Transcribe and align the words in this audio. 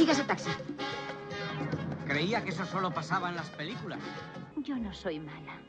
Sigue 0.00 0.12
ese 0.12 0.24
taxi. 0.24 0.48
Creía 2.08 2.42
que 2.42 2.48
eso 2.48 2.64
solo 2.64 2.90
pasaba 2.90 3.28
en 3.28 3.36
las 3.36 3.50
películas. 3.50 4.00
Yo 4.56 4.76
no 4.76 4.94
soy 4.94 5.20
mala. 5.20 5.60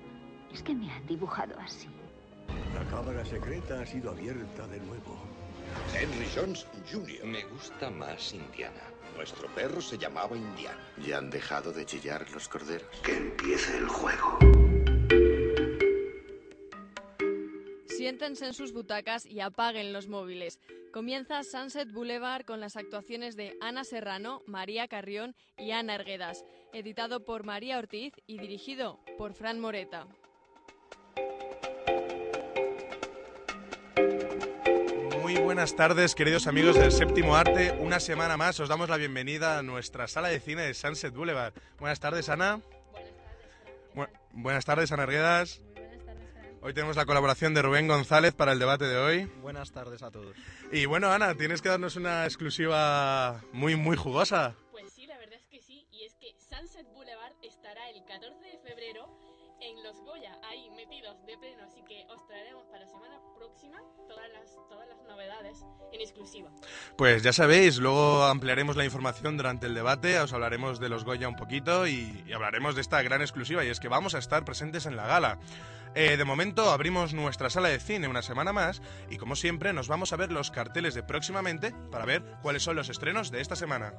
Es 0.53 0.63
que 0.63 0.73
me 0.73 0.89
han 0.89 1.05
dibujado 1.05 1.59
así. 1.59 1.89
La 2.73 2.85
cámara 2.89 3.25
secreta 3.25 3.81
ha 3.81 3.85
sido 3.85 4.11
abierta 4.11 4.65
de 4.67 4.79
nuevo. 4.79 5.19
Henry 5.93 6.25
Jones 6.33 6.65
Jr. 6.89 7.25
Me 7.25 7.43
gusta 7.43 7.89
más 7.89 8.33
Indiana. 8.33 8.83
Nuestro 9.17 9.49
perro 9.49 9.81
se 9.81 9.97
llamaba 9.97 10.37
Indiana. 10.37 10.79
¿Ya 11.05 11.17
han 11.17 11.29
dejado 11.29 11.73
de 11.73 11.85
chillar 11.85 12.25
los 12.31 12.47
corderos? 12.47 12.87
Que 13.03 13.17
empiece 13.17 13.77
el 13.79 13.89
juego. 13.89 14.39
Siéntense 17.89 18.47
en 18.47 18.53
sus 18.53 18.71
butacas 18.71 19.25
y 19.25 19.41
apaguen 19.41 19.91
los 19.91 20.07
móviles. 20.07 20.57
Comienza 20.91 21.43
Sunset 21.43 21.91
Boulevard 21.91 22.43
con 22.43 22.59
las 22.59 22.75
actuaciones 22.75 23.35
de 23.37 23.57
Ana 23.61 23.83
Serrano, 23.85 24.41
María 24.45 24.87
Carrión 24.89 25.35
y 25.57 25.71
Ana 25.71 25.95
Erguedas, 25.95 26.43
editado 26.73 27.23
por 27.23 27.43
María 27.45 27.77
Ortiz 27.77 28.13
y 28.27 28.39
dirigido 28.39 28.99
por 29.17 29.33
Fran 29.33 29.59
Moreta. 29.59 30.07
Muy 35.21 35.35
buenas 35.37 35.75
tardes, 35.75 36.13
queridos 36.13 36.47
amigos 36.47 36.75
del 36.77 36.91
Séptimo 36.91 37.35
Arte. 37.35 37.71
Una 37.79 37.99
semana 37.99 38.35
más 38.35 38.59
os 38.59 38.67
damos 38.67 38.89
la 38.89 38.97
bienvenida 38.97 39.59
a 39.59 39.63
nuestra 39.63 40.07
sala 40.07 40.27
de 40.27 40.39
cine 40.41 40.63
de 40.63 40.73
Sunset 40.73 41.13
Boulevard. 41.13 41.53
Buenas 41.79 41.99
tardes, 42.01 42.27
Ana. 42.27 42.59
Bu- 43.95 44.09
buenas 44.33 44.65
tardes, 44.65 44.91
Ana 44.91 45.03
Arguedas. 45.03 45.61
Hoy 46.63 46.75
tenemos 46.75 46.95
la 46.95 47.07
colaboración 47.07 47.55
de 47.55 47.63
Rubén 47.63 47.87
González 47.87 48.35
para 48.35 48.51
el 48.51 48.59
debate 48.59 48.85
de 48.85 48.95
hoy. 48.95 49.25
Buenas 49.41 49.71
tardes 49.71 50.03
a 50.03 50.11
todos. 50.11 50.35
Y 50.71 50.85
bueno, 50.85 51.11
Ana, 51.11 51.33
tienes 51.33 51.59
que 51.59 51.69
darnos 51.69 51.95
una 51.95 52.25
exclusiva 52.25 53.41
muy, 53.51 53.75
muy 53.75 53.97
jugosa. 53.97 54.55
Pues 54.71 54.93
sí, 54.93 55.07
la 55.07 55.17
verdad 55.17 55.39
es 55.39 55.47
que 55.47 55.59
sí, 55.59 55.87
y 55.91 56.05
es 56.05 56.13
que 56.13 56.35
Sunset 56.37 56.85
Boulevard 56.93 57.33
estará 57.41 57.89
el 57.89 58.05
14 58.05 58.45
de 58.45 58.59
febrero 58.59 59.09
en 59.61 59.83
los 59.83 59.99
Goya, 60.01 60.35
ahí 60.49 60.69
metidos 60.71 61.23
de 61.25 61.37
pleno, 61.37 61.63
así 61.63 61.81
que 61.83 62.05
os 62.09 62.25
traeremos 62.27 62.65
para 62.67 62.85
la 62.85 62.87
semana 62.87 63.19
próxima 63.35 63.77
todas 64.07 64.29
las, 64.31 64.55
todas 64.69 64.87
las 64.87 65.01
novedades 65.03 65.63
en 65.91 66.01
exclusiva. 66.01 66.49
Pues 66.97 67.23
ya 67.23 67.33
sabéis, 67.33 67.77
luego 67.77 68.23
ampliaremos 68.23 68.75
la 68.75 68.85
información 68.85 69.37
durante 69.37 69.67
el 69.67 69.75
debate, 69.75 70.19
os 70.19 70.33
hablaremos 70.33 70.79
de 70.79 70.89
los 70.89 71.05
Goya 71.05 71.27
un 71.27 71.35
poquito 71.35 71.87
y, 71.87 72.23
y 72.27 72.33
hablaremos 72.33 72.75
de 72.75 72.81
esta 72.81 73.01
gran 73.01 73.21
exclusiva, 73.21 73.63
y 73.63 73.69
es 73.69 73.79
que 73.79 73.87
vamos 73.87 74.15
a 74.15 74.19
estar 74.19 74.43
presentes 74.43 74.85
en 74.85 74.95
la 74.95 75.07
gala. 75.07 75.39
Eh, 75.93 76.15
de 76.15 76.23
momento 76.23 76.71
abrimos 76.71 77.13
nuestra 77.13 77.49
sala 77.49 77.67
de 77.67 77.79
cine 77.79 78.07
una 78.07 78.21
semana 78.21 78.53
más 78.53 78.81
y 79.09 79.17
como 79.17 79.35
siempre 79.35 79.73
nos 79.73 79.89
vamos 79.89 80.13
a 80.13 80.15
ver 80.15 80.31
los 80.31 80.49
carteles 80.49 80.93
de 80.93 81.03
próximamente 81.03 81.73
para 81.91 82.05
ver 82.05 82.23
cuáles 82.41 82.63
son 82.63 82.77
los 82.77 82.87
estrenos 82.87 83.29
de 83.29 83.41
esta 83.41 83.57
semana. 83.57 83.93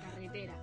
Carretera. 0.00 0.54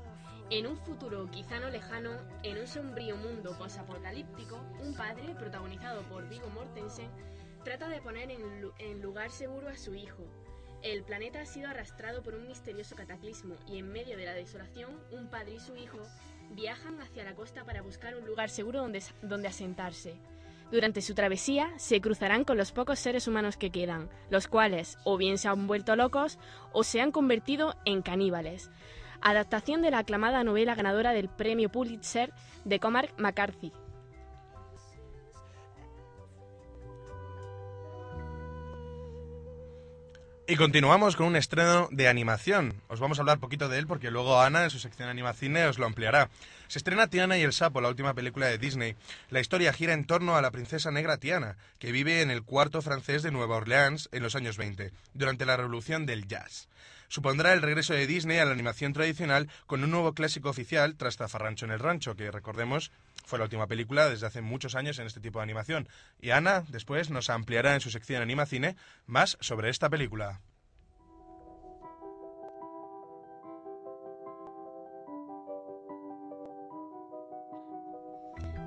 En 0.50 0.66
un 0.66 0.78
futuro 0.78 1.30
quizá 1.30 1.60
no 1.60 1.70
lejano, 1.70 2.12
en 2.44 2.58
un 2.58 2.68
sombrío 2.68 3.16
mundo 3.16 3.56
posapocalíptico, 3.58 4.60
un 4.82 4.96
padre, 4.96 5.36
protagonizado 5.38 6.02
por 6.04 6.28
Viggo 6.28 6.50
Mortensen, 6.50 7.10
trata 7.64 7.88
de 7.88 8.02
poner 8.02 8.32
en, 8.32 8.62
lu- 8.62 8.74
en 8.80 9.02
lugar 9.02 9.30
seguro 9.30 9.70
a 9.70 9.78
su 9.78 9.94
hijo. 9.94 10.24
El 10.82 11.04
planeta 11.04 11.42
ha 11.42 11.46
sido 11.46 11.70
arrastrado 11.70 12.24
por 12.24 12.34
un 12.34 12.48
misterioso 12.48 12.96
cataclismo 12.96 13.56
y 13.68 13.78
en 13.78 13.92
medio 13.92 14.18
de 14.18 14.26
la 14.26 14.34
desolación, 14.34 14.98
un 15.12 15.28
padre 15.30 15.56
y 15.56 15.60
su 15.60 15.76
hijo 15.76 16.00
viajan 16.52 17.00
hacia 17.02 17.26
la 17.26 17.36
costa 17.36 17.64
para 17.66 17.82
buscar 17.82 18.16
un 18.16 18.26
lugar 18.26 18.50
seguro 18.50 18.82
donde 19.22 19.48
asentarse. 19.48 20.16
Durante 20.72 21.02
su 21.02 21.16
travesía 21.16 21.74
se 21.78 22.00
cruzarán 22.00 22.44
con 22.44 22.56
los 22.56 22.72
pocos 22.72 22.98
seres 23.00 23.28
humanos 23.28 23.58
que 23.58 23.72
quedan, 23.72 24.10
los 24.30 24.48
cuales 24.48 24.98
o 25.04 25.18
bien 25.18 25.38
se 25.38 25.48
han 25.48 25.68
vuelto 25.68 25.96
locos 25.96 26.40
o 26.72 26.84
se 26.84 27.02
han 27.02 27.12
convertido 27.12 27.76
en 27.86 28.02
caníbales. 28.02 28.70
Adaptación 29.22 29.82
de 29.82 29.92
la 29.92 30.00
aclamada 30.00 30.44
novela 30.44 30.76
ganadora 30.76 31.12
del 31.12 31.30
premio 31.30 31.70
Pulitzer 31.70 32.32
de 32.66 32.80
Cormac 32.80 33.14
McCarthy. 33.18 33.72
Y 40.50 40.56
continuamos 40.56 41.16
con 41.16 41.28
un 41.28 41.36
estreno 41.36 41.90
de 41.92 42.08
animación. 42.08 42.82
Os 42.88 43.00
vamos 43.00 43.20
a 43.20 43.22
hablar 43.22 43.38
poquito 43.38 43.70
de 43.70 43.78
él 43.78 43.86
porque 43.86 44.10
luego 44.10 44.42
Ana 44.42 44.64
en 44.64 44.72
su 44.72 44.80
sección 44.80 45.08
Animacine 45.08 45.68
os 45.68 45.78
lo 45.78 45.86
ampliará. 45.86 46.32
Se 46.68 46.80
estrena 46.80 47.06
Tiana 47.06 47.38
y 47.38 47.44
el 47.44 47.54
Sapo, 47.54 47.82
la 47.82 47.90
última 47.90 48.16
película 48.16 48.48
de 48.48 48.58
Disney. 48.58 48.96
La 49.30 49.42
historia 49.42 49.74
gira 49.74 49.94
en 49.94 50.06
torno 50.06 50.36
a 50.36 50.42
la 50.42 50.50
princesa 50.50 50.90
negra 50.90 51.18
Tiana, 51.18 51.58
que 51.78 51.92
vive 51.92 52.24
en 52.24 52.32
el 52.32 52.42
cuarto 52.42 52.82
francés 52.82 53.22
de 53.22 53.30
Nueva 53.30 53.58
Orleans 53.58 54.10
en 54.12 54.24
los 54.24 54.36
años 54.36 54.58
20, 54.58 54.92
durante 55.14 55.46
la 55.46 55.56
revolución 55.56 56.08
del 56.08 56.28
jazz. 56.28 56.68
Supondrá 57.10 57.54
el 57.54 57.62
regreso 57.62 57.94
de 57.94 58.08
Disney 58.08 58.38
a 58.38 58.46
la 58.46 58.52
animación 58.52 58.94
tradicional 58.94 59.50
con 59.66 59.84
un 59.84 59.92
nuevo 59.92 60.14
clásico 60.14 60.50
oficial 60.50 60.96
tras 60.96 61.18
Zafarrancho 61.18 61.66
en 61.66 61.72
el 61.72 61.80
Rancho, 61.80 62.16
que 62.16 62.32
recordemos 62.32 62.92
fue 63.26 63.40
la 63.40 63.46
última 63.46 63.68
película 63.68 64.08
desde 64.08 64.28
hace 64.28 64.42
muchos 64.42 64.76
años 64.76 65.00
en 65.00 65.08
este 65.08 65.20
tipo 65.20 65.40
de 65.40 65.44
animación. 65.44 65.90
Y 66.22 66.30
Ana 66.30 66.64
después 66.70 67.10
nos 67.10 67.30
ampliará 67.30 67.74
en 67.74 67.82
su 67.82 67.90
sección 67.90 68.22
Animacine 68.22 68.76
más 69.06 69.38
sobre 69.42 69.70
esta 69.70 69.90
película. 69.90 70.40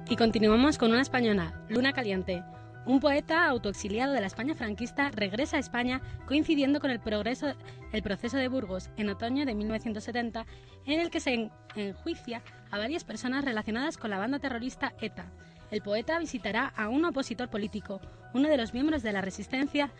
Y 0.08 0.16
continuamos 0.16 0.78
con 0.78 0.90
una 0.90 1.00
española, 1.00 1.64
Luna 1.68 1.92
Caliente. 1.92 2.42
Un 2.84 2.98
poeta 2.98 3.46
autoexiliado 3.46 4.12
de 4.12 4.20
la 4.20 4.26
España 4.26 4.54
franquista 4.54 5.10
regresa 5.12 5.56
a 5.56 5.60
España 5.60 6.00
coincidiendo 6.26 6.80
con 6.80 6.90
el, 6.90 6.98
progreso, 6.98 7.54
el 7.92 8.02
proceso 8.02 8.36
de 8.36 8.48
Burgos 8.48 8.90
en 8.96 9.08
otoño 9.08 9.46
de 9.46 9.54
1970, 9.54 10.46
en 10.86 11.00
el 11.00 11.10
que 11.10 11.20
se 11.20 11.34
en- 11.34 11.52
enjuicia 11.76 12.42
a 12.72 12.78
varias 12.78 13.04
personas 13.04 13.44
relacionadas 13.44 13.98
con 13.98 14.10
la 14.10 14.18
banda 14.18 14.40
terrorista 14.40 14.94
ETA. 15.00 15.26
El 15.70 15.80
poeta 15.80 16.18
visitará 16.18 16.66
a 16.76 16.88
un 16.88 17.04
opositor 17.04 17.48
político, 17.48 18.00
uno 18.34 18.48
de 18.48 18.56
los 18.56 18.74
miembros 18.74 19.02
de 19.02 19.12
la 19.12 19.20
resistencia, 19.20 19.90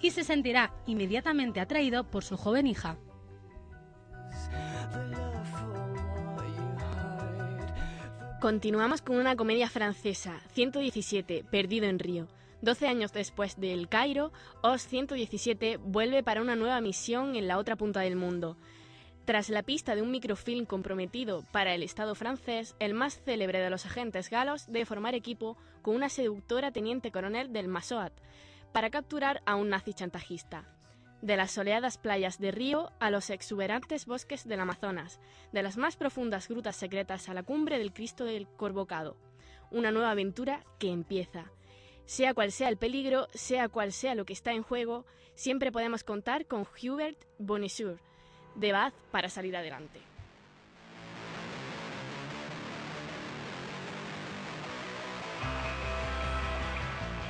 y 0.00 0.10
se 0.10 0.24
sentirá 0.24 0.72
inmediatamente 0.86 1.60
atraído 1.60 2.04
por 2.04 2.24
su 2.24 2.36
joven 2.36 2.66
hija. 2.66 2.96
Continuamos 8.40 9.02
con 9.02 9.16
una 9.16 9.34
comedia 9.34 9.68
francesa, 9.68 10.40
117, 10.52 11.42
Perdido 11.50 11.86
en 11.86 11.98
Río. 11.98 12.28
12 12.62 12.86
años 12.86 13.12
después 13.12 13.58
de 13.58 13.72
El 13.72 13.88
Cairo, 13.88 14.32
OS 14.62 14.82
117 14.82 15.76
vuelve 15.78 16.22
para 16.22 16.40
una 16.40 16.54
nueva 16.54 16.80
misión 16.80 17.34
en 17.34 17.48
la 17.48 17.58
otra 17.58 17.74
punta 17.74 17.98
del 17.98 18.14
mundo. 18.14 18.56
Tras 19.24 19.48
la 19.48 19.64
pista 19.64 19.96
de 19.96 20.02
un 20.02 20.12
microfilm 20.12 20.66
comprometido 20.66 21.42
para 21.50 21.74
el 21.74 21.82
Estado 21.82 22.14
francés, 22.14 22.76
el 22.78 22.94
más 22.94 23.20
célebre 23.24 23.58
de 23.58 23.70
los 23.70 23.86
agentes 23.86 24.30
galos 24.30 24.66
debe 24.68 24.86
formar 24.86 25.16
equipo 25.16 25.56
con 25.82 25.96
una 25.96 26.08
seductora 26.08 26.70
teniente 26.70 27.10
coronel 27.10 27.52
del 27.52 27.66
Masoat 27.66 28.12
para 28.72 28.90
capturar 28.90 29.42
a 29.46 29.56
un 29.56 29.68
nazi 29.68 29.94
chantajista. 29.94 30.77
De 31.20 31.36
las 31.36 31.50
soleadas 31.50 31.98
playas 31.98 32.38
de 32.38 32.52
Río 32.52 32.92
a 33.00 33.10
los 33.10 33.30
exuberantes 33.30 34.06
bosques 34.06 34.46
del 34.46 34.60
Amazonas, 34.60 35.18
de 35.52 35.64
las 35.64 35.76
más 35.76 35.96
profundas 35.96 36.48
grutas 36.48 36.76
secretas 36.76 37.28
a 37.28 37.34
la 37.34 37.42
cumbre 37.42 37.78
del 37.78 37.92
Cristo 37.92 38.24
del 38.24 38.46
Corvocado. 38.46 39.16
Una 39.70 39.90
nueva 39.90 40.12
aventura 40.12 40.64
que 40.78 40.92
empieza. 40.92 41.50
Sea 42.06 42.34
cual 42.34 42.52
sea 42.52 42.68
el 42.68 42.76
peligro, 42.76 43.26
sea 43.34 43.68
cual 43.68 43.92
sea 43.92 44.14
lo 44.14 44.24
que 44.24 44.32
está 44.32 44.52
en 44.52 44.62
juego, 44.62 45.06
siempre 45.34 45.72
podemos 45.72 46.04
contar 46.04 46.46
con 46.46 46.66
Hubert 46.82 47.18
Bonisseur, 47.38 47.98
de 48.54 48.72
Bath 48.72 48.94
para 49.10 49.28
salir 49.28 49.56
adelante. 49.56 50.00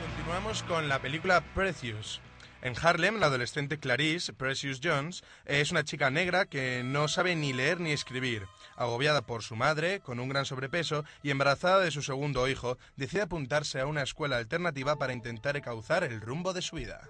Continuamos 0.03 0.63
con 0.65 0.89
la 0.91 1.01
película 1.01 1.43
Precious. 1.55 2.21
En 2.61 2.75
Harlem, 2.81 3.21
la 3.21 3.27
adolescente 3.27 3.79
Clarice 3.79 4.33
Precious 4.33 4.81
Jones 4.83 5.23
es 5.45 5.71
una 5.71 5.85
chica 5.85 6.11
negra 6.11 6.45
que 6.47 6.83
no 6.85 7.07
sabe 7.07 7.37
ni 7.37 7.53
leer 7.53 7.79
ni 7.79 7.93
escribir. 7.93 8.47
Agobiada 8.75 9.23
por 9.23 9.45
su 9.45 9.55
madre, 9.55 10.01
con 10.01 10.19
un 10.19 10.29
gran 10.29 10.45
sobrepeso 10.45 11.05
y 11.23 11.31
embarazada 11.31 11.79
de 11.79 11.93
su 11.93 12.03
segundo 12.03 12.49
hijo, 12.49 12.77
decide 12.97 13.23
apuntarse 13.23 13.81
a 13.81 13.87
una 13.87 14.03
escuela 14.03 14.39
alternativa 14.39 14.97
para 14.97 15.13
intentar 15.13 15.57
encauzar 15.57 16.03
el 16.03 16.21
rumbo 16.21 16.53
de 16.53 16.63
su 16.63 16.77
vida. 16.77 17.09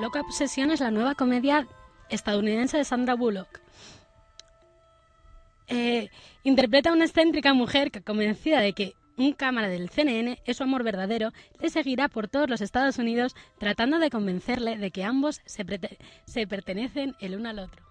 Loca 0.00 0.20
Obsesión 0.20 0.70
es 0.70 0.80
la 0.80 0.90
nueva 0.90 1.14
comedia 1.14 1.66
estadounidense 2.08 2.76
de 2.76 2.84
Sandra 2.84 3.14
Bullock. 3.14 3.60
Eh, 5.68 6.08
interpreta 6.44 6.90
a 6.90 6.92
una 6.94 7.04
excéntrica 7.04 7.52
mujer 7.52 7.90
que, 7.90 8.02
convencida 8.02 8.60
de 8.60 8.72
que 8.72 8.94
un 9.18 9.32
cámara 9.32 9.68
del 9.68 9.90
CNN 9.90 10.38
es 10.44 10.56
su 10.56 10.62
amor 10.62 10.82
verdadero, 10.82 11.32
le 11.60 11.70
seguirá 11.70 12.08
por 12.08 12.28
todos 12.28 12.48
los 12.48 12.60
Estados 12.60 12.98
Unidos 12.98 13.34
tratando 13.58 13.98
de 13.98 14.10
convencerle 14.10 14.78
de 14.78 14.90
que 14.90 15.04
ambos 15.04 15.42
se, 15.44 15.64
se 16.24 16.46
pertenecen 16.46 17.16
el 17.20 17.34
uno 17.34 17.50
al 17.50 17.58
otro. 17.58 17.84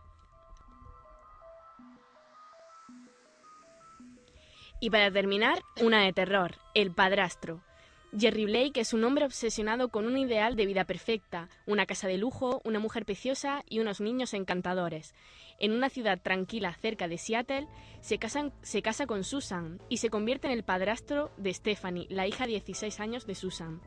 Y 4.80 4.90
para 4.90 5.12
terminar, 5.12 5.60
una 5.82 6.04
de 6.04 6.14
terror, 6.14 6.56
El 6.76 6.92
padrastro. 6.92 7.67
Jerry 8.16 8.46
Blake 8.46 8.80
es 8.80 8.94
un 8.94 9.04
hombre 9.04 9.26
obsesionado 9.26 9.90
con 9.90 10.06
un 10.06 10.18
ideal 10.18 10.56
de 10.56 10.66
vida 10.66 10.86
perfecta, 10.86 11.50
una 11.66 11.86
casa 11.86 12.08
de 12.08 12.18
lujo, 12.18 12.62
una 12.64 12.80
mujer 12.80 13.06
preciosa 13.06 13.64
y 13.70 13.80
unos 13.80 14.00
niños 14.00 14.34
encantadores. 14.34 15.14
En 15.60 15.74
una 15.74 15.90
ciudad 15.90 16.22
tranquila 16.22 16.74
cerca 16.74 17.10
de 17.10 17.18
Seattle, 17.18 17.68
se, 18.00 18.18
casa 18.18 19.08
con 19.08 19.26
Susan 19.26 19.82
y 19.90 19.98
se 19.98 20.10
convierte 20.10 20.48
en 20.48 20.54
el 20.54 20.64
padrastro 20.64 21.32
de 21.36 21.54
Stephanie, 21.54 22.08
la 22.10 22.28
hija 22.28 22.46
de 22.46 22.52
16 22.52 23.00
años 23.02 23.28
de 23.28 23.36
Susan. 23.36 23.82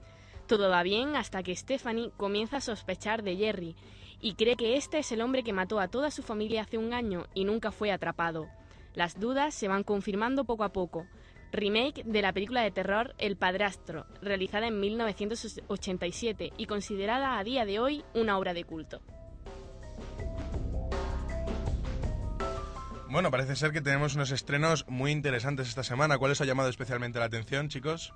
Todo 0.46 0.68
va 0.68 0.82
bien 0.82 1.16
hasta 1.16 1.42
que 1.42 1.56
Stephanie 1.56 2.10
comienza 2.18 2.58
a 2.58 2.60
sospechar 2.60 3.22
de 3.22 3.36
Jerry 3.36 3.74
y 4.20 4.34
cree 4.34 4.56
que 4.56 4.76
este 4.76 4.98
es 4.98 5.12
el 5.12 5.22
hombre 5.22 5.42
que 5.42 5.54
mató 5.54 5.80
a 5.80 5.88
toda 5.88 6.10
su 6.10 6.22
familia 6.22 6.62
hace 6.62 6.76
un 6.76 6.92
año 6.92 7.24
y 7.32 7.44
nunca 7.44 7.72
fue 7.72 7.90
atrapado. 7.90 8.48
Las 8.94 9.18
dudas 9.18 9.54
se 9.54 9.68
van 9.68 9.84
confirmando 9.84 10.44
poco 10.44 10.64
a 10.64 10.72
poco. 10.72 11.06
Remake 11.52 12.04
de 12.04 12.22
la 12.22 12.32
película 12.32 12.62
de 12.62 12.70
terror 12.70 13.14
El 13.18 13.36
Padrastro, 13.36 14.06
realizada 14.22 14.68
en 14.68 14.78
1987 14.78 16.52
y 16.56 16.66
considerada 16.66 17.38
a 17.38 17.44
día 17.44 17.64
de 17.64 17.80
hoy 17.80 18.04
una 18.14 18.38
obra 18.38 18.54
de 18.54 18.64
culto. 18.64 19.00
Bueno, 23.08 23.32
parece 23.32 23.56
ser 23.56 23.72
que 23.72 23.80
tenemos 23.80 24.14
unos 24.14 24.30
estrenos 24.30 24.86
muy 24.88 25.10
interesantes 25.10 25.68
esta 25.68 25.82
semana. 25.82 26.16
¿Cuál 26.16 26.30
os 26.30 26.40
ha 26.40 26.44
llamado 26.44 26.68
especialmente 26.68 27.18
la 27.18 27.24
atención, 27.24 27.68
chicos? 27.68 28.14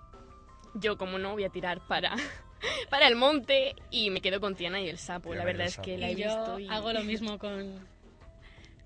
Yo, 0.75 0.97
como 0.97 1.19
no, 1.19 1.33
voy 1.33 1.43
a 1.43 1.49
tirar 1.49 1.81
para, 1.89 2.15
para 2.91 3.09
el 3.09 3.17
monte 3.17 3.75
y 3.91 4.11
me 4.11 4.21
quedo 4.21 4.41
con 4.41 4.55
Tiana 4.55 4.81
y 4.81 4.89
el 4.89 4.99
sapo. 4.99 5.35
la 5.35 5.45
verdad 5.45 5.67
es 5.67 5.79
que 5.79 5.99
la 5.99 6.11
he 6.11 6.15
visto. 6.15 6.61
Y... 6.61 6.69
hago 6.69 6.93
lo 6.93 7.03
mismo 7.03 7.39
con, 7.41 7.81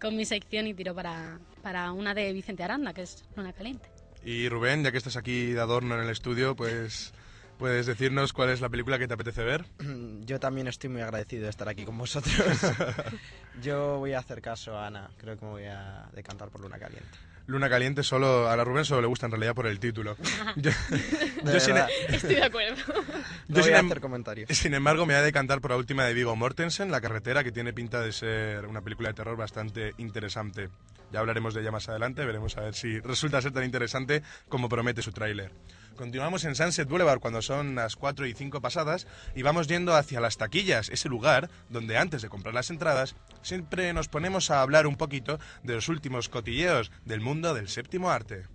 con 0.00 0.16
mi 0.16 0.24
sección 0.24 0.66
y 0.66 0.72
tiro 0.72 0.94
para, 0.94 1.40
para 1.62 1.92
una 1.92 2.14
de 2.14 2.32
Vicente 2.32 2.62
Aranda, 2.62 2.94
que 2.94 3.02
es 3.02 3.22
Luna 3.36 3.52
Caliente. 3.52 3.97
Y 4.24 4.48
Rubén, 4.48 4.84
ya 4.84 4.92
que 4.92 4.98
estás 4.98 5.16
aquí 5.16 5.52
de 5.52 5.60
adorno 5.60 5.94
en 5.94 6.02
el 6.02 6.10
estudio, 6.10 6.54
pues 6.56 7.12
puedes 7.58 7.86
decirnos 7.86 8.32
cuál 8.32 8.50
es 8.50 8.60
la 8.60 8.68
película 8.68 8.98
que 8.98 9.08
te 9.08 9.14
apetece 9.14 9.42
ver. 9.42 9.66
Yo 10.26 10.38
también 10.40 10.68
estoy 10.68 10.90
muy 10.90 11.02
agradecido 11.02 11.44
de 11.44 11.50
estar 11.50 11.68
aquí 11.68 11.84
con 11.84 11.98
vosotros. 11.98 12.34
Yo 13.62 13.98
voy 13.98 14.12
a 14.12 14.20
hacer 14.20 14.40
caso 14.40 14.76
a 14.76 14.86
Ana, 14.86 15.10
creo 15.18 15.38
que 15.38 15.44
me 15.44 15.50
voy 15.50 15.64
a 15.64 16.08
decantar 16.14 16.48
por 16.50 16.60
Luna 16.60 16.78
Caliente. 16.78 17.18
Luna 17.48 17.70
Caliente 17.70 18.02
solo 18.02 18.46
a 18.48 18.54
la 18.56 18.62
Rubén 18.62 18.84
solo 18.84 19.00
le 19.00 19.06
gusta 19.06 19.24
en 19.24 19.32
realidad 19.32 19.54
por 19.54 19.66
el 19.66 19.80
título. 19.80 20.16
Yo, 20.56 20.70
Estoy 22.08 22.34
de 22.34 22.44
acuerdo. 22.44 22.76
No 23.48 23.62
voy 23.62 23.72
a 23.72 23.78
em- 23.78 23.86
hacer 23.86 24.00
comentarios. 24.00 24.50
Sin 24.50 24.74
embargo, 24.74 25.06
me 25.06 25.14
voy 25.14 25.22
a 25.22 25.24
decantar 25.24 25.62
por 25.62 25.70
la 25.70 25.78
última 25.78 26.04
de 26.04 26.12
Vigo 26.12 26.36
Mortensen, 26.36 26.90
La 26.90 27.00
carretera, 27.00 27.42
que 27.42 27.50
tiene 27.50 27.72
pinta 27.72 28.02
de 28.02 28.12
ser 28.12 28.66
una 28.66 28.82
película 28.82 29.08
de 29.08 29.14
terror 29.14 29.38
bastante 29.38 29.94
interesante. 29.96 30.68
Ya 31.10 31.20
hablaremos 31.20 31.54
de 31.54 31.62
ella 31.62 31.70
más 31.70 31.88
adelante, 31.88 32.26
veremos 32.26 32.58
a 32.58 32.60
ver 32.60 32.74
si 32.74 33.00
resulta 33.00 33.40
ser 33.40 33.52
tan 33.52 33.64
interesante 33.64 34.22
como 34.50 34.68
promete 34.68 35.00
su 35.00 35.12
tráiler. 35.12 35.50
Continuamos 35.98 36.44
en 36.44 36.54
Sunset 36.54 36.88
Boulevard 36.88 37.18
cuando 37.18 37.42
son 37.42 37.74
las 37.74 37.96
4 37.96 38.28
y 38.28 38.32
5 38.32 38.60
pasadas 38.60 39.08
y 39.34 39.42
vamos 39.42 39.66
yendo 39.66 39.96
hacia 39.96 40.20
las 40.20 40.36
taquillas, 40.36 40.90
ese 40.90 41.08
lugar 41.08 41.50
donde 41.70 41.98
antes 41.98 42.22
de 42.22 42.28
comprar 42.28 42.54
las 42.54 42.70
entradas 42.70 43.16
siempre 43.42 43.92
nos 43.92 44.06
ponemos 44.06 44.52
a 44.52 44.62
hablar 44.62 44.86
un 44.86 44.94
poquito 44.94 45.40
de 45.64 45.74
los 45.74 45.88
últimos 45.88 46.28
cotilleos 46.28 46.92
del 47.04 47.20
mundo 47.20 47.52
del 47.52 47.68
séptimo 47.68 48.12
arte. 48.12 48.46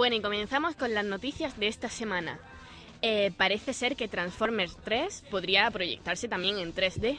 Bueno, 0.00 0.16
y 0.16 0.22
comenzamos 0.22 0.76
con 0.76 0.94
las 0.94 1.04
noticias 1.04 1.60
de 1.60 1.68
esta 1.68 1.90
semana. 1.90 2.38
Eh, 3.02 3.32
parece 3.36 3.74
ser 3.74 3.96
que 3.96 4.08
Transformers 4.08 4.74
3 4.82 5.24
podría 5.30 5.70
proyectarse 5.70 6.26
también 6.26 6.56
en 6.56 6.74
3D. 6.74 7.18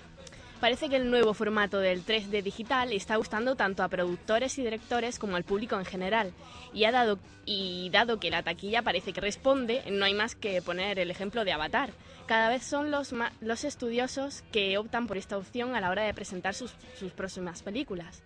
Parece 0.60 0.90
que 0.90 0.96
el 0.96 1.12
nuevo 1.12 1.36
formato 1.36 1.78
del 1.78 2.04
3D 2.04 2.42
digital 2.42 2.92
está 2.92 3.18
gustando 3.18 3.56
tanto 3.56 3.84
a 3.84 3.88
productores 3.88 4.58
y 4.58 4.64
directores 4.64 5.20
como 5.20 5.36
al 5.36 5.44
público 5.44 5.78
en 5.78 5.86
general. 5.86 6.34
Y, 6.74 6.86
ha 6.86 6.92
dado, 6.92 7.20
y 7.46 7.92
dado 7.92 8.20
que 8.20 8.32
la 8.32 8.42
taquilla 8.42 8.82
parece 8.82 9.14
que 9.14 9.22
responde, 9.22 9.84
no 9.92 10.04
hay 10.04 10.16
más 10.16 10.34
que 10.34 10.60
poner 10.64 10.98
el 10.98 11.12
ejemplo 11.12 11.46
de 11.46 11.52
Avatar. 11.52 11.92
Cada 12.26 12.50
vez 12.50 12.64
son 12.64 12.90
los, 12.90 13.14
los 13.42 13.64
estudiosos 13.64 14.44
que 14.52 14.80
optan 14.80 15.06
por 15.06 15.20
esta 15.20 15.38
opción 15.38 15.76
a 15.76 15.82
la 15.82 15.92
hora 15.92 16.02
de 16.02 16.16
presentar 16.16 16.56
sus, 16.56 16.74
sus 16.98 17.12
próximas 17.12 17.62
películas. 17.62 18.24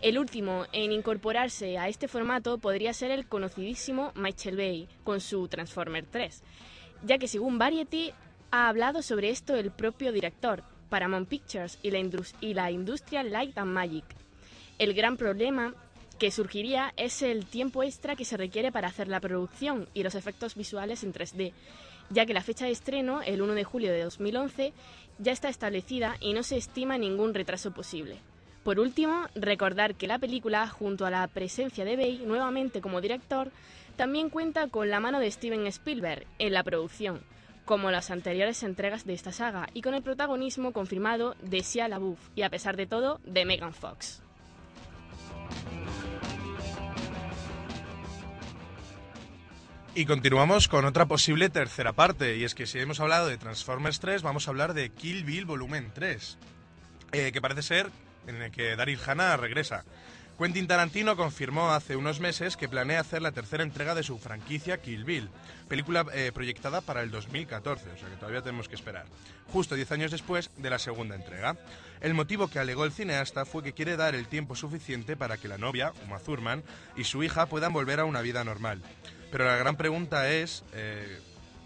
El 0.00 0.16
último 0.16 0.64
en 0.72 0.92
incorporarse 0.92 1.76
a 1.76 1.88
este 1.88 2.06
formato 2.06 2.58
podría 2.58 2.92
ser 2.92 3.10
el 3.10 3.26
conocidísimo 3.26 4.12
Michael 4.14 4.56
Bay 4.56 4.88
con 5.02 5.20
su 5.20 5.48
Transformer 5.48 6.06
3, 6.08 6.40
ya 7.02 7.18
que 7.18 7.26
según 7.26 7.58
Variety 7.58 8.12
ha 8.52 8.68
hablado 8.68 9.02
sobre 9.02 9.30
esto 9.30 9.56
el 9.56 9.72
propio 9.72 10.12
director, 10.12 10.62
Paramount 10.88 11.28
Pictures 11.28 11.80
y 11.82 11.90
la, 12.54 12.70
industria 12.70 13.24
Light 13.24 13.58
and 13.58 13.72
Magic. 13.72 14.04
El 14.78 14.94
gran 14.94 15.16
problema 15.16 15.74
que 16.20 16.30
surgiría 16.30 16.94
es 16.96 17.20
el 17.22 17.46
tiempo 17.46 17.82
extra 17.82 18.14
que 18.14 18.24
se 18.24 18.36
requiere 18.36 18.70
para 18.70 18.88
hacer 18.88 19.08
la 19.08 19.18
producción 19.18 19.88
y 19.94 20.04
los 20.04 20.14
efectos 20.14 20.54
visuales 20.54 21.02
en 21.02 21.12
3D, 21.12 21.52
ya 22.10 22.24
que 22.24 22.34
la 22.34 22.42
fecha 22.42 22.66
de 22.66 22.70
estreno, 22.70 23.20
el 23.22 23.42
1 23.42 23.54
de 23.54 23.64
julio 23.64 23.90
de 23.90 24.04
2011, 24.04 24.72
ya 25.18 25.32
está 25.32 25.48
establecida 25.48 26.16
y 26.20 26.34
no 26.34 26.44
se 26.44 26.56
estima 26.56 26.98
ningún 26.98 27.34
retraso 27.34 27.72
posible. 27.72 28.20
Por 28.68 28.80
último, 28.80 29.26
recordar 29.34 29.94
que 29.94 30.06
la 30.06 30.18
película, 30.18 30.68
junto 30.68 31.06
a 31.06 31.10
la 31.10 31.26
presencia 31.26 31.86
de 31.86 31.96
Bay 31.96 32.18
nuevamente 32.26 32.82
como 32.82 33.00
director, 33.00 33.50
también 33.96 34.28
cuenta 34.28 34.68
con 34.68 34.90
la 34.90 35.00
mano 35.00 35.20
de 35.20 35.30
Steven 35.30 35.66
Spielberg 35.68 36.26
en 36.38 36.52
la 36.52 36.62
producción, 36.62 37.22
como 37.64 37.90
las 37.90 38.10
anteriores 38.10 38.62
entregas 38.62 39.06
de 39.06 39.14
esta 39.14 39.32
saga, 39.32 39.70
y 39.72 39.80
con 39.80 39.94
el 39.94 40.02
protagonismo 40.02 40.74
confirmado 40.74 41.34
de 41.40 41.60
Shia 41.60 41.88
LaBeouf 41.88 42.18
y, 42.34 42.42
a 42.42 42.50
pesar 42.50 42.76
de 42.76 42.84
todo, 42.84 43.22
de 43.24 43.46
Megan 43.46 43.72
Fox. 43.72 44.20
Y 49.94 50.04
continuamos 50.04 50.68
con 50.68 50.84
otra 50.84 51.06
posible 51.06 51.48
tercera 51.48 51.94
parte, 51.94 52.36
y 52.36 52.44
es 52.44 52.54
que 52.54 52.66
si 52.66 52.78
hemos 52.78 53.00
hablado 53.00 53.28
de 53.28 53.38
Transformers 53.38 53.98
3, 53.98 54.20
vamos 54.20 54.46
a 54.46 54.50
hablar 54.50 54.74
de 54.74 54.90
Kill 54.90 55.24
Bill 55.24 55.46
Volumen 55.46 55.90
3, 55.94 56.36
eh, 57.12 57.32
que 57.32 57.40
parece 57.40 57.62
ser 57.62 57.90
en 58.28 58.42
el 58.42 58.50
que 58.52 58.76
Daryl 58.76 59.00
Hannah 59.04 59.36
regresa. 59.36 59.84
Quentin 60.38 60.68
Tarantino 60.68 61.16
confirmó 61.16 61.72
hace 61.72 61.96
unos 61.96 62.20
meses 62.20 62.56
que 62.56 62.68
planea 62.68 63.00
hacer 63.00 63.22
la 63.22 63.32
tercera 63.32 63.64
entrega 63.64 63.96
de 63.96 64.04
su 64.04 64.18
franquicia 64.18 64.80
Kill 64.80 65.04
Bill, 65.04 65.30
película 65.66 66.06
eh, 66.14 66.30
proyectada 66.32 66.80
para 66.80 67.02
el 67.02 67.10
2014, 67.10 67.90
o 67.90 67.98
sea 67.98 68.08
que 68.08 68.14
todavía 68.14 68.42
tenemos 68.42 68.68
que 68.68 68.76
esperar, 68.76 69.06
justo 69.52 69.74
10 69.74 69.90
años 69.90 70.12
después 70.12 70.52
de 70.56 70.70
la 70.70 70.78
segunda 70.78 71.16
entrega. 71.16 71.56
El 72.00 72.14
motivo 72.14 72.46
que 72.46 72.60
alegó 72.60 72.84
el 72.84 72.92
cineasta 72.92 73.46
fue 73.46 73.64
que 73.64 73.72
quiere 73.72 73.96
dar 73.96 74.14
el 74.14 74.28
tiempo 74.28 74.54
suficiente 74.54 75.16
para 75.16 75.38
que 75.38 75.48
la 75.48 75.58
novia, 75.58 75.92
Uma 76.06 76.20
Thurman, 76.20 76.62
y 76.96 77.02
su 77.02 77.24
hija 77.24 77.46
puedan 77.46 77.72
volver 77.72 77.98
a 77.98 78.04
una 78.04 78.22
vida 78.22 78.44
normal. 78.44 78.80
Pero 79.32 79.44
la 79.44 79.56
gran 79.56 79.76
pregunta 79.76 80.30
es, 80.30 80.62
eh, 80.72 81.18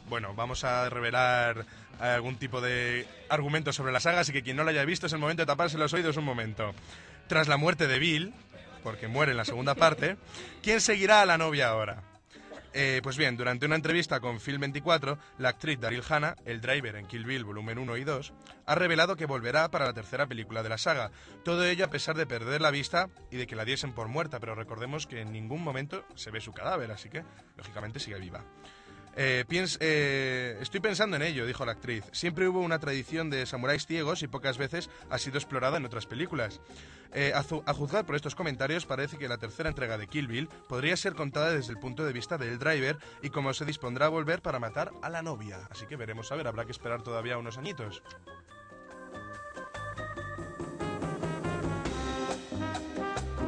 bueno, 0.08 0.34
vamos 0.34 0.64
a 0.64 0.88
revelar 0.90 1.64
algún 1.98 2.36
tipo 2.36 2.60
de 2.60 3.06
argumento 3.28 3.72
sobre 3.72 3.92
la 3.92 4.00
saga, 4.00 4.20
así 4.20 4.32
que 4.32 4.42
quien 4.42 4.56
no 4.56 4.64
la 4.64 4.70
haya 4.70 4.84
visto 4.84 5.06
es 5.06 5.12
el 5.12 5.18
momento 5.18 5.42
de 5.42 5.46
taparse 5.46 5.78
los 5.78 5.92
oídos 5.92 6.16
un 6.16 6.24
momento. 6.24 6.74
Tras 7.28 7.48
la 7.48 7.56
muerte 7.56 7.86
de 7.86 7.98
Bill, 7.98 8.34
porque 8.82 9.08
muere 9.08 9.32
en 9.32 9.38
la 9.38 9.44
segunda 9.44 9.74
parte, 9.74 10.16
¿quién 10.62 10.80
seguirá 10.80 11.22
a 11.22 11.26
la 11.26 11.38
novia 11.38 11.68
ahora? 11.68 12.02
Eh, 12.74 13.00
pues 13.02 13.18
bien, 13.18 13.36
durante 13.36 13.66
una 13.66 13.76
entrevista 13.76 14.20
con 14.20 14.40
Film 14.40 14.60
24, 14.60 15.18
la 15.38 15.50
actriz 15.50 15.78
Daryl 15.78 16.02
Hannah, 16.08 16.36
el 16.46 16.62
driver 16.62 16.96
en 16.96 17.06
Kill 17.06 17.26
Bill 17.26 17.44
volumen 17.44 17.78
1 17.78 17.96
y 17.98 18.04
2, 18.04 18.32
ha 18.64 18.74
revelado 18.74 19.16
que 19.16 19.26
volverá 19.26 19.70
para 19.70 19.84
la 19.84 19.92
tercera 19.92 20.26
película 20.26 20.62
de 20.62 20.70
la 20.70 20.78
saga. 20.78 21.10
Todo 21.44 21.64
ello 21.66 21.84
a 21.84 21.90
pesar 21.90 22.16
de 22.16 22.26
perder 22.26 22.62
la 22.62 22.70
vista 22.70 23.10
y 23.30 23.36
de 23.36 23.46
que 23.46 23.56
la 23.56 23.66
diesen 23.66 23.92
por 23.92 24.08
muerta, 24.08 24.40
pero 24.40 24.54
recordemos 24.54 25.06
que 25.06 25.20
en 25.20 25.32
ningún 25.32 25.62
momento 25.62 26.04
se 26.14 26.30
ve 26.30 26.40
su 26.40 26.52
cadáver, 26.52 26.90
así 26.90 27.10
que 27.10 27.24
lógicamente 27.56 28.00
sigue 28.00 28.18
viva. 28.18 28.42
Eh, 29.14 29.44
eh, 29.50 30.58
estoy 30.60 30.80
pensando 30.80 31.16
en 31.16 31.22
ello, 31.22 31.46
dijo 31.46 31.64
la 31.64 31.72
actriz. 31.72 32.04
Siempre 32.12 32.48
hubo 32.48 32.60
una 32.60 32.78
tradición 32.78 33.30
de 33.30 33.46
samuráis 33.46 33.86
ciegos 33.86 34.22
y 34.22 34.28
pocas 34.28 34.58
veces 34.58 34.90
ha 35.10 35.18
sido 35.18 35.38
explorada 35.38 35.76
en 35.76 35.84
otras 35.84 36.06
películas. 36.06 36.60
Eh, 37.14 37.32
a, 37.34 37.40
a 37.40 37.74
juzgar 37.74 38.06
por 38.06 38.16
estos 38.16 38.34
comentarios, 38.34 38.86
parece 38.86 39.18
que 39.18 39.28
la 39.28 39.36
tercera 39.36 39.68
entrega 39.68 39.98
de 39.98 40.06
Kill 40.06 40.28
Bill 40.28 40.48
podría 40.66 40.96
ser 40.96 41.14
contada 41.14 41.52
desde 41.52 41.72
el 41.72 41.78
punto 41.78 42.04
de 42.06 42.12
vista 42.14 42.38
del 42.38 42.58
driver 42.58 42.96
y 43.22 43.28
cómo 43.28 43.52
se 43.52 43.66
dispondrá 43.66 44.06
a 44.06 44.08
volver 44.08 44.40
para 44.40 44.58
matar 44.58 44.92
a 45.02 45.10
la 45.10 45.20
novia. 45.20 45.68
Así 45.70 45.86
que 45.86 45.96
veremos 45.96 46.32
a 46.32 46.36
ver, 46.36 46.48
habrá 46.48 46.64
que 46.64 46.72
esperar 46.72 47.02
todavía 47.02 47.36
unos 47.36 47.58
añitos. 47.58 48.02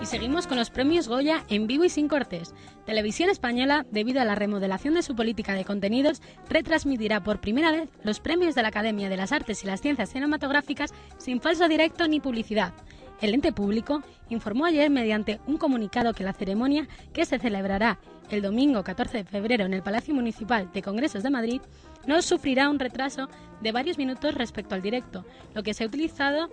Y 0.04 0.06
seguimos 0.06 0.46
con 0.46 0.58
los 0.58 0.68
premios 0.68 1.08
Goya 1.08 1.46
en 1.49 1.66
vivo 1.66 1.82
y 1.82 1.88
sin 1.88 2.08
cortes. 2.08 2.54
Televisión 2.84 3.30
Española, 3.30 3.87
debido 3.90 4.20
a 4.20 4.26
la 4.26 4.34
remodelación 4.34 4.92
de 4.92 5.02
su 5.02 5.16
política 5.16 5.54
de 5.54 5.64
contenidos, 5.64 6.20
retransmitirá 6.50 7.23
por 7.23 7.40
primera 7.40 7.70
vez 7.70 7.88
los 8.02 8.20
premios 8.20 8.54
de 8.54 8.61
la 8.61 8.68
Academia 8.68 9.08
de 9.08 9.16
las 9.16 9.32
Artes 9.32 9.64
y 9.64 9.66
las 9.66 9.80
Ciencias 9.80 10.11
Cinematográficas 10.11 10.92
sin 11.16 11.40
falso 11.40 11.68
directo 11.68 12.06
ni 12.06 12.20
publicidad. 12.20 12.75
El 13.23 13.32
ente 13.32 13.50
público 13.52 14.02
informó 14.28 14.66
ayer 14.66 14.90
mediante 14.90 15.40
un 15.46 15.56
comunicado 15.56 16.12
que 16.12 16.23
la 16.23 16.34
ceremonia, 16.34 16.87
que 17.14 17.25
se 17.25 17.38
celebrará 17.38 17.99
el 18.28 18.42
domingo 18.42 18.84
14 18.84 19.16
de 19.16 19.25
febrero 19.25 19.64
en 19.64 19.73
el 19.73 19.82
Palacio 19.82 20.12
Municipal 20.12 20.70
de 20.70 20.82
Congresos 20.82 21.23
de 21.23 21.30
Madrid, 21.30 21.62
no 22.06 22.20
sufrirá 22.20 22.68
un 22.68 22.78
retraso 22.78 23.30
de 23.62 23.73
varios 23.73 23.96
minutos 23.96 24.34
respecto 24.34 24.75
al 24.75 24.82
directo, 24.82 25.25
lo 25.54 25.62
que 25.62 25.73
se 25.73 25.84
ha 25.84 25.87
utilizado 25.87 26.50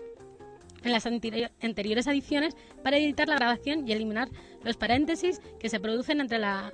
en 0.84 0.92
las 0.92 1.06
anteri- 1.06 1.52
anteriores 1.62 2.08
ediciones 2.08 2.56
para 2.84 2.98
editar 2.98 3.28
la 3.28 3.36
grabación 3.36 3.88
y 3.88 3.92
eliminar 3.92 4.30
los 4.64 4.78
paréntesis 4.78 5.42
que 5.60 5.70
se 5.70 5.80
producen 5.80 6.22
entre 6.22 6.40
la 6.40 6.72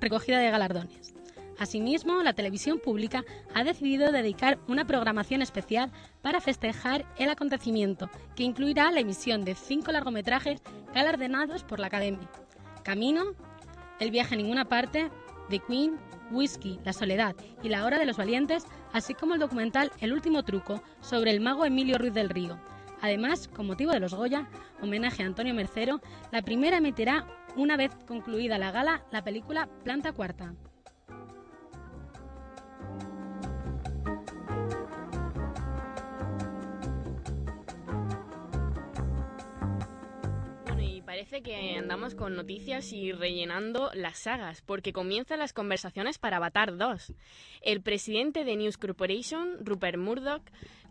recogida 0.00 0.38
de 0.38 0.50
galardones. 0.50 1.14
Asimismo, 1.58 2.22
la 2.22 2.34
televisión 2.34 2.78
pública 2.78 3.24
ha 3.54 3.64
decidido 3.64 4.12
dedicar 4.12 4.58
una 4.68 4.86
programación 4.86 5.40
especial 5.40 5.90
para 6.20 6.42
festejar 6.42 7.06
el 7.18 7.30
acontecimiento, 7.30 8.10
que 8.34 8.42
incluirá 8.42 8.90
la 8.90 9.00
emisión 9.00 9.42
de 9.42 9.54
cinco 9.54 9.90
largometrajes 9.90 10.60
galardonados 10.92 11.64
por 11.64 11.80
la 11.80 11.86
Academia. 11.86 12.28
Camino, 12.82 13.34
El 14.00 14.10
viaje 14.10 14.34
a 14.34 14.36
ninguna 14.36 14.66
parte, 14.66 15.10
The 15.48 15.60
Queen, 15.60 15.96
Whisky, 16.30 16.78
La 16.84 16.92
Soledad 16.92 17.34
y 17.62 17.70
La 17.70 17.86
Hora 17.86 17.98
de 17.98 18.04
los 18.04 18.18
Valientes, 18.18 18.66
así 18.92 19.14
como 19.14 19.32
el 19.32 19.40
documental 19.40 19.90
El 20.00 20.12
último 20.12 20.42
truco 20.42 20.82
sobre 21.00 21.30
el 21.30 21.40
mago 21.40 21.64
Emilio 21.64 21.96
Ruiz 21.96 22.12
del 22.12 22.28
Río. 22.28 22.58
Además, 23.00 23.48
con 23.48 23.66
motivo 23.66 23.92
de 23.92 24.00
los 24.00 24.14
Goya, 24.14 24.48
homenaje 24.80 25.22
a 25.22 25.26
Antonio 25.26 25.54
Mercero, 25.54 26.00
la 26.32 26.42
primera 26.42 26.78
emitirá, 26.78 27.26
una 27.56 27.76
vez 27.76 27.92
concluida 28.06 28.58
la 28.58 28.70
gala, 28.70 29.04
la 29.10 29.22
película 29.24 29.68
Planta 29.84 30.12
Cuarta. 30.12 30.54
Que 41.42 41.76
andamos 41.76 42.14
con 42.14 42.34
noticias 42.34 42.92
y 42.92 43.12
rellenando 43.12 43.90
las 43.94 44.18
sagas, 44.18 44.62
porque 44.62 44.92
comienzan 44.92 45.38
las 45.38 45.52
conversaciones 45.52 46.18
para 46.18 46.38
Avatar 46.38 46.76
2. 46.76 47.12
El 47.62 47.82
presidente 47.82 48.44
de 48.44 48.56
News 48.56 48.78
Corporation, 48.78 49.56
Rupert 49.60 49.98
Murdoch, 49.98 50.42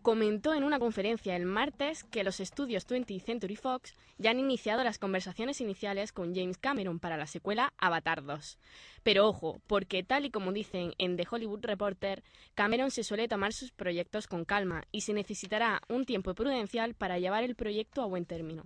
comentó 0.02 0.54
en 0.54 0.64
una 0.64 0.78
conferencia 0.78 1.36
el 1.36 1.46
martes 1.46 2.04
que 2.04 2.24
los 2.24 2.40
estudios 2.40 2.88
20th 2.88 3.22
Century 3.22 3.56
Fox 3.56 3.96
ya 4.20 4.30
han 4.30 4.40
iniciado 4.40 4.84
las 4.84 5.00
conversaciones 5.00 5.62
iniciales 5.62 6.12
con 6.12 6.36
James 6.36 6.60
Cameron 6.60 7.00
para 7.00 7.18
la 7.18 7.26
secuela 7.26 7.74
Avatar 7.78 8.24
2. 8.24 8.60
Pero 9.02 9.28
ojo, 9.28 9.62
porque 9.66 10.04
tal 10.04 10.26
y 10.26 10.30
como 10.30 10.52
dicen 10.52 10.94
en 11.00 11.18
The 11.18 11.26
Hollywood 11.30 11.66
Reporter, 11.66 12.24
Cameron 12.54 12.92
se 12.92 13.04
suele 13.04 13.28
tomar 13.28 13.52
sus 13.52 13.72
proyectos 13.72 14.28
con 14.28 14.46
calma 14.46 14.84
y 14.92 15.02
se 15.02 15.14
necesitará 15.14 15.82
un 15.90 16.06
tiempo 16.06 16.36
prudencial 16.36 16.94
para 16.94 17.18
llevar 17.18 17.44
el 17.44 17.56
proyecto 17.56 18.04
a 18.04 18.06
buen 18.06 18.26
término. 18.26 18.64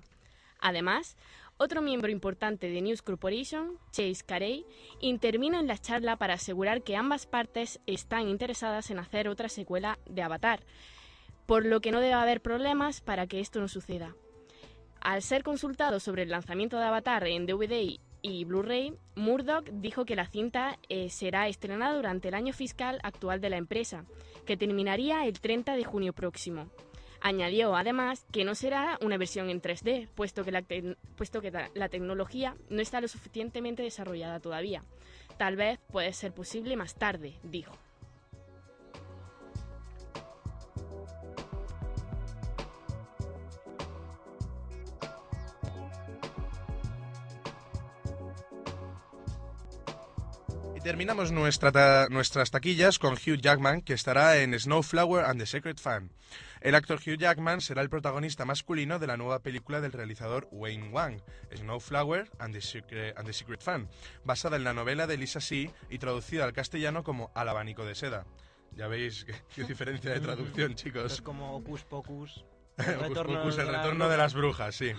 Además, 0.59 1.15
otro 1.59 1.81
miembro 1.81 2.09
importante 2.09 2.69
de 2.69 2.81
News 2.81 3.01
Corporation, 3.01 3.77
Chase 3.91 4.23
Carey, 4.25 4.65
intervino 5.01 5.59
en 5.59 5.67
la 5.67 5.77
charla 5.77 6.15
para 6.15 6.35
asegurar 6.35 6.83
que 6.83 6.95
ambas 6.95 7.25
partes 7.25 7.81
están 7.85 8.29
interesadas 8.29 8.89
en 8.91 8.97
hacer 8.97 9.27
otra 9.27 9.49
secuela 9.49 9.99
de 10.05 10.21
Avatar, 10.21 10.63
por 11.45 11.65
lo 11.65 11.81
que 11.81 11.91
no 11.91 11.99
debe 11.99 12.13
haber 12.13 12.41
problemas 12.41 13.01
para 13.01 13.27
que 13.27 13.41
esto 13.41 13.59
no 13.59 13.67
suceda. 13.67 14.15
Al 15.01 15.21
ser 15.21 15.43
consultado 15.43 15.99
sobre 15.99 16.23
el 16.23 16.29
lanzamiento 16.29 16.77
de 16.77 16.85
Avatar 16.85 17.27
en 17.27 17.45
DVD 17.45 17.99
y 18.21 18.45
Blu-ray, 18.45 18.93
Murdoch 19.15 19.65
dijo 19.69 20.05
que 20.05 20.15
la 20.15 20.27
cinta 20.27 20.79
eh, 20.87 21.09
será 21.09 21.49
estrenada 21.49 21.93
durante 21.93 22.29
el 22.29 22.35
año 22.35 22.53
fiscal 22.53 22.99
actual 23.03 23.41
de 23.41 23.49
la 23.49 23.57
empresa, 23.57 24.05
que 24.45 24.55
terminaría 24.55 25.25
el 25.25 25.41
30 25.41 25.75
de 25.75 25.83
junio 25.83 26.13
próximo. 26.13 26.69
Añadió 27.21 27.75
además 27.75 28.25
que 28.31 28.45
no 28.45 28.55
será 28.55 28.97
una 29.01 29.17
versión 29.17 29.49
en 29.49 29.61
3D, 29.61 30.07
puesto 30.15 30.43
que, 30.43 30.51
la, 30.51 31.89
tecnología 31.89 32.55
no 32.69 32.81
está 32.81 33.01
lo 33.01 33.07
suficientemente 33.07 33.83
desarrollada 33.83 34.39
todavía. 34.39 34.83
Tal 35.37 35.55
vez 35.55 35.79
puede 35.91 36.13
ser 36.13 36.33
posible 36.33 36.75
más 36.75 36.95
tarde, 36.95 37.35
dijo. 37.43 37.73
Terminamos 50.89 51.31
nuestra 51.31 51.71
ta- 51.71 52.07
nuestras 52.09 52.49
taquillas 52.49 52.97
con 52.97 53.13
Hugh 53.13 53.39
Jackman, 53.39 53.81
que 53.83 53.93
estará 53.93 54.37
en 54.37 54.59
Snowflower 54.59 55.23
and 55.23 55.39
the 55.39 55.45
Secret 55.45 55.79
Fan. 55.79 56.09
El 56.61 56.73
actor 56.73 56.97
Hugh 56.97 57.15
Jackman 57.19 57.61
será 57.61 57.83
el 57.83 57.91
protagonista 57.91 58.43
masculino 58.43 58.97
de 58.97 59.05
la 59.05 59.15
nueva 59.15 59.37
película 59.43 59.81
del 59.81 59.91
realizador 59.91 60.47
Wayne 60.51 60.89
Wang, 60.89 61.21
Snowflower 61.55 62.31
and 62.39 62.55
the 62.55 62.61
Secret, 62.61 63.15
and 63.19 63.27
the 63.27 63.33
Secret 63.33 63.61
Fan, 63.61 63.87
basada 64.25 64.55
en 64.55 64.63
la 64.63 64.73
novela 64.73 65.05
de 65.05 65.17
Lisa 65.17 65.41
See 65.41 65.69
y 65.91 65.99
traducida 65.99 66.43
al 66.43 66.53
castellano 66.53 67.03
como 67.03 67.29
Al 67.35 67.49
abanico 67.49 67.85
de 67.85 67.93
seda. 67.93 68.25
Ya 68.75 68.87
veis 68.87 69.25
qué, 69.25 69.35
qué 69.55 69.65
diferencia 69.65 70.09
de 70.09 70.19
traducción, 70.21 70.73
chicos. 70.73 71.13
Es 71.13 71.21
como 71.21 71.55
Ocus 71.55 71.83
Pocus. 71.83 72.43
Pocus, 72.77 73.59
el 73.59 73.67
retorno 73.67 74.09
de 74.09 74.17
las 74.17 74.33
brujas, 74.33 74.73
sí. 74.73 74.93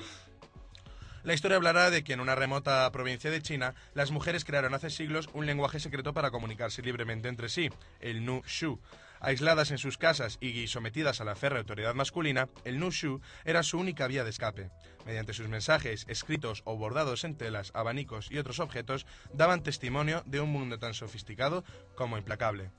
La 1.22 1.34
historia 1.34 1.58
hablará 1.58 1.90
de 1.90 2.02
que 2.02 2.14
en 2.14 2.20
una 2.20 2.34
remota 2.34 2.90
provincia 2.92 3.30
de 3.30 3.42
China, 3.42 3.74
las 3.92 4.10
mujeres 4.10 4.46
crearon 4.46 4.72
hace 4.72 4.88
siglos 4.88 5.28
un 5.34 5.44
lenguaje 5.44 5.78
secreto 5.78 6.14
para 6.14 6.30
comunicarse 6.30 6.80
libremente 6.80 7.28
entre 7.28 7.50
sí, 7.50 7.68
el 8.00 8.24
Nu 8.24 8.42
Shu. 8.46 8.80
Aisladas 9.20 9.70
en 9.70 9.76
sus 9.76 9.98
casas 9.98 10.38
y 10.40 10.66
sometidas 10.68 11.20
a 11.20 11.24
la 11.24 11.36
férrea 11.36 11.60
autoridad 11.60 11.94
masculina, 11.94 12.48
el 12.64 12.78
Nu 12.78 12.90
Shu 12.90 13.20
era 13.44 13.62
su 13.62 13.78
única 13.78 14.06
vía 14.06 14.24
de 14.24 14.30
escape. 14.30 14.70
Mediante 15.04 15.34
sus 15.34 15.48
mensajes, 15.48 16.06
escritos 16.08 16.62
o 16.64 16.78
bordados 16.78 17.24
en 17.24 17.36
telas, 17.36 17.70
abanicos 17.74 18.30
y 18.30 18.38
otros 18.38 18.58
objetos, 18.58 19.04
daban 19.34 19.62
testimonio 19.62 20.22
de 20.24 20.40
un 20.40 20.50
mundo 20.50 20.78
tan 20.78 20.94
sofisticado 20.94 21.64
como 21.96 22.16
implacable. 22.16 22.70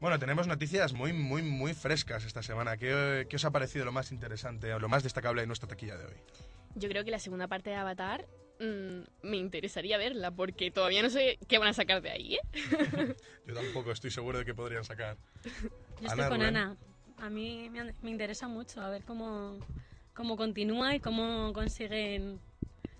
Bueno, 0.00 0.18
tenemos 0.18 0.46
noticias 0.46 0.92
muy, 0.92 1.12
muy, 1.12 1.42
muy 1.42 1.72
frescas 1.72 2.24
esta 2.24 2.42
semana. 2.42 2.76
¿Qué, 2.76 3.26
qué 3.30 3.36
os 3.36 3.44
ha 3.44 3.50
parecido 3.50 3.84
lo 3.84 3.92
más 3.92 4.12
interesante 4.12 4.72
o 4.74 4.78
lo 4.78 4.88
más 4.88 5.02
destacable 5.02 5.40
de 5.40 5.46
nuestra 5.46 5.68
taquilla 5.68 5.96
de 5.96 6.04
hoy? 6.04 6.14
Yo 6.74 6.88
creo 6.88 7.04
que 7.04 7.10
la 7.10 7.18
segunda 7.18 7.48
parte 7.48 7.70
de 7.70 7.76
Avatar 7.76 8.26
mm, 8.60 9.26
me 9.26 9.36
interesaría 9.38 9.96
verla, 9.96 10.30
porque 10.30 10.70
todavía 10.70 11.02
no 11.02 11.08
sé 11.08 11.38
qué 11.48 11.56
van 11.58 11.68
a 11.68 11.72
sacar 11.72 12.02
de 12.02 12.10
ahí, 12.10 12.34
¿eh? 12.34 12.40
Yo 13.46 13.54
tampoco 13.54 13.90
estoy 13.90 14.10
seguro 14.10 14.38
de 14.38 14.44
que 14.44 14.54
podrían 14.54 14.84
sacar. 14.84 15.16
Yo 15.44 15.50
Ana, 16.00 16.08
estoy 16.08 16.28
con 16.28 16.40
Rubén. 16.40 16.56
Ana. 16.56 16.76
A 17.18 17.30
mí 17.30 17.70
me, 17.70 17.94
me 18.02 18.10
interesa 18.10 18.46
mucho 18.48 18.82
a 18.82 18.90
ver 18.90 19.02
cómo, 19.04 19.58
cómo 20.12 20.36
continúa 20.36 20.94
y 20.94 21.00
cómo 21.00 21.54
consiguen 21.54 22.38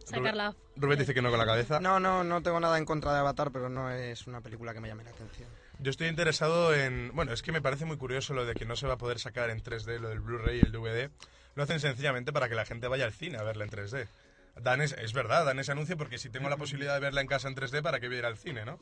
sacarla. 0.05 0.55
Rubén 0.77 0.99
dice 0.99 1.13
que 1.13 1.21
no 1.21 1.29
con 1.29 1.39
la 1.39 1.45
cabeza. 1.45 1.81
No, 1.81 2.01
no, 2.01 2.25
no 2.25 2.43
tengo 2.43 2.59
nada 2.59 2.79
en 2.79 2.87
contra 2.87 3.13
de 3.13 3.19
Avatar, 3.19 3.51
pero 3.53 3.69
no 3.69 3.91
es 3.91 4.27
una 4.27 4.41
película 4.41 4.73
que 4.73 4.81
me 4.81 4.89
llame 4.89 5.05
la 5.05 5.11
atención. 5.11 5.51
Yo 5.79 5.91
estoy 5.91 6.09
interesado 6.09 6.75
en... 6.75 7.11
Bueno, 7.15 7.33
es 7.33 7.43
que 7.43 7.53
me 7.53 7.61
parece 7.61 7.85
muy 7.85 7.97
curioso 7.99 8.33
lo 8.35 8.47
de 8.47 8.55
que 8.55 8.65
no 8.65 8.77
se 8.77 8.87
va 8.87 8.95
a 8.95 8.99
poder 8.99 9.19
sacar 9.19 9.51
en 9.51 9.63
3D, 9.63 9.99
lo 9.99 10.09
del 10.09 10.21
Blu-ray 10.21 10.59
y 10.59 10.63
el 10.63 10.73
DVD. 10.73 11.11
Lo 11.55 11.63
hacen 11.63 11.81
sencillamente 11.81 12.33
para 12.33 12.49
que 12.49 12.55
la 12.55 12.65
gente 12.65 12.89
vaya 12.89 13.05
al 13.05 13.13
cine 13.13 13.39
a 13.39 13.43
verla 13.43 13.65
en 13.65 13.71
3D. 13.71 14.09
Dan 14.63 14.81
es, 14.81 14.93
es 14.93 15.13
verdad, 15.13 15.45
dan 15.45 15.59
ese 15.59 15.73
anuncio 15.73 15.97
porque 15.99 16.17
si 16.19 16.31
tengo 16.31 16.49
la 16.49 16.57
posibilidad 16.57 16.95
de 16.95 17.01
verla 17.01 17.21
en 17.21 17.27
casa 17.27 17.49
en 17.49 17.55
3D, 17.55 17.83
¿para 17.83 18.01
qué 18.01 18.07
voy 18.07 18.17
a 18.17 18.19
ir 18.21 18.25
al 18.27 18.39
cine, 18.39 18.65
no? 18.65 18.79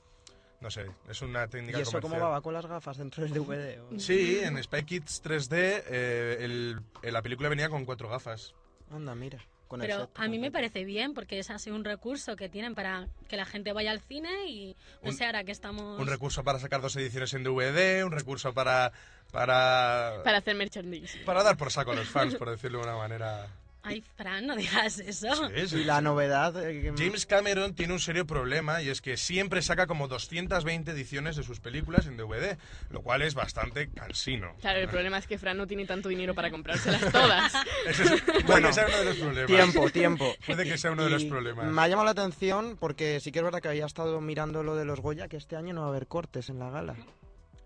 No 0.61 0.71
sé, 0.71 0.87
es 1.09 1.21
una 1.21 1.45
¿Y 1.45 1.49
técnica 1.49 1.79
eso 1.81 1.91
cómo 2.01 2.03
comercial. 2.03 2.23
va? 2.23 2.29
¿Va 2.29 2.41
con 2.43 2.55
las 2.55 2.67
gafas 2.67 2.97
dentro 2.97 3.25
del 3.25 3.33
DVD? 3.33 3.81
o? 3.83 3.99
Sí, 3.99 4.39
en 4.41 4.63
Spy 4.63 4.85
Kids 4.85 5.21
3D 5.23 5.83
eh, 5.89 6.37
el- 6.41 6.81
eh, 7.03 7.11
la 7.11 7.23
película 7.23 7.49
venía 7.49 7.69
con 7.69 7.85
cuatro 7.85 8.09
gafas. 8.09 8.55
Anda, 8.91 9.15
mira. 9.17 9.45
Con 9.75 9.81
Pero 9.81 10.01
set 10.03 10.11
a 10.15 10.29
mí 10.29 10.39
me 10.39 10.53
parece 10.53 10.85
bien 10.85 11.15
porque 11.15 11.41
es 11.41 11.51
así 11.51 11.69
un 11.71 11.85
recurso 11.85 12.37
que 12.37 12.49
tienen 12.49 12.77
para 12.77 13.09
que 13.29 13.37
la 13.37 13.45
gente 13.45 13.73
vaya 13.73 13.91
al 13.91 14.01
cine 14.01 14.47
y 14.47 14.77
no 15.03 15.11
Un- 15.11 15.17
sé, 15.17 15.27
ahora 15.27 15.43
que 15.43 15.51
estamos... 15.51 15.99
Un 16.01 16.07
recurso 16.07 16.45
para 16.45 16.61
sacar 16.61 16.81
dos 16.81 16.95
ediciones 16.95 17.35
en 17.35 17.43
DVD, 17.43 18.05
un 18.05 18.13
recurso 18.13 18.55
para... 18.55 18.93
Para, 19.33 20.21
Para 20.23 20.39
hacer 20.39 20.55
merchandising. 20.55 21.25
para 21.25 21.43
dar 21.43 21.57
por 21.57 21.73
saco 21.73 21.91
a 21.91 21.95
los 21.97 22.09
fans, 22.09 22.37
por 22.37 22.49
decirlo 22.51 22.79
de 22.79 22.85
una 22.85 22.97
manera 22.97 23.49
Ay, 23.87 24.03
Fran, 24.17 24.47
no 24.47 24.57
digas 24.57 24.99
eso. 24.99 25.29
Sí, 25.55 25.69
sí, 25.69 25.77
Y 25.81 25.85
la 25.85 26.01
novedad... 26.01 26.57
eh, 26.67 26.81
que- 26.97 27.03
James 27.05 27.27
Cameron 27.27 27.75
tiene 27.75 27.93
un 27.93 28.01
serio 28.01 28.27
problema 28.27 28.81
y 28.83 28.89
es 28.89 29.03
que 29.03 29.17
siempre 29.19 29.61
saca 29.61 29.87
como 29.87 30.09
220 30.09 30.91
ediciones 30.93 31.37
de 31.37 31.43
sus 31.43 31.61
películas 31.61 32.07
en 32.07 32.17
DVD, 32.17 32.57
lo 32.89 33.03
cual 33.03 33.21
es 33.23 33.35
bastante 33.35 33.91
cansino. 33.91 34.55
Claro, 34.63 34.79
el 34.81 34.89
problema 34.89 35.19
es 35.19 35.27
que 35.27 35.37
Fran 35.39 35.59
no 35.59 35.67
tiene 35.67 35.85
tanto 35.87 36.09
dinero 36.09 36.35
para 36.35 36.51
comprárselas 36.51 37.01
todas. 37.13 37.53
Eso 37.87 38.03
es- 38.05 38.23
puede 38.23 38.43
Bueno, 38.45 38.69
que 38.69 38.73
sea 38.75 38.87
uno 38.87 38.97
de 38.99 39.05
los 39.05 39.17
problemas. 39.19 39.47
Tiempo, 39.47 39.91
tiempo. 39.91 40.35
Puede 40.47 40.65
que 40.65 40.79
sea 40.79 40.93
uno 40.93 41.05
de 41.05 41.11
los 41.11 41.25
problemas. 41.25 41.67
Me 41.67 41.83
ha 41.83 41.89
llamado 41.89 42.07
la 42.07 42.13
atención 42.13 42.77
porque 42.81 43.21
sí 43.21 43.33
que 43.33 43.41
es 43.41 43.45
verdad 43.45 43.61
que 43.61 43.69
había 43.69 43.85
estado 43.87 44.21
mirando 44.23 44.63
lo 44.63 44.77
de 44.77 44.87
los 44.87 45.01
Goya, 45.01 45.29
que 45.29 45.37
este 45.37 45.57
año 45.57 45.75
no 45.75 45.83
va 45.83 45.89
a 45.89 45.91
haber 45.91 46.07
cortes 46.07 46.49
en 46.49 46.59
la 46.59 46.71
gala. 46.71 46.95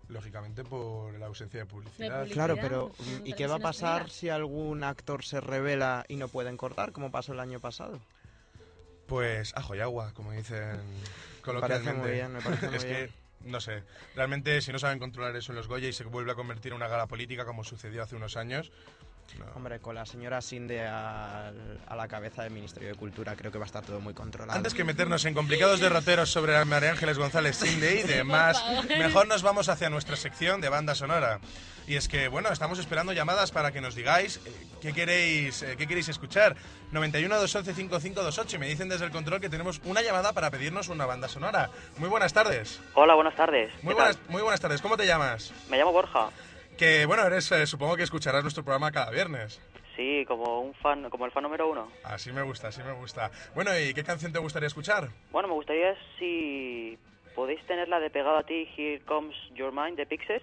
Lógicamente 0.09 0.63
por 0.63 1.13
la 1.19 1.27
ausencia 1.27 1.59
de 1.59 1.65
publicidad. 1.67 2.19
publicidad. 2.21 2.33
Claro, 2.33 2.57
pero 2.59 2.91
¿y 3.23 3.33
qué 3.33 3.45
va 3.45 3.55
a 3.55 3.59
pasar 3.59 4.09
si 4.09 4.29
algún 4.29 4.83
actor 4.83 5.23
se 5.23 5.39
revela 5.39 6.03
y 6.07 6.15
no 6.15 6.27
pueden 6.27 6.57
cortar, 6.57 6.91
como 6.91 7.11
pasó 7.11 7.33
el 7.33 7.39
año 7.39 7.59
pasado? 7.59 7.99
Pues 9.05 9.55
ajo 9.55 9.75
y 9.75 9.79
agua, 9.81 10.11
como 10.13 10.31
dicen 10.31 10.57
parece 10.57 11.41
coloquialmente. 11.43 11.93
muy 12.01 12.11
bien, 12.11 12.33
me 12.33 12.41
parece 12.41 12.67
muy 12.67 12.75
es 12.75 12.85
que, 12.85 12.93
bien. 12.95 13.09
no 13.45 13.61
sé, 13.61 13.83
realmente 14.15 14.61
si 14.61 14.71
no 14.71 14.79
saben 14.79 14.97
controlar 14.99 15.35
eso 15.35 15.51
en 15.51 15.57
los 15.57 15.67
Goya 15.67 15.87
y 15.87 15.93
se 15.93 16.03
vuelve 16.03 16.31
a 16.31 16.35
convertir 16.35 16.71
en 16.71 16.77
una 16.77 16.87
gala 16.87 17.05
política 17.07 17.45
como 17.45 17.63
sucedió 17.63 18.01
hace 18.01 18.15
unos 18.15 18.35
años, 18.35 18.71
no. 19.37 19.45
Hombre, 19.55 19.79
con 19.79 19.95
la 19.95 20.05
señora 20.05 20.41
Sinde 20.41 20.87
al- 20.87 21.79
a 21.87 21.95
la 21.95 22.07
cabeza 22.07 22.43
del 22.43 22.51
Ministerio 22.51 22.89
de 22.89 22.95
Cultura 22.95 23.35
creo 23.35 23.51
que 23.51 23.57
va 23.57 23.65
a 23.65 23.67
estar 23.67 23.83
todo 23.85 23.99
muy 23.99 24.13
controlado. 24.13 24.57
Antes 24.57 24.73
que 24.73 24.83
meternos 24.83 25.25
en 25.25 25.33
complicados 25.33 25.79
derroteros 25.79 26.29
sobre 26.31 26.53
la 26.53 26.65
María 26.65 26.91
Ángeles 26.91 27.17
González 27.17 27.57
Cindy 27.59 27.87
y 27.87 28.03
demás, 28.03 28.63
mejor 28.97 29.27
nos 29.27 29.43
vamos 29.43 29.69
hacia 29.69 29.89
nuestra 29.89 30.15
sección 30.15 30.61
de 30.61 30.69
banda 30.69 30.95
sonora. 30.95 31.39
Y 31.87 31.95
es 31.95 32.07
que, 32.07 32.27
bueno, 32.27 32.49
estamos 32.51 32.77
esperando 32.77 33.13
llamadas 33.13 33.51
para 33.51 33.71
que 33.71 33.81
nos 33.81 33.95
digáis 33.95 34.39
eh, 34.45 34.67
qué 34.79 34.93
queréis, 34.93 35.63
eh, 35.63 35.75
qué 35.75 35.87
queréis 35.87 36.07
escuchar. 36.07 36.55
91 36.91 37.35
211 37.39 37.73
5528 37.73 38.55
y 38.55 38.59
me 38.59 38.67
dicen 38.67 38.89
desde 38.89 39.05
el 39.05 39.11
control 39.11 39.41
que 39.41 39.49
tenemos 39.49 39.81
una 39.85 40.01
llamada 40.03 40.31
para 40.33 40.51
pedirnos 40.51 40.87
una 40.89 41.07
banda 41.07 41.27
sonora. 41.27 41.71
Muy 41.97 42.07
buenas 42.09 42.31
tardes. 42.31 42.79
Hola, 42.93 43.15
buenas 43.15 43.35
tardes. 43.35 43.71
Muy 43.83 43.95
buenas, 43.95 44.19
muy 44.27 44.41
buenas 44.43 44.59
tardes. 44.59 44.81
¿Cómo 44.81 44.97
te 44.97 45.07
llamas? 45.07 45.51
Me 45.69 45.77
llamo 45.77 45.91
Borja. 45.91 46.29
Que, 46.79 47.05
bueno, 47.05 47.25
eres, 47.27 47.51
eh, 47.51 47.67
supongo 47.67 47.97
que 47.97 48.03
escucharás 48.03 48.41
nuestro 48.41 48.63
programa 48.63 48.89
cada 48.89 49.11
viernes. 49.11 49.61
Sí, 49.97 50.23
como 50.25 50.61
un 50.61 50.73
fan, 50.75 51.09
como 51.09 51.25
el 51.25 51.31
fan 51.33 51.43
número 51.43 51.69
uno. 51.69 51.91
Así 52.05 52.31
me 52.31 52.41
gusta, 52.41 52.69
así 52.69 52.81
me 52.81 52.93
gusta. 52.93 53.31
Bueno, 53.53 53.77
¿y 53.77 53.93
qué 53.93 54.01
canción 54.05 54.31
te 54.31 54.39
gustaría 54.39 54.67
escuchar? 54.67 55.09
Bueno, 55.29 55.49
me 55.49 55.55
gustaría 55.55 55.93
si 56.17 56.97
podéis 57.35 57.61
tener 57.65 57.89
la 57.89 57.99
de 57.99 58.09
pegado 58.09 58.37
a 58.37 58.43
ti, 58.43 58.65
Here 58.77 59.01
Comes 59.01 59.35
Your 59.55 59.73
Mind 59.73 59.97
de 59.97 60.05
Pixies. 60.05 60.41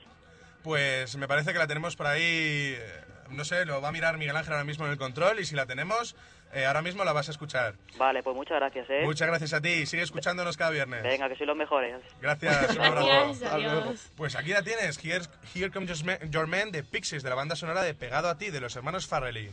Pues 0.63 1.17
me 1.17 1.27
parece 1.27 1.55
que 1.55 1.59
la 1.59 1.67
tenemos 1.67 1.97
por 1.97 2.07
ahí, 2.07 2.75
eh, 2.77 3.01
no 3.31 3.45
sé, 3.45 3.65
lo 3.65 3.81
va 3.81 3.89
a 3.89 3.93
mirar 3.93 4.17
Miguel 4.19 4.37
Ángel 4.37 4.53
ahora 4.55 4.65
mismo 4.65 4.85
en 4.87 4.93
el 4.93 4.99
control 4.99 5.41
y 5.41 5.45
si 5.45 5.55
la 5.55 5.67
tenemos, 5.67 6.17
eh, 6.53 6.65
ahora 6.67 6.83
mismo 6.83 7.05
la 7.05 7.13
vas 7.13 7.29
a 7.29 7.31
escuchar. 7.33 7.75
Vale, 7.99 8.23
pues 8.23 8.35
muchas 8.37 8.59
gracias, 8.59 8.89
¿eh? 8.91 9.01
Muchas 9.05 9.29
gracias 9.29 9.53
a 9.53 9.61
ti, 9.61 9.87
sigue 9.87 10.03
escuchándonos 10.03 10.57
cada 10.57 10.71
viernes. 10.71 11.03
Venga, 11.03 11.29
que 11.29 11.37
sois 11.37 11.47
los 11.49 11.57
mejores. 11.57 11.97
Gracias, 12.21 12.75
un 12.77 12.83
abrazo. 12.83 13.07
Gracias, 13.09 13.53
adiós. 13.53 14.13
Pues 14.17 14.37
aquí 14.37 14.51
la 14.51 14.63
tienes, 14.63 15.03
Here, 15.05 15.25
Here 15.55 15.71
Comes 15.71 15.89
Your 15.99 16.05
Man- 16.07 16.31
Your 16.31 16.47
Man 16.47 16.71
de 16.73 16.83
Pixies, 16.83 17.23
de 17.23 17.29
la 17.31 17.37
banda 17.37 17.57
sonora 17.57 17.83
de 17.83 17.95
Pegado 17.95 18.29
a 18.29 18.39
ti, 18.39 18.51
de 18.51 18.61
los 18.61 18.75
hermanos 18.77 19.07
Farrelly. 19.07 19.51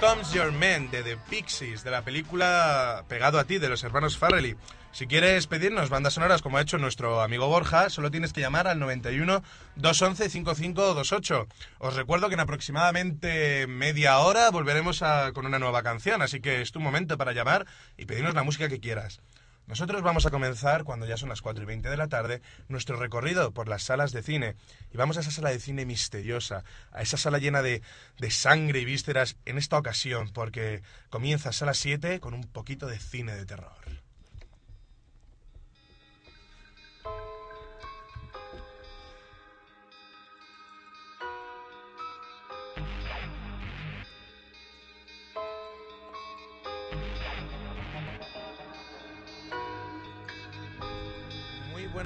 Comes 0.00 0.30
Your 0.32 0.52
Man 0.52 0.90
de 0.90 1.02
The 1.02 1.16
Pixies, 1.16 1.82
de 1.82 1.90
la 1.90 2.02
película 2.02 3.04
Pegado 3.08 3.38
a 3.38 3.44
ti, 3.44 3.58
de 3.58 3.68
los 3.68 3.82
hermanos 3.82 4.18
Farrelly. 4.18 4.56
Si 4.92 5.06
quieres 5.06 5.46
pedirnos 5.46 5.90
bandas 5.90 6.14
sonoras 6.14 6.42
como 6.42 6.58
ha 6.58 6.62
hecho 6.62 6.78
nuestro 6.78 7.20
amigo 7.22 7.48
Borja, 7.48 7.90
solo 7.90 8.10
tienes 8.10 8.32
que 8.32 8.40
llamar 8.40 8.66
al 8.68 8.78
91 8.78 9.42
211 9.76 10.28
5528. 10.30 11.46
Os 11.78 11.94
recuerdo 11.94 12.28
que 12.28 12.34
en 12.34 12.40
aproximadamente 12.40 13.66
media 13.66 14.18
hora 14.18 14.50
volveremos 14.50 15.02
a- 15.02 15.32
con 15.32 15.46
una 15.46 15.58
nueva 15.58 15.82
canción, 15.82 16.22
así 16.22 16.40
que 16.40 16.60
es 16.62 16.72
tu 16.72 16.80
momento 16.80 17.16
para 17.18 17.32
llamar 17.32 17.66
y 17.96 18.04
pedirnos 18.06 18.34
la 18.34 18.42
música 18.42 18.68
que 18.68 18.80
quieras. 18.80 19.20
Nosotros 19.66 20.02
vamos 20.02 20.26
a 20.26 20.30
comenzar, 20.30 20.84
cuando 20.84 21.06
ya 21.06 21.16
son 21.16 21.28
las 21.28 21.42
4 21.42 21.64
y 21.64 21.66
20 21.66 21.90
de 21.90 21.96
la 21.96 22.06
tarde, 22.06 22.40
nuestro 22.68 22.96
recorrido 22.96 23.50
por 23.50 23.66
las 23.66 23.82
salas 23.82 24.12
de 24.12 24.22
cine. 24.22 24.54
Y 24.92 24.96
vamos 24.96 25.16
a 25.16 25.20
esa 25.20 25.32
sala 25.32 25.50
de 25.50 25.58
cine 25.58 25.84
misteriosa, 25.84 26.62
a 26.92 27.02
esa 27.02 27.16
sala 27.16 27.38
llena 27.38 27.62
de, 27.62 27.82
de 28.18 28.30
sangre 28.30 28.80
y 28.80 28.84
vísceras 28.84 29.36
en 29.44 29.58
esta 29.58 29.76
ocasión, 29.76 30.30
porque 30.32 30.82
comienza 31.10 31.52
sala 31.52 31.74
7 31.74 32.20
con 32.20 32.32
un 32.34 32.44
poquito 32.44 32.86
de 32.86 32.98
cine 33.00 33.34
de 33.34 33.44
terror. 33.44 34.05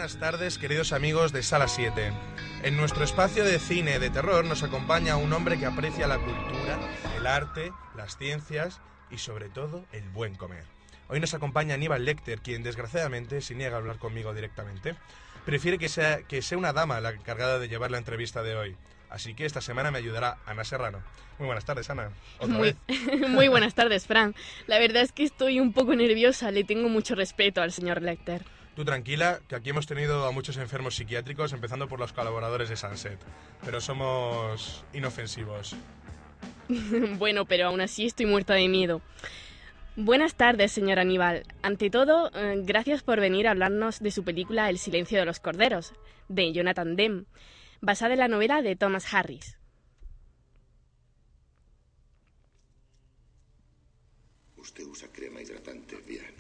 Buenas 0.01 0.17
tardes, 0.17 0.57
queridos 0.57 0.95
amigos 0.95 1.31
de 1.31 1.43
Sala 1.43 1.69
7. 1.69 2.11
En 2.63 2.75
nuestro 2.79 3.05
espacio 3.05 3.45
de 3.45 3.59
cine 3.59 3.99
de 3.99 4.09
terror 4.09 4.47
nos 4.47 4.63
acompaña 4.63 5.19
un 5.19 5.31
hombre 5.31 5.59
que 5.59 5.67
aprecia 5.67 6.07
la 6.07 6.17
cultura, 6.17 6.79
el 7.19 7.27
arte, 7.27 7.71
las 7.95 8.17
ciencias 8.17 8.81
y 9.11 9.19
sobre 9.19 9.51
todo 9.51 9.85
el 9.93 10.09
buen 10.09 10.37
comer. 10.37 10.65
Hoy 11.09 11.21
nos 11.21 11.35
acompaña 11.35 11.75
Aníbal 11.75 12.07
Lecter, 12.07 12.41
quien 12.41 12.63
desgraciadamente 12.63 13.43
se 13.43 13.55
niega 13.55 13.75
a 13.75 13.79
hablar 13.81 13.99
conmigo 13.99 14.33
directamente. 14.33 14.95
Prefiere 15.45 15.77
que 15.77 15.91
sea, 15.91 16.23
que 16.23 16.41
sea 16.41 16.57
una 16.57 16.73
dama 16.73 17.03
la 17.03 17.11
encargada 17.11 17.59
de 17.59 17.69
llevar 17.69 17.91
la 17.91 17.99
entrevista 17.99 18.43
de 18.43 18.57
hoy. 18.57 18.77
Así 19.11 19.35
que 19.35 19.45
esta 19.45 19.61
semana 19.61 19.91
me 19.91 19.99
ayudará 19.99 20.39
Ana 20.47 20.65
Serrano. 20.65 21.03
Muy 21.39 21.45
buenas 21.45 21.67
tardes, 21.67 21.91
Ana. 21.91 22.09
Otra 22.39 22.57
Muy, 22.57 22.75
vez. 22.87 23.29
muy 23.29 23.49
buenas 23.49 23.75
tardes, 23.75 24.07
Fran. 24.07 24.35
La 24.67 24.79
verdad 24.79 25.03
es 25.03 25.13
que 25.13 25.25
estoy 25.25 25.61
un 25.61 25.75
poco 25.75 25.95
nerviosa, 25.95 26.51
le 26.53 26.65
tengo 26.65 26.89
mucho 26.89 27.15
respeto 27.15 27.61
al 27.61 27.71
señor 27.71 28.01
Lecter. 28.01 28.47
Tú 28.75 28.85
tranquila, 28.85 29.41
que 29.49 29.57
aquí 29.57 29.71
hemos 29.71 29.87
tenido 29.87 30.27
a 30.27 30.31
muchos 30.31 30.57
enfermos 30.57 30.95
psiquiátricos, 30.95 31.53
empezando 31.53 31.89
por 31.89 31.99
los 31.99 32.13
colaboradores 32.13 32.69
de 32.69 32.77
Sunset. 32.77 33.19
Pero 33.65 33.81
somos 33.81 34.85
inofensivos. 34.93 35.77
bueno, 37.19 37.47
pero 37.47 37.67
aún 37.67 37.81
así 37.81 38.07
estoy 38.07 38.27
muerta 38.27 38.55
de 38.55 38.69
miedo. 38.69 39.03
Buenas 39.97 40.35
tardes, 40.35 40.71
señor 40.73 41.01
Aníbal. 41.01 41.43
Ante 41.63 41.91
todo, 41.91 42.31
eh, 42.35 42.63
gracias 42.65 43.03
por 43.03 43.21
venir 43.21 43.49
a 43.49 43.51
hablarnos 43.51 43.99
de 43.99 44.13
su 44.13 44.25
película 44.25 44.71
El 44.71 44.79
silencio 44.79 45.19
de 45.19 45.25
los 45.25 45.41
corderos, 45.41 45.93
de 46.29 46.53
Jonathan 46.53 46.95
Demme, 46.95 47.25
basada 47.81 48.15
en 48.15 48.21
la 48.21 48.29
novela 48.29 48.63
de 48.63 48.77
Thomas 48.77 49.13
Harris. 49.13 49.59
Usted 54.57 54.85
usa 54.85 55.09
crema 55.13 55.41
hidratante 55.41 55.97
bien. 56.07 56.39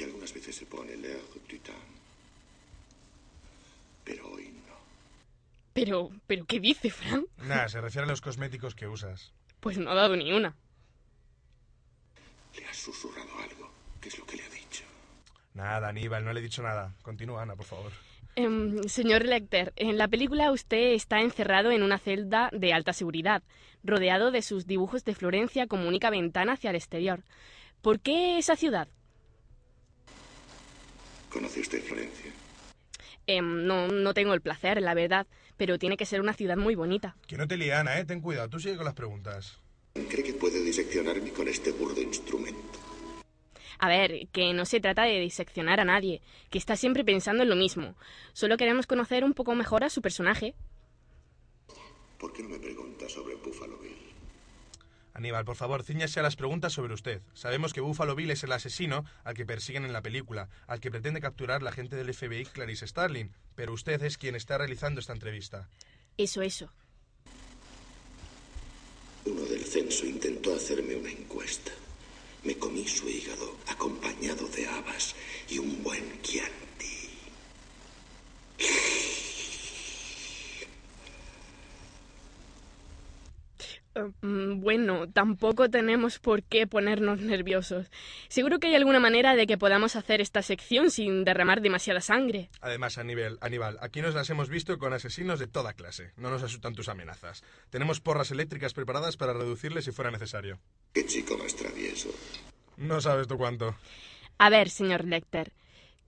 Y 0.00 0.02
algunas 0.02 0.32
veces 0.32 0.56
se 0.56 0.64
pone 0.64 0.96
L'air 0.96 1.20
du 1.46 1.58
temps. 1.58 1.76
Pero 4.02 4.32
hoy 4.32 4.48
no. 4.66 4.74
Pero, 5.74 6.10
pero, 6.26 6.46
¿qué 6.46 6.58
dice, 6.58 6.88
Fran? 6.88 7.26
Nada, 7.36 7.68
se 7.68 7.82
refiere 7.82 8.06
a 8.06 8.08
los 8.08 8.22
cosméticos 8.22 8.74
que 8.74 8.88
usas. 8.88 9.30
Pues 9.60 9.76
no 9.76 9.90
ha 9.90 9.94
dado 9.94 10.16
ni 10.16 10.32
una. 10.32 10.56
Le 12.56 12.64
ha 12.64 12.72
susurrado 12.72 13.28
algo. 13.40 13.70
¿Qué 14.00 14.08
es 14.08 14.18
lo 14.18 14.24
que 14.24 14.36
le 14.36 14.44
ha 14.44 14.48
dicho? 14.48 14.84
Nada, 15.52 15.90
Aníbal, 15.90 16.24
no 16.24 16.32
le 16.32 16.40
he 16.40 16.44
dicho 16.44 16.62
nada. 16.62 16.94
Continúa, 17.02 17.42
Ana, 17.42 17.54
por 17.54 17.66
favor. 17.66 17.92
Em, 18.36 18.82
señor 18.84 19.26
Lecter, 19.26 19.74
en 19.76 19.98
la 19.98 20.08
película 20.08 20.50
usted 20.50 20.94
está 20.94 21.20
encerrado 21.20 21.72
en 21.72 21.82
una 21.82 21.98
celda 21.98 22.48
de 22.54 22.72
alta 22.72 22.94
seguridad, 22.94 23.42
rodeado 23.84 24.30
de 24.30 24.40
sus 24.40 24.66
dibujos 24.66 25.04
de 25.04 25.14
Florencia 25.14 25.66
como 25.66 25.86
única 25.86 26.08
ventana 26.08 26.54
hacia 26.54 26.70
el 26.70 26.76
exterior. 26.76 27.22
¿Por 27.82 28.00
qué 28.00 28.38
esa 28.38 28.56
ciudad? 28.56 28.88
¿Conoce 31.30 31.60
usted 31.60 31.82
Florencia? 31.82 32.32
Em, 33.26 33.66
no, 33.66 33.88
no 33.88 34.12
tengo 34.14 34.34
el 34.34 34.40
placer, 34.40 34.82
la 34.82 34.94
verdad, 34.94 35.26
pero 35.56 35.78
tiene 35.78 35.96
que 35.96 36.04
ser 36.04 36.20
una 36.20 36.32
ciudad 36.32 36.56
muy 36.56 36.74
bonita. 36.74 37.16
Que 37.26 37.36
no 37.36 37.46
te 37.46 37.56
líe, 37.56 37.72
Ana, 37.72 37.98
¿eh? 37.98 38.04
Ten 38.04 38.20
cuidado, 38.20 38.48
tú 38.48 38.58
sigue 38.58 38.76
con 38.76 38.84
las 38.84 38.94
preguntas. 38.94 39.60
¿Cree 39.94 40.24
que 40.24 40.34
puede 40.34 40.62
diseccionarme 40.62 41.30
con 41.32 41.48
este 41.48 41.72
burdo 41.72 42.00
instrumento? 42.00 42.78
A 43.78 43.88
ver, 43.88 44.28
que 44.32 44.52
no 44.52 44.66
se 44.66 44.80
trata 44.80 45.04
de 45.04 45.20
diseccionar 45.20 45.80
a 45.80 45.84
nadie, 45.84 46.20
que 46.50 46.58
está 46.58 46.76
siempre 46.76 47.04
pensando 47.04 47.44
en 47.44 47.48
lo 47.48 47.56
mismo. 47.56 47.94
Solo 48.32 48.56
queremos 48.56 48.86
conocer 48.86 49.24
un 49.24 49.32
poco 49.32 49.54
mejor 49.54 49.84
a 49.84 49.90
su 49.90 50.02
personaje. 50.02 50.54
¿Por 52.18 52.32
qué 52.32 52.42
no 52.42 52.50
me 52.50 52.58
pregunta 52.58 53.08
sobre 53.08 53.36
Buffalo 53.36 53.78
Bill? 53.78 54.09
Aníbal, 55.12 55.44
por 55.44 55.56
favor, 55.56 55.82
ciñase 55.82 56.20
a 56.20 56.22
las 56.22 56.36
preguntas 56.36 56.72
sobre 56.72 56.94
usted. 56.94 57.20
Sabemos 57.34 57.72
que 57.72 57.80
Buffalo 57.80 58.14
Bill 58.14 58.30
es 58.30 58.44
el 58.44 58.52
asesino 58.52 59.04
al 59.24 59.34
que 59.34 59.44
persiguen 59.44 59.84
en 59.84 59.92
la 59.92 60.02
película, 60.02 60.48
al 60.66 60.80
que 60.80 60.90
pretende 60.90 61.20
capturar 61.20 61.62
la 61.62 61.72
gente 61.72 61.96
del 61.96 62.14
FBI 62.14 62.46
Clarice 62.46 62.86
Starling, 62.86 63.30
pero 63.54 63.72
usted 63.72 64.02
es 64.02 64.18
quien 64.18 64.36
está 64.36 64.58
realizando 64.58 65.00
esta 65.00 65.12
entrevista. 65.12 65.68
Eso, 66.16 66.42
eso. 66.42 66.72
Uno 69.24 69.42
del 69.42 69.64
censo 69.64 70.06
intentó 70.06 70.54
hacerme 70.54 70.94
una 70.94 71.10
encuesta. 71.10 71.72
Me 72.44 72.56
comí 72.56 72.86
su 72.86 73.08
hígado 73.08 73.56
acompañado 73.66 74.46
de 74.48 74.66
habas 74.66 75.14
y 75.48 75.58
un 75.58 75.82
buen 75.82 76.22
chianti. 76.22 76.60
Mm, 78.58 79.00
Bueno, 84.22 85.08
tampoco 85.10 85.68
tenemos 85.68 86.18
por 86.18 86.42
qué 86.42 86.66
ponernos 86.66 87.20
nerviosos. 87.20 87.90
Seguro 88.28 88.60
que 88.60 88.68
hay 88.68 88.76
alguna 88.76 89.00
manera 89.00 89.34
de 89.34 89.46
que 89.46 89.58
podamos 89.58 89.96
hacer 89.96 90.20
esta 90.20 90.42
sección 90.42 90.90
sin 90.90 91.24
derramar 91.24 91.60
demasiada 91.60 92.00
sangre. 92.00 92.50
Además, 92.60 92.98
Aníbal, 92.98 93.38
Aníbal, 93.40 93.78
aquí 93.80 94.00
nos 94.00 94.14
las 94.14 94.30
hemos 94.30 94.48
visto 94.48 94.78
con 94.78 94.92
asesinos 94.92 95.40
de 95.40 95.48
toda 95.48 95.72
clase. 95.72 96.12
No 96.16 96.30
nos 96.30 96.42
asustan 96.42 96.74
tus 96.74 96.88
amenazas. 96.88 97.42
Tenemos 97.70 98.00
porras 98.00 98.30
eléctricas 98.30 98.74
preparadas 98.74 99.16
para 99.16 99.32
reducirle 99.32 99.82
si 99.82 99.90
fuera 99.90 100.10
necesario. 100.10 100.60
Qué 100.92 101.04
chico 101.06 101.36
más 101.36 101.56
travieso. 101.56 102.10
No 102.76 103.00
sabes 103.00 103.26
tú 103.26 103.36
cuánto. 103.36 103.74
A 104.38 104.50
ver, 104.50 104.70
señor 104.70 105.04
Lecter, 105.04 105.52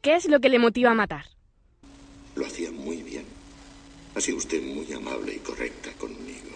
¿qué 0.01 0.14
es 0.14 0.27
lo 0.29 0.40
que 0.40 0.49
le 0.49 0.59
motiva 0.59 0.92
a 0.92 0.95
matar? 0.95 1.27
Lo 2.37 2.47
hacía 2.47 2.71
muy 2.71 3.03
bien. 3.03 3.27
Ha 4.14 4.21
sido 4.21 4.38
usted 4.38 4.62
muy 4.62 4.90
amable 4.92 5.35
y 5.35 5.38
correcta 5.38 5.90
conmigo. 5.99 6.52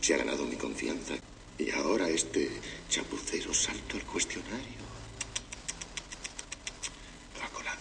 Se 0.00 0.14
ha 0.14 0.18
ganado 0.18 0.44
mi 0.44 0.56
confianza. 0.56 1.14
Y 1.58 1.70
ahora 1.72 2.08
este 2.08 2.50
chapucero 2.88 3.52
salto 3.52 3.96
al 3.96 4.04
cuestionario. 4.04 4.78
Ha 7.42 7.48
colado. 7.48 7.78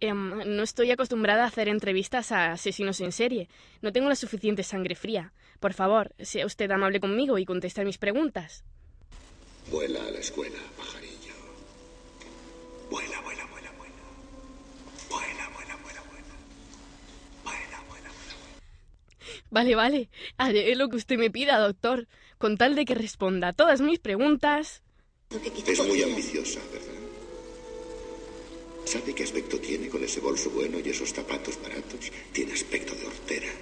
Em, 0.00 0.56
no 0.56 0.62
estoy 0.62 0.90
acostumbrada 0.92 1.44
a 1.44 1.48
hacer 1.48 1.68
entrevistas 1.68 2.30
a 2.30 2.52
asesinos 2.52 3.00
en 3.00 3.10
serie. 3.12 3.48
No 3.82 3.92
tengo 3.92 4.08
la 4.08 4.14
suficiente 4.14 4.62
sangre 4.62 4.94
fría. 4.94 5.32
Por 5.60 5.72
favor, 5.74 6.14
sea 6.20 6.46
usted 6.46 6.70
amable 6.70 7.00
conmigo 7.00 7.38
y 7.38 7.44
conteste 7.44 7.84
mis 7.84 7.98
preguntas. 7.98 8.64
Vuela 9.70 10.00
a 10.04 10.10
la 10.10 10.18
escuela, 10.18 10.58
pajarillo. 10.76 11.34
Vuela, 12.90 13.20
vuela, 13.22 13.44
vuela, 13.46 13.70
vuela. 13.72 13.94
Vuela, 15.08 15.48
vuela, 15.54 15.76
vuela, 15.82 16.02
vuela. 16.10 16.34
Vuela, 17.42 17.82
vuela, 17.88 18.10
vuela. 18.10 18.42
Vale, 19.54 19.76
vale. 19.76 20.10
Haré 20.36 20.74
lo 20.74 20.88
que 20.88 20.96
usted 20.96 21.16
me 21.16 21.30
pida, 21.30 21.60
doctor. 21.60 22.08
Con 22.38 22.56
tal 22.56 22.74
de 22.74 22.84
que 22.84 22.96
responda 22.96 23.48
a 23.48 23.52
todas 23.52 23.80
mis 23.80 24.00
preguntas. 24.00 24.82
Es 25.30 25.86
muy 25.86 26.02
ambiciosa, 26.02 26.58
¿verdad? 26.72 27.00
¿Sabe 28.84 29.14
qué 29.14 29.22
aspecto 29.22 29.60
tiene 29.60 29.88
con 29.88 30.02
ese 30.02 30.18
bolso 30.18 30.50
bueno 30.50 30.80
y 30.84 30.88
esos 30.88 31.12
zapatos 31.12 31.56
baratos? 31.62 32.10
Tiene 32.32 32.52
aspecto 32.52 32.96
de 32.96 33.06
hortera. 33.06 33.52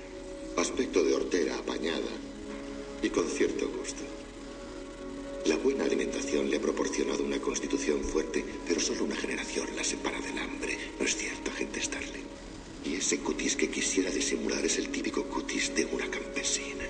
Aspecto 0.57 1.05
de 1.05 1.12
hortera 1.12 1.59
apañada 1.59 2.12
y 3.02 3.11
con 3.11 3.28
cierto 3.28 3.68
gusto. 3.68 4.02
La 5.44 5.57
buena 5.59 5.85
alimentación 5.85 6.48
le 6.48 6.57
ha 6.57 6.61
proporcionado 6.61 7.22
una 7.22 7.38
constitución 7.38 8.02
fuerte, 8.02 8.42
pero 8.66 8.81
solo 8.81 9.05
una 9.05 9.16
generación 9.16 9.66
la 9.76 9.85
separa 9.85 10.20
del 10.22 10.38
hambre. 10.38 10.78
¿No 10.98 11.05
es 11.05 11.14
cierto, 11.16 11.50
agente 11.50 11.83
Starling? 11.83 12.32
Y 12.85 12.97
ese 12.97 13.18
cutis 13.18 13.57
que 13.57 13.71
quisiera 13.71 14.11
disimular 14.11 14.64
es 14.64 14.79
el 14.79 14.88
típico 14.88 15.25
cutis 15.25 15.75
de 15.75 15.85
una 15.87 16.09
campesina. 16.11 16.85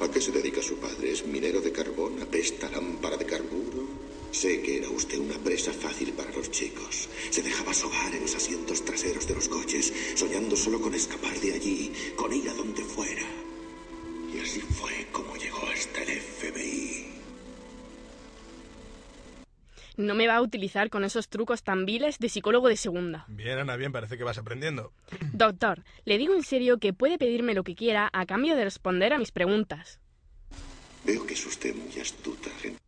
¿A 0.00 0.10
qué 0.10 0.20
se 0.20 0.32
dedica 0.32 0.60
su 0.60 0.76
padre? 0.76 1.12
¿Es 1.12 1.24
minero 1.24 1.60
de 1.60 1.72
carbón? 1.72 2.20
¿Apesta 2.20 2.68
lámpara 2.68 3.16
de 3.16 3.24
carburo? 3.24 3.86
Sé 4.32 4.60
que 4.60 4.78
era 4.78 4.90
usted 4.90 5.18
una 5.18 5.38
presa 5.38 5.72
fácil 5.72 6.12
para 6.12 6.32
los 6.32 6.50
chicos. 6.50 7.08
Se 7.30 7.42
dejaba 7.42 7.72
sobar 7.72 8.12
en 8.12 8.22
los 8.22 8.34
asientos 8.34 8.84
traseros 8.84 9.28
de 9.28 9.34
los 9.36 9.48
coches, 9.48 9.92
soñando 10.16 10.56
solo 10.56 10.80
con 10.80 10.94
escapar 10.94 11.38
de 11.40 11.52
allí, 11.52 11.92
con 12.16 12.32
ir 12.32 12.48
a 12.48 12.54
donde 12.54 12.82
fuera. 12.82 13.22
Y 14.34 14.40
así 14.40 14.60
fue 14.60 15.06
como 15.12 15.36
llegó 15.36 15.62
hasta 15.72 16.02
el 16.02 16.20
FBI. 16.20 17.13
No 19.96 20.14
me 20.14 20.26
va 20.26 20.36
a 20.36 20.42
utilizar 20.42 20.90
con 20.90 21.04
esos 21.04 21.28
trucos 21.28 21.62
tan 21.62 21.86
viles 21.86 22.18
de 22.18 22.28
psicólogo 22.28 22.68
de 22.68 22.76
segunda. 22.76 23.24
Bien, 23.28 23.58
Ana, 23.58 23.76
bien, 23.76 23.92
parece 23.92 24.18
que 24.18 24.24
vas 24.24 24.38
aprendiendo. 24.38 24.92
Doctor, 25.32 25.84
le 26.04 26.18
digo 26.18 26.34
en 26.34 26.42
serio 26.42 26.78
que 26.78 26.92
puede 26.92 27.16
pedirme 27.16 27.54
lo 27.54 27.62
que 27.62 27.76
quiera 27.76 28.10
a 28.12 28.26
cambio 28.26 28.56
de 28.56 28.64
responder 28.64 29.12
a 29.12 29.18
mis 29.18 29.30
preguntas. 29.30 30.00
Veo 31.04 31.24
que 31.26 31.34
es 31.34 31.46
usted 31.46 31.74
muy 31.76 32.00
astuta, 32.00 32.50
agente. 32.50 32.80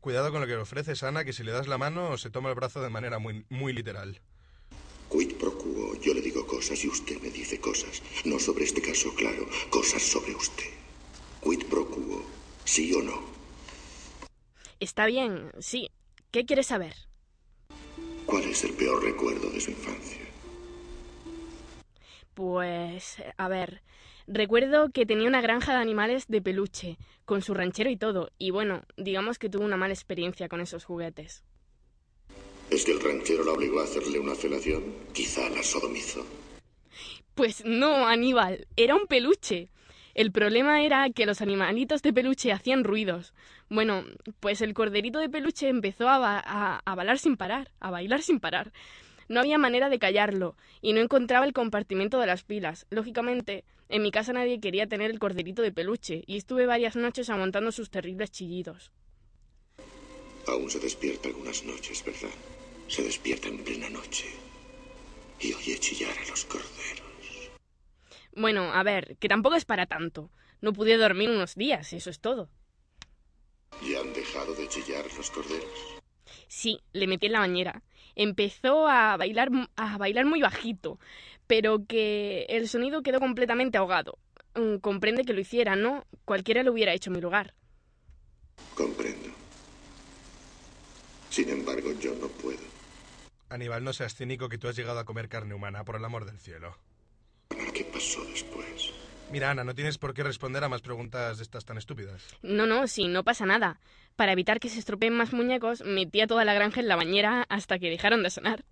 Cuidado 0.00 0.32
con 0.32 0.40
lo 0.40 0.46
que 0.46 0.54
le 0.54 0.62
ofreces, 0.62 1.02
Ana, 1.02 1.24
que 1.24 1.32
si 1.32 1.44
le 1.44 1.52
das 1.52 1.68
la 1.68 1.78
mano 1.78 2.16
se 2.18 2.30
toma 2.30 2.48
el 2.48 2.54
brazo 2.54 2.82
de 2.82 2.88
manera 2.88 3.18
muy, 3.18 3.44
muy 3.50 3.72
literal. 3.72 4.20
Quid 5.10 5.34
pro 5.34 5.56
quo, 5.56 5.94
yo 6.00 6.12
le 6.12 6.20
digo 6.20 6.46
cosas 6.46 6.84
y 6.84 6.88
usted 6.88 7.20
me 7.20 7.30
dice 7.30 7.60
cosas. 7.60 8.02
No 8.24 8.38
sobre 8.38 8.64
este 8.64 8.82
caso, 8.82 9.14
claro, 9.14 9.46
cosas 9.70 10.02
sobre 10.02 10.34
usted. 10.34 10.70
Quid 11.42 11.64
pro 11.66 11.88
quo, 11.88 12.24
sí 12.64 12.92
o 12.94 13.02
no. 13.02 13.22
Está 14.80 15.06
bien, 15.06 15.50
sí. 15.58 15.90
¿Qué 16.30 16.44
quiere 16.44 16.62
saber? 16.62 16.94
¿Cuál 18.26 18.44
es 18.44 18.62
el 18.64 18.74
peor 18.74 19.02
recuerdo 19.02 19.48
de 19.48 19.60
su 19.60 19.70
infancia? 19.70 20.20
Pues, 22.34 23.16
a 23.38 23.48
ver, 23.48 23.82
recuerdo 24.26 24.90
que 24.90 25.06
tenía 25.06 25.26
una 25.26 25.40
granja 25.40 25.72
de 25.72 25.78
animales 25.78 26.26
de 26.28 26.42
peluche, 26.42 26.98
con 27.24 27.40
su 27.40 27.54
ranchero 27.54 27.88
y 27.88 27.96
todo, 27.96 28.30
y 28.36 28.50
bueno, 28.50 28.82
digamos 28.98 29.38
que 29.38 29.48
tuve 29.48 29.64
una 29.64 29.78
mala 29.78 29.94
experiencia 29.94 30.48
con 30.48 30.60
esos 30.60 30.84
juguetes. 30.84 31.44
¿Es 32.68 32.84
que 32.84 32.92
el 32.92 33.00
ranchero 33.00 33.42
la 33.42 33.52
obligó 33.52 33.80
a 33.80 33.84
hacerle 33.84 34.20
una 34.20 34.34
felación? 34.34 34.84
Quizá 35.14 35.48
la 35.48 35.62
sodomizó. 35.62 36.26
Pues 37.34 37.64
no, 37.64 38.06
Aníbal, 38.06 38.66
era 38.76 38.94
un 38.94 39.06
peluche. 39.06 39.70
El 40.18 40.32
problema 40.32 40.82
era 40.82 41.08
que 41.10 41.26
los 41.26 41.40
animalitos 41.42 42.02
de 42.02 42.12
peluche 42.12 42.50
hacían 42.50 42.82
ruidos. 42.82 43.34
Bueno, 43.68 44.04
pues 44.40 44.60
el 44.62 44.74
corderito 44.74 45.20
de 45.20 45.28
peluche 45.28 45.68
empezó 45.68 46.08
a, 46.08 46.18
ba- 46.18 46.42
a, 46.44 46.82
a 46.84 46.94
bailar 46.96 47.20
sin 47.20 47.36
parar, 47.36 47.70
a 47.78 47.92
bailar 47.92 48.22
sin 48.22 48.40
parar. 48.40 48.72
No 49.28 49.38
había 49.38 49.58
manera 49.58 49.88
de 49.88 50.00
callarlo, 50.00 50.56
y 50.82 50.92
no 50.92 51.00
encontraba 51.00 51.46
el 51.46 51.52
compartimento 51.52 52.18
de 52.18 52.26
las 52.26 52.42
pilas. 52.42 52.84
Lógicamente, 52.90 53.64
en 53.88 54.02
mi 54.02 54.10
casa 54.10 54.32
nadie 54.32 54.58
quería 54.58 54.88
tener 54.88 55.12
el 55.12 55.20
corderito 55.20 55.62
de 55.62 55.70
peluche, 55.70 56.24
y 56.26 56.36
estuve 56.36 56.66
varias 56.66 56.96
noches 56.96 57.30
aguantando 57.30 57.70
sus 57.70 57.88
terribles 57.88 58.32
chillidos. 58.32 58.90
Aún 60.48 60.68
se 60.68 60.80
despierta 60.80 61.28
algunas 61.28 61.62
noches, 61.62 62.04
¿verdad? 62.04 62.34
Se 62.88 63.04
despierta 63.04 63.46
en 63.46 63.58
plena 63.62 63.88
noche 63.88 64.26
y 65.38 65.52
oye 65.52 65.78
chillar 65.78 66.18
a 66.18 66.28
los 66.28 66.44
corderos. 66.46 67.07
Bueno, 68.38 68.72
a 68.72 68.82
ver, 68.84 69.16
que 69.18 69.28
tampoco 69.28 69.56
es 69.56 69.64
para 69.64 69.86
tanto. 69.86 70.30
No 70.60 70.72
pude 70.72 70.96
dormir 70.96 71.28
unos 71.28 71.56
días, 71.56 71.92
eso 71.92 72.08
es 72.08 72.20
todo. 72.20 72.48
¿Y 73.82 73.96
han 73.96 74.12
dejado 74.12 74.54
de 74.54 74.68
chillar 74.68 75.04
los 75.16 75.30
corderos? 75.30 75.98
Sí, 76.46 76.80
le 76.92 77.08
metí 77.08 77.26
en 77.26 77.32
la 77.32 77.40
bañera. 77.40 77.82
Empezó 78.14 78.88
a 78.88 79.16
bailar, 79.16 79.50
a 79.76 79.98
bailar 79.98 80.24
muy 80.24 80.40
bajito, 80.40 81.00
pero 81.48 81.84
que 81.86 82.46
el 82.48 82.68
sonido 82.68 83.02
quedó 83.02 83.18
completamente 83.18 83.76
ahogado. 83.76 84.18
Mm, 84.54 84.76
Comprende 84.76 85.24
que 85.24 85.32
lo 85.32 85.40
hiciera, 85.40 85.74
¿no? 85.74 86.06
Cualquiera 86.24 86.62
lo 86.62 86.72
hubiera 86.72 86.92
hecho 86.92 87.10
en 87.10 87.14
mi 87.16 87.20
lugar. 87.20 87.54
Comprendo. 88.76 89.30
Sin 91.30 91.48
embargo, 91.48 91.90
yo 92.00 92.14
no 92.14 92.28
puedo. 92.28 92.62
Aníbal, 93.48 93.82
no 93.82 93.92
seas 93.92 94.14
cínico 94.14 94.48
que 94.48 94.58
tú 94.58 94.68
has 94.68 94.76
llegado 94.76 95.00
a 95.00 95.04
comer 95.04 95.28
carne 95.28 95.54
humana, 95.54 95.84
por 95.84 95.96
el 95.96 96.04
amor 96.04 96.24
del 96.24 96.38
cielo. 96.38 96.76
¿Qué 97.72 97.84
pasó 97.84 98.24
después? 98.24 98.92
Mira, 99.30 99.50
Ana, 99.50 99.62
no 99.62 99.74
tienes 99.74 99.98
por 99.98 100.14
qué 100.14 100.22
responder 100.22 100.64
a 100.64 100.68
más 100.68 100.80
preguntas 100.80 101.36
de 101.36 101.42
estas 101.42 101.64
tan 101.64 101.76
estúpidas. 101.76 102.22
No, 102.42 102.66
no, 102.66 102.86
sí, 102.86 103.08
no 103.08 103.24
pasa 103.24 103.44
nada. 103.46 103.78
Para 104.16 104.32
evitar 104.32 104.58
que 104.58 104.68
se 104.68 104.78
estropeen 104.78 105.14
más 105.14 105.32
muñecos, 105.32 105.82
metí 105.82 106.20
a 106.20 106.26
toda 106.26 106.44
la 106.44 106.54
granja 106.54 106.80
en 106.80 106.88
la 106.88 106.96
bañera 106.96 107.46
hasta 107.48 107.78
que 107.78 107.90
dejaron 107.90 108.22
de 108.22 108.30
sonar. 108.30 108.64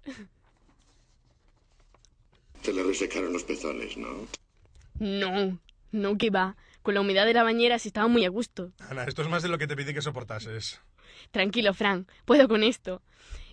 Te 2.62 2.72
le 2.72 2.82
resecaron 2.82 3.32
los 3.32 3.44
pezones, 3.44 3.96
¿no? 3.96 4.26
No, 4.98 5.59
no 5.92 6.18
que 6.18 6.30
va. 6.30 6.56
Con 6.82 6.94
la 6.94 7.00
humedad 7.00 7.26
de 7.26 7.35
la 7.35 7.42
bañera 7.42 7.78
se 7.78 7.88
estaba 7.88 8.09
muy 8.09 8.24
a 8.24 8.28
gusto. 8.28 8.72
Ana, 8.78 9.04
esto 9.04 9.22
es 9.22 9.28
más 9.28 9.42
de 9.42 9.48
lo 9.48 9.59
que 9.59 9.66
te 9.66 9.76
pedí 9.76 9.92
que 9.92 10.02
soportases. 10.02 10.80
Tranquilo, 11.30 11.74
Frank, 11.74 12.09
puedo 12.24 12.48
con 12.48 12.62
esto. 12.62 13.02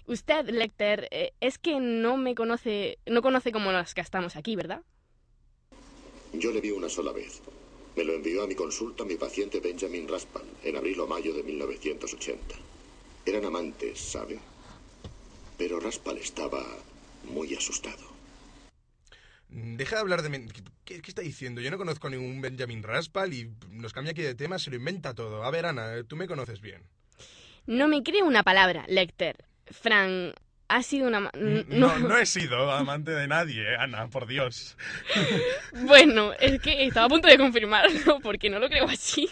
Usted, 0.06 0.50
Lecter, 0.50 1.08
eh, 1.12 1.34
es 1.42 1.58
que 1.58 1.80
no 1.80 2.18
me 2.18 2.36
conoce, 2.36 3.00
no 3.06 3.22
conoce 3.22 3.52
cómo 3.52 3.72
las 3.72 3.94
gastamos 3.94 4.36
aquí, 4.36 4.56
¿verdad? 4.56 4.82
Yo 6.34 6.52
le 6.52 6.62
vi 6.62 6.72
una 6.72 6.90
sola 6.90 7.12
vez. 7.12 7.42
Me 7.96 8.04
lo 8.04 8.14
envió 8.14 8.44
a 8.44 8.48
mi 8.48 8.56
consulta 8.56 9.06
mi 9.06 9.16
paciente 9.16 9.60
Benjamin 9.60 10.08
Raspal 10.08 10.44
en 10.64 10.76
abril 10.76 11.00
o 11.00 11.08
mayo 11.08 11.34
de 11.34 11.44
1980. 11.44 12.56
Eran 13.26 13.46
amantes, 13.46 14.00
¿sabe? 14.00 14.40
Pero 15.58 15.80
Raspal 15.80 16.18
estaba 16.18 16.66
muy 17.24 17.54
asustado. 17.56 18.12
Deja 19.50 19.96
de 19.98 20.02
hablar 20.02 20.24
de... 20.24 20.30
men- 20.30 20.50
¿Qué, 20.84 21.02
qué 21.02 21.12
está 21.12 21.22
diciendo? 21.22 21.62
Yo 21.62 21.70
no 21.72 21.78
conozco 21.78 22.08
a 22.08 22.10
ningún 22.10 22.42
Benjamin 22.42 22.82
Raspal 22.84 23.34
y 23.34 23.52
nos 23.70 23.94
cambia 23.94 24.12
aquí 24.12 24.22
de 24.24 24.36
tema, 24.36 24.58
se 24.60 24.72
lo 24.72 24.76
inventa 24.76 25.14
todo. 25.14 25.44
A 25.44 25.52
ver, 25.52 25.66
Ana, 25.68 26.04
tú 26.04 26.16
me 26.16 26.28
conoces 26.28 26.60
bien. 26.60 26.82
No 27.66 27.88
me 27.88 28.04
cree 28.04 28.24
una 28.24 28.44
palabra, 28.44 28.86
Lecter. 28.88 29.46
Frank, 29.68 30.36
ha 30.68 30.82
sido 30.84 31.08
una... 31.08 31.20
ma- 31.20 31.32
n- 31.34 31.66
No, 31.70 31.98
no 32.00 32.18
he 32.18 32.26
sido 32.26 32.72
amante 32.72 33.12
de 33.12 33.28
nadie, 33.28 33.76
Ana, 33.76 34.08
por 34.08 34.28
Dios. 34.28 34.78
Bueno, 35.86 36.34
es 36.40 36.62
que 36.62 36.86
estaba 36.86 37.08
a 37.08 37.10
punto 37.10 37.28
de 37.28 37.38
confirmarlo, 37.38 38.20
porque 38.22 38.50
no 38.50 38.60
lo 38.60 38.70
creo 38.70 38.86
así. 38.88 39.30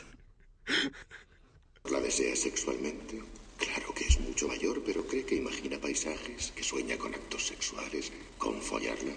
¿La 1.92 2.00
desea 2.00 2.36
sexualmente? 2.36 3.22
Claro 3.58 3.94
que 3.94 4.06
es 4.06 4.20
mucho 4.20 4.48
mayor, 4.48 4.82
pero 4.86 5.06
cree 5.06 5.26
que 5.26 5.36
imagina 5.36 5.78
paisajes, 5.80 6.52
que 6.56 6.64
sueña 6.64 6.98
con 6.98 7.14
actos 7.14 7.46
sexuales, 7.48 8.12
con 8.38 8.60
follarla. 8.62 9.14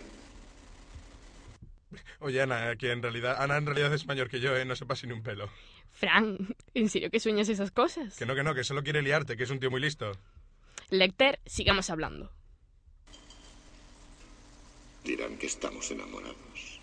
Oye, 2.20 2.42
Ana, 2.42 2.76
que 2.76 2.90
en 2.92 3.02
realidad... 3.02 3.36
Ana 3.40 3.56
en 3.56 3.66
realidad 3.66 3.92
es 3.94 4.06
mayor 4.06 4.28
que 4.28 4.40
yo, 4.40 4.56
¿eh? 4.56 4.64
No 4.64 4.76
sepa 4.76 4.94
ni 5.04 5.12
un 5.12 5.22
pelo. 5.22 5.48
Frank, 5.92 6.40
¿en 6.74 6.88
serio 6.88 7.10
que 7.10 7.20
sueñas 7.20 7.48
esas 7.48 7.70
cosas? 7.70 8.16
Que 8.16 8.26
no, 8.26 8.34
que 8.34 8.42
no, 8.42 8.54
que 8.54 8.64
solo 8.64 8.82
quiere 8.82 9.00
liarte, 9.00 9.36
que 9.36 9.44
es 9.44 9.50
un 9.50 9.60
tío 9.60 9.70
muy 9.70 9.80
listo. 9.80 10.12
Lecter, 10.90 11.40
sigamos 11.46 11.90
hablando. 11.90 12.30
Dirán 15.04 15.36
que 15.38 15.46
estamos 15.46 15.90
enamorados. 15.90 16.80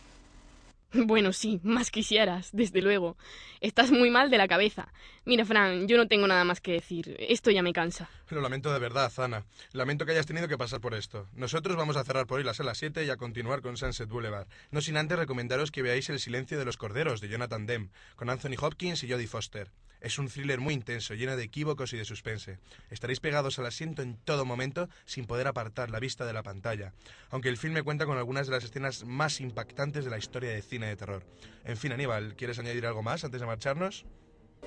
Bueno, 0.94 1.32
sí, 1.32 1.62
más 1.64 1.90
quisieras, 1.90 2.50
desde 2.52 2.82
luego. 2.82 3.16
Estás 3.62 3.92
muy 3.92 4.10
mal 4.10 4.30
de 4.30 4.38
la 4.38 4.50
cabeza. 4.50 4.92
Mira, 5.24 5.46
Fran, 5.46 5.88
yo 5.88 5.96
no 5.96 6.08
tengo 6.08 6.28
nada 6.28 6.44
más 6.44 6.60
que 6.60 6.74
decir. 6.74 7.16
Esto 7.18 7.50
ya 7.50 7.64
me 7.64 7.72
cansa. 7.72 8.10
Lo 8.30 8.42
lamento 8.42 8.74
de 8.74 8.80
verdad, 8.80 9.12
Ana. 9.18 9.46
Lamento 9.72 10.06
que 10.06 10.12
hayas 10.12 10.26
tenido 10.26 10.50
que 10.50 10.58
pasar 10.58 10.82
por 10.82 10.94
esto. 10.94 11.28
Nosotros 11.34 11.78
vamos 11.78 11.96
a 11.96 12.04
cerrar 12.04 12.28
por 12.28 12.40
hoy 12.40 12.44
la 12.44 12.54
sala 12.54 12.76
7 12.76 13.06
y 13.06 13.10
a 13.10 13.16
continuar 13.16 13.62
con 13.62 13.78
Sunset 13.78 14.10
Boulevard. 14.10 14.48
No 14.72 14.82
sin 14.82 14.98
antes 14.98 15.18
recomendaros 15.18 15.72
que 15.72 15.82
veáis 15.82 16.10
El 16.10 16.20
silencio 16.20 16.60
de 16.60 16.66
los 16.66 16.76
corderos 16.76 17.22
de 17.22 17.30
Jonathan 17.30 17.66
Demme, 17.66 17.90
con 18.18 18.30
Anthony 18.30 18.56
Hopkins 18.60 19.04
y 19.04 19.10
Jodie 19.10 19.28
Foster. 19.28 19.72
Es 20.02 20.18
un 20.18 20.28
thriller 20.28 20.60
muy 20.60 20.74
intenso, 20.74 21.14
lleno 21.14 21.38
de 21.38 21.44
equívocos 21.44 21.94
y 21.94 21.98
de 21.98 22.06
suspense. 22.06 22.58
Estaréis 22.90 23.20
pegados 23.20 23.60
al 23.60 23.68
asiento 23.68 24.02
en 24.02 24.18
todo 24.18 24.46
momento 24.46 24.90
sin 25.06 25.26
poder 25.26 25.48
apartar 25.48 25.92
la 25.92 26.00
vista 26.00 26.26
de 26.26 26.34
la 26.34 26.42
pantalla, 26.42 26.94
aunque 27.30 27.50
el 27.50 27.58
filme 27.58 27.84
cuenta 27.84 28.08
con 28.08 28.18
algunas 28.18 28.48
de 28.48 28.54
las 28.54 28.64
escenas 28.64 29.06
más 29.06 29.40
impactantes 29.40 30.04
de 30.04 30.12
la 30.12 30.18
historia 30.18 30.50
de 30.50 30.64
cine 30.64 30.88
de 30.88 30.96
terror. 30.96 31.24
En 31.64 31.78
fin, 31.78 31.92
Aníbal, 31.92 32.36
¿quieres 32.36 32.58
añadir 32.58 32.88
algo 32.88 33.04
más 33.04 33.24
antes 33.24 33.40
de 33.40 33.46
marcharnos? 33.46 34.06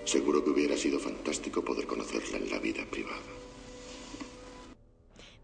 Seguro 0.05 0.45
que 0.45 0.51
hubiera 0.51 0.77
sido 0.77 1.01
fantástico 1.01 1.65
poder 1.65 1.87
conocerla 1.87 2.39
en 2.39 2.51
la 2.51 2.61
vida 2.61 2.85
privada. 2.89 3.19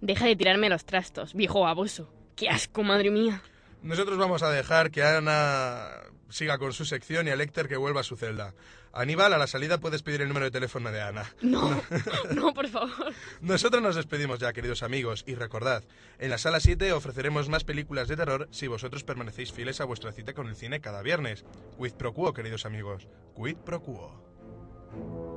Deja 0.00 0.26
de 0.26 0.36
tirarme 0.36 0.68
los 0.68 0.84
trastos, 0.84 1.34
viejo 1.34 1.60
baboso. 1.60 2.08
¡Qué 2.36 2.48
asco, 2.48 2.82
madre 2.84 3.10
mía! 3.10 3.42
Nosotros 3.82 4.18
vamos 4.18 4.42
a 4.42 4.50
dejar 4.50 4.90
que 4.90 5.02
Ana 5.02 5.88
siga 6.28 6.58
con 6.58 6.72
su 6.72 6.84
sección 6.84 7.26
y 7.26 7.30
a 7.30 7.36
Lecter 7.36 7.68
que 7.68 7.76
vuelva 7.76 8.00
a 8.00 8.04
su 8.04 8.16
celda. 8.16 8.54
Aníbal, 8.92 9.32
a 9.32 9.38
la 9.38 9.46
salida 9.46 9.78
puedes 9.78 10.02
pedir 10.02 10.20
el 10.20 10.28
número 10.28 10.44
de 10.44 10.50
teléfono 10.50 10.90
de 10.90 11.00
Ana. 11.00 11.32
No, 11.40 11.82
no, 12.34 12.52
por 12.54 12.68
favor. 12.68 13.12
Nosotros 13.40 13.82
nos 13.82 13.94
despedimos 13.94 14.38
ya, 14.40 14.52
queridos 14.52 14.82
amigos, 14.82 15.24
y 15.26 15.34
recordad, 15.34 15.84
en 16.18 16.30
la 16.30 16.38
sala 16.38 16.60
7 16.60 16.92
ofreceremos 16.92 17.48
más 17.48 17.64
películas 17.64 18.08
de 18.08 18.16
terror 18.16 18.48
si 18.50 18.66
vosotros 18.66 19.04
permanecéis 19.04 19.52
fieles 19.52 19.80
a 19.80 19.84
vuestra 19.84 20.12
cita 20.12 20.34
con 20.34 20.48
el 20.48 20.56
cine 20.56 20.80
cada 20.80 21.02
viernes. 21.02 21.44
Quid 21.78 21.92
pro 21.94 22.12
quo, 22.12 22.32
queridos 22.32 22.66
amigos. 22.66 23.06
Quid 23.36 23.56
pro 23.58 23.80
quo. 23.80 25.29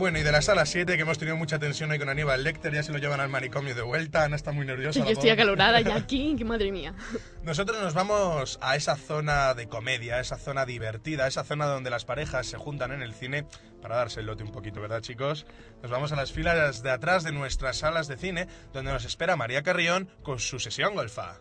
Bueno, 0.00 0.18
y 0.18 0.22
de 0.22 0.32
la 0.32 0.40
sala 0.40 0.64
7, 0.64 0.96
que 0.96 1.02
hemos 1.02 1.18
tenido 1.18 1.36
mucha 1.36 1.58
tensión 1.58 1.90
hoy 1.90 1.98
con 1.98 2.08
Aníbal 2.08 2.42
Lecter, 2.42 2.72
ya 2.72 2.82
se 2.82 2.90
lo 2.90 2.96
llevan 2.96 3.20
al 3.20 3.28
manicomio 3.28 3.74
de 3.74 3.82
vuelta. 3.82 4.24
Ana 4.24 4.34
está 4.34 4.50
muy 4.50 4.64
nerviosa. 4.64 4.98
Yo 4.98 5.04
la 5.04 5.10
estoy 5.10 5.28
acalorada 5.28 5.82
ya 5.82 5.94
aquí, 5.96 6.36
que 6.38 6.44
madre 6.46 6.72
mía. 6.72 6.94
Nosotros 7.42 7.82
nos 7.82 7.92
vamos 7.92 8.58
a 8.62 8.76
esa 8.76 8.96
zona 8.96 9.52
de 9.52 9.68
comedia, 9.68 10.14
a 10.14 10.20
esa 10.20 10.38
zona 10.38 10.64
divertida, 10.64 11.26
a 11.26 11.28
esa 11.28 11.44
zona 11.44 11.66
donde 11.66 11.90
las 11.90 12.06
parejas 12.06 12.46
se 12.46 12.56
juntan 12.56 12.92
en 12.92 13.02
el 13.02 13.12
cine 13.12 13.44
para 13.82 13.96
darse 13.96 14.20
el 14.20 14.26
lote 14.26 14.42
un 14.42 14.52
poquito, 14.52 14.80
¿verdad, 14.80 15.02
chicos? 15.02 15.44
Nos 15.82 15.90
vamos 15.90 16.12
a 16.12 16.16
las 16.16 16.32
filas 16.32 16.82
de 16.82 16.90
atrás 16.90 17.22
de 17.22 17.32
nuestras 17.32 17.76
salas 17.76 18.08
de 18.08 18.16
cine, 18.16 18.48
donde 18.72 18.92
nos 18.92 19.04
espera 19.04 19.36
María 19.36 19.62
Carrión 19.62 20.08
con 20.22 20.38
su 20.38 20.58
sesión 20.60 20.94
golfa. 20.94 21.40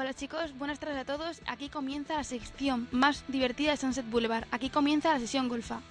Hola 0.00 0.14
chicos, 0.14 0.56
buenas 0.56 0.78
tardes 0.78 0.96
a 0.96 1.04
todos. 1.04 1.42
Aquí 1.46 1.68
comienza 1.68 2.14
la 2.14 2.24
sección 2.24 2.88
más 2.90 3.22
divertida 3.28 3.72
de 3.72 3.76
Sunset 3.76 4.08
Boulevard. 4.08 4.46
Aquí 4.50 4.70
comienza 4.70 5.12
la 5.12 5.18
sesión 5.18 5.50
golfa. 5.50 5.82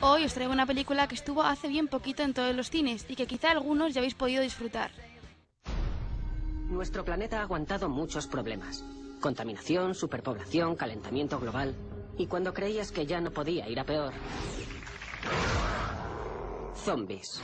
Hoy 0.00 0.24
os 0.24 0.34
traigo 0.34 0.52
una 0.52 0.66
película 0.66 1.06
que 1.06 1.14
estuvo 1.14 1.44
hace 1.44 1.68
bien 1.68 1.86
poquito 1.86 2.24
en 2.24 2.34
todos 2.34 2.56
los 2.56 2.70
cines 2.70 3.06
y 3.08 3.14
que 3.14 3.28
quizá 3.28 3.52
algunos 3.52 3.94
ya 3.94 4.00
habéis 4.00 4.14
podido 4.14 4.42
disfrutar. 4.42 4.90
Nuestro 6.66 7.04
planeta 7.04 7.38
ha 7.38 7.42
aguantado 7.42 7.88
muchos 7.88 8.26
problemas. 8.26 8.84
Contaminación, 9.20 9.94
superpoblación, 9.94 10.74
calentamiento 10.74 11.38
global. 11.38 11.76
Y 12.18 12.26
cuando 12.26 12.52
creías 12.52 12.90
que 12.90 13.06
ya 13.06 13.20
no 13.20 13.30
podía 13.30 13.68
ir 13.68 13.78
a 13.78 13.84
peor. 13.84 14.12
Zombies. 16.74 17.40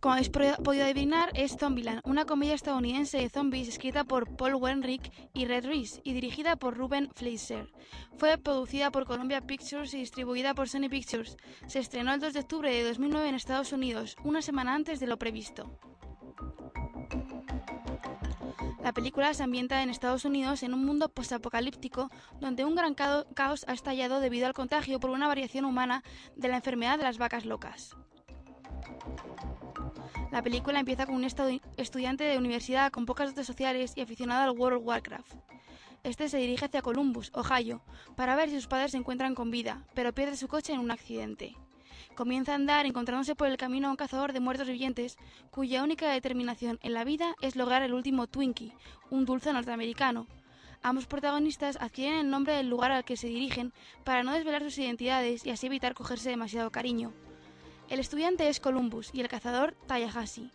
Como 0.00 0.14
habéis 0.14 0.30
podido 0.30 0.84
adivinar, 0.84 1.30
es 1.34 1.56
Zombieland, 1.56 2.00
una 2.04 2.24
comedia 2.24 2.54
estadounidense 2.54 3.18
de 3.18 3.28
zombies 3.28 3.68
escrita 3.68 4.04
por 4.04 4.36
Paul 4.36 4.54
Wenrick 4.54 5.10
y 5.34 5.44
Red 5.46 5.66
Reese 5.66 6.00
y 6.04 6.12
dirigida 6.12 6.56
por 6.56 6.76
Ruben 6.76 7.10
Fleischer. 7.14 7.70
Fue 8.16 8.38
producida 8.38 8.90
por 8.92 9.06
Columbia 9.06 9.40
Pictures 9.40 9.92
y 9.94 9.98
distribuida 9.98 10.54
por 10.54 10.68
Sony 10.68 10.88
Pictures. 10.88 11.36
Se 11.66 11.80
estrenó 11.80 12.14
el 12.14 12.20
2 12.20 12.32
de 12.32 12.40
octubre 12.40 12.72
de 12.72 12.84
2009 12.84 13.28
en 13.28 13.34
Estados 13.34 13.72
Unidos, 13.72 14.16
una 14.22 14.40
semana 14.40 14.74
antes 14.74 15.00
de 15.00 15.08
lo 15.08 15.18
previsto. 15.18 15.78
La 18.88 18.94
película 18.94 19.34
se 19.34 19.42
ambienta 19.42 19.82
en 19.82 19.90
Estados 19.90 20.24
Unidos 20.24 20.62
en 20.62 20.72
un 20.72 20.82
mundo 20.86 21.10
postapocalíptico 21.10 22.10
donde 22.40 22.64
un 22.64 22.74
gran 22.74 22.94
cao- 22.96 23.26
caos 23.34 23.66
ha 23.68 23.74
estallado 23.74 24.18
debido 24.18 24.46
al 24.46 24.54
contagio 24.54 24.98
por 24.98 25.10
una 25.10 25.28
variación 25.28 25.66
humana 25.66 26.02
de 26.36 26.48
la 26.48 26.56
enfermedad 26.56 26.96
de 26.96 27.04
las 27.04 27.18
vacas 27.18 27.44
locas. 27.44 27.94
La 30.32 30.40
película 30.42 30.80
empieza 30.80 31.04
con 31.04 31.16
un 31.16 31.24
estu- 31.24 31.60
estudiante 31.76 32.24
de 32.24 32.38
universidad 32.38 32.90
con 32.90 33.04
pocas 33.04 33.28
dotes 33.28 33.46
sociales 33.46 33.92
y 33.94 34.00
aficionado 34.00 34.50
al 34.50 34.58
World 34.58 34.78
of 34.78 34.86
Warcraft. 34.86 35.34
Este 36.02 36.30
se 36.30 36.38
dirige 36.38 36.64
hacia 36.64 36.80
Columbus, 36.80 37.30
Ohio, 37.34 37.82
para 38.16 38.36
ver 38.36 38.48
si 38.48 38.54
sus 38.54 38.68
padres 38.68 38.92
se 38.92 38.96
encuentran 38.96 39.34
con 39.34 39.50
vida, 39.50 39.84
pero 39.92 40.14
pierde 40.14 40.38
su 40.38 40.48
coche 40.48 40.72
en 40.72 40.80
un 40.80 40.92
accidente. 40.92 41.58
Comienza 42.18 42.50
a 42.50 42.56
andar 42.56 42.84
encontrándose 42.84 43.36
por 43.36 43.46
el 43.46 43.56
camino 43.56 43.86
a 43.86 43.90
un 43.92 43.96
cazador 43.96 44.32
de 44.32 44.40
muertos 44.40 44.66
vivientes 44.66 45.16
cuya 45.52 45.84
única 45.84 46.10
determinación 46.10 46.80
en 46.82 46.92
la 46.92 47.04
vida 47.04 47.36
es 47.40 47.54
lograr 47.54 47.84
el 47.84 47.94
último 47.94 48.26
Twinkie, 48.26 48.74
un 49.08 49.24
dulce 49.24 49.52
norteamericano. 49.52 50.26
Ambos 50.82 51.06
protagonistas 51.06 51.78
adquieren 51.80 52.18
el 52.18 52.28
nombre 52.28 52.54
del 52.54 52.68
lugar 52.68 52.90
al 52.90 53.04
que 53.04 53.16
se 53.16 53.28
dirigen 53.28 53.72
para 54.02 54.24
no 54.24 54.32
desvelar 54.32 54.64
sus 54.64 54.76
identidades 54.78 55.46
y 55.46 55.50
así 55.50 55.68
evitar 55.68 55.94
cogerse 55.94 56.28
demasiado 56.28 56.72
cariño. 56.72 57.12
El 57.88 58.00
estudiante 58.00 58.48
es 58.48 58.58
Columbus 58.58 59.10
y 59.12 59.20
el 59.20 59.28
cazador 59.28 59.76
Tallahassee. 59.86 60.50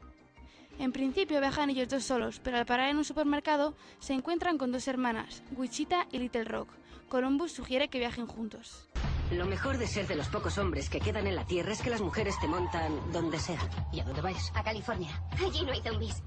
En 0.80 0.92
principio 0.92 1.40
viajan 1.40 1.70
ellos 1.70 1.88
dos 1.88 2.04
solos, 2.04 2.42
pero 2.44 2.58
al 2.58 2.66
parar 2.66 2.90
en 2.90 2.98
un 2.98 3.06
supermercado 3.06 3.74
se 4.00 4.12
encuentran 4.12 4.58
con 4.58 4.74
dos 4.74 4.90
hermanas, 4.90 5.44
Wichita 5.56 6.08
y 6.12 6.18
Little 6.18 6.44
Rock. 6.44 6.68
Columbus 7.08 7.54
sugiere 7.54 7.88
que 7.88 8.00
viajen 8.00 8.28
juntos. 8.28 8.90
Lo 9.34 9.48
mejor 9.48 9.80
de 9.80 9.88
ser 9.88 10.08
de 10.08 10.16
los 10.16 10.28
pocos 10.28 10.60
hombres 10.60 10.90
que 10.90 11.00
quedan 11.00 11.26
en 11.26 11.36
la 11.36 11.44
Tierra 11.46 11.72
es 11.72 11.82
que 11.82 11.90
las 11.90 12.02
mujeres 12.02 12.40
te 12.40 12.48
montan 12.48 13.12
donde 13.12 13.40
sea. 13.40 13.60
¿Y 13.92 14.00
a 14.00 14.04
dónde 14.04 14.22
vais? 14.22 14.52
A 14.54 14.64
California. 14.64 15.10
Allí 15.44 15.66
no 15.66 15.72
hay 15.72 15.82
zombies. 15.82 16.22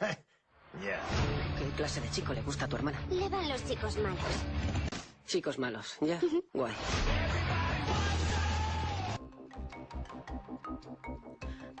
¿Qué 0.80 1.70
clase 1.76 2.00
de 2.00 2.10
chico 2.10 2.32
le 2.32 2.40
gusta 2.40 2.64
a 2.64 2.68
tu 2.68 2.76
hermana? 2.76 2.98
Le 3.10 3.28
van 3.28 3.46
los 3.46 3.62
chicos 3.66 3.98
malos. 3.98 4.18
Chicos 5.26 5.58
malos, 5.58 5.98
ya. 6.00 6.18
Guay. 6.54 6.72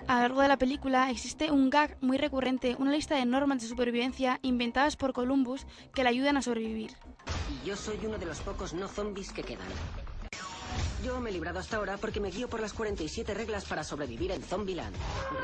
A 0.06 0.14
lo 0.14 0.20
largo 0.22 0.42
de 0.42 0.48
la 0.48 0.58
película 0.58 1.08
existe 1.08 1.50
un 1.50 1.70
gag 1.70 1.96
muy 2.02 2.18
recurrente, 2.18 2.76
una 2.78 2.90
lista 2.90 3.14
de 3.14 3.24
normas 3.24 3.62
de 3.62 3.68
supervivencia 3.68 4.40
inventadas 4.42 4.96
por 4.96 5.12
Columbus 5.14 5.66
que 5.94 6.02
le 6.02 6.10
ayudan 6.10 6.36
a 6.36 6.42
sobrevivir. 6.42 6.90
Y 7.50 7.66
yo 7.66 7.76
soy 7.76 7.98
uno 8.04 8.18
de 8.18 8.26
los 8.26 8.40
pocos 8.40 8.72
no 8.72 8.88
zombies 8.88 9.32
que 9.32 9.42
quedan. 9.42 9.68
Yo 11.04 11.18
me 11.18 11.30
he 11.30 11.32
librado 11.32 11.58
hasta 11.58 11.78
ahora 11.78 11.96
porque 11.96 12.20
me 12.20 12.30
guío 12.30 12.48
por 12.48 12.60
las 12.60 12.74
47 12.74 13.32
reglas 13.32 13.64
para 13.64 13.82
sobrevivir 13.82 14.32
en 14.32 14.42
Zombieland. 14.42 14.94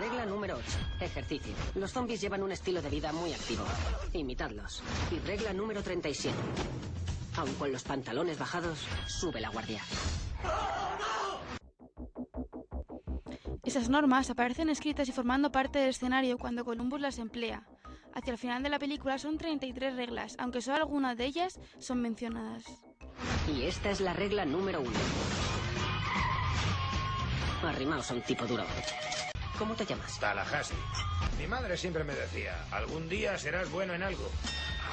Regla 0.00 0.26
número 0.26 0.56
8. 0.56 0.64
Ejercicio. 1.00 1.54
Los 1.74 1.92
zombies 1.92 2.20
llevan 2.20 2.42
un 2.42 2.52
estilo 2.52 2.82
de 2.82 2.90
vida 2.90 3.10
muy 3.12 3.32
activo. 3.32 3.64
Imitadlos. 4.12 4.82
Y 5.10 5.18
regla 5.26 5.54
número 5.54 5.82
37. 5.82 6.36
Aun 7.38 7.54
con 7.54 7.72
los 7.72 7.82
pantalones 7.84 8.38
bajados, 8.38 8.80
sube 9.06 9.40
la 9.40 9.48
guardia. 9.48 9.82
Esas 13.64 13.88
normas 13.88 14.30
aparecen 14.30 14.68
escritas 14.68 15.08
y 15.08 15.12
formando 15.12 15.50
parte 15.50 15.78
del 15.78 15.90
escenario 15.90 16.38
cuando 16.38 16.64
Columbus 16.64 17.00
las 17.00 17.18
emplea. 17.18 17.66
Hacia 18.16 18.32
el 18.32 18.38
final 18.38 18.62
de 18.62 18.70
la 18.70 18.78
película 18.78 19.18
son 19.18 19.36
33 19.36 19.94
reglas, 19.94 20.36
aunque 20.38 20.62
solo 20.62 20.78
algunas 20.78 21.18
de 21.18 21.26
ellas 21.26 21.60
son 21.78 22.00
mencionadas. 22.00 22.64
Y 23.46 23.64
esta 23.64 23.90
es 23.90 24.00
la 24.00 24.14
regla 24.14 24.46
número 24.46 24.80
uno. 24.80 24.98
Arrimaos 27.62 28.10
a 28.10 28.14
un 28.14 28.22
tipo 28.22 28.46
duro. 28.46 28.64
¿Cómo 29.58 29.74
te 29.74 29.84
llamas? 29.84 30.18
Tallahassee. 30.18 30.74
Mi 31.38 31.46
madre 31.46 31.76
siempre 31.76 32.04
me 32.04 32.14
decía, 32.14 32.54
algún 32.70 33.06
día 33.06 33.36
serás 33.36 33.70
bueno 33.70 33.92
en 33.92 34.02
algo. 34.02 34.30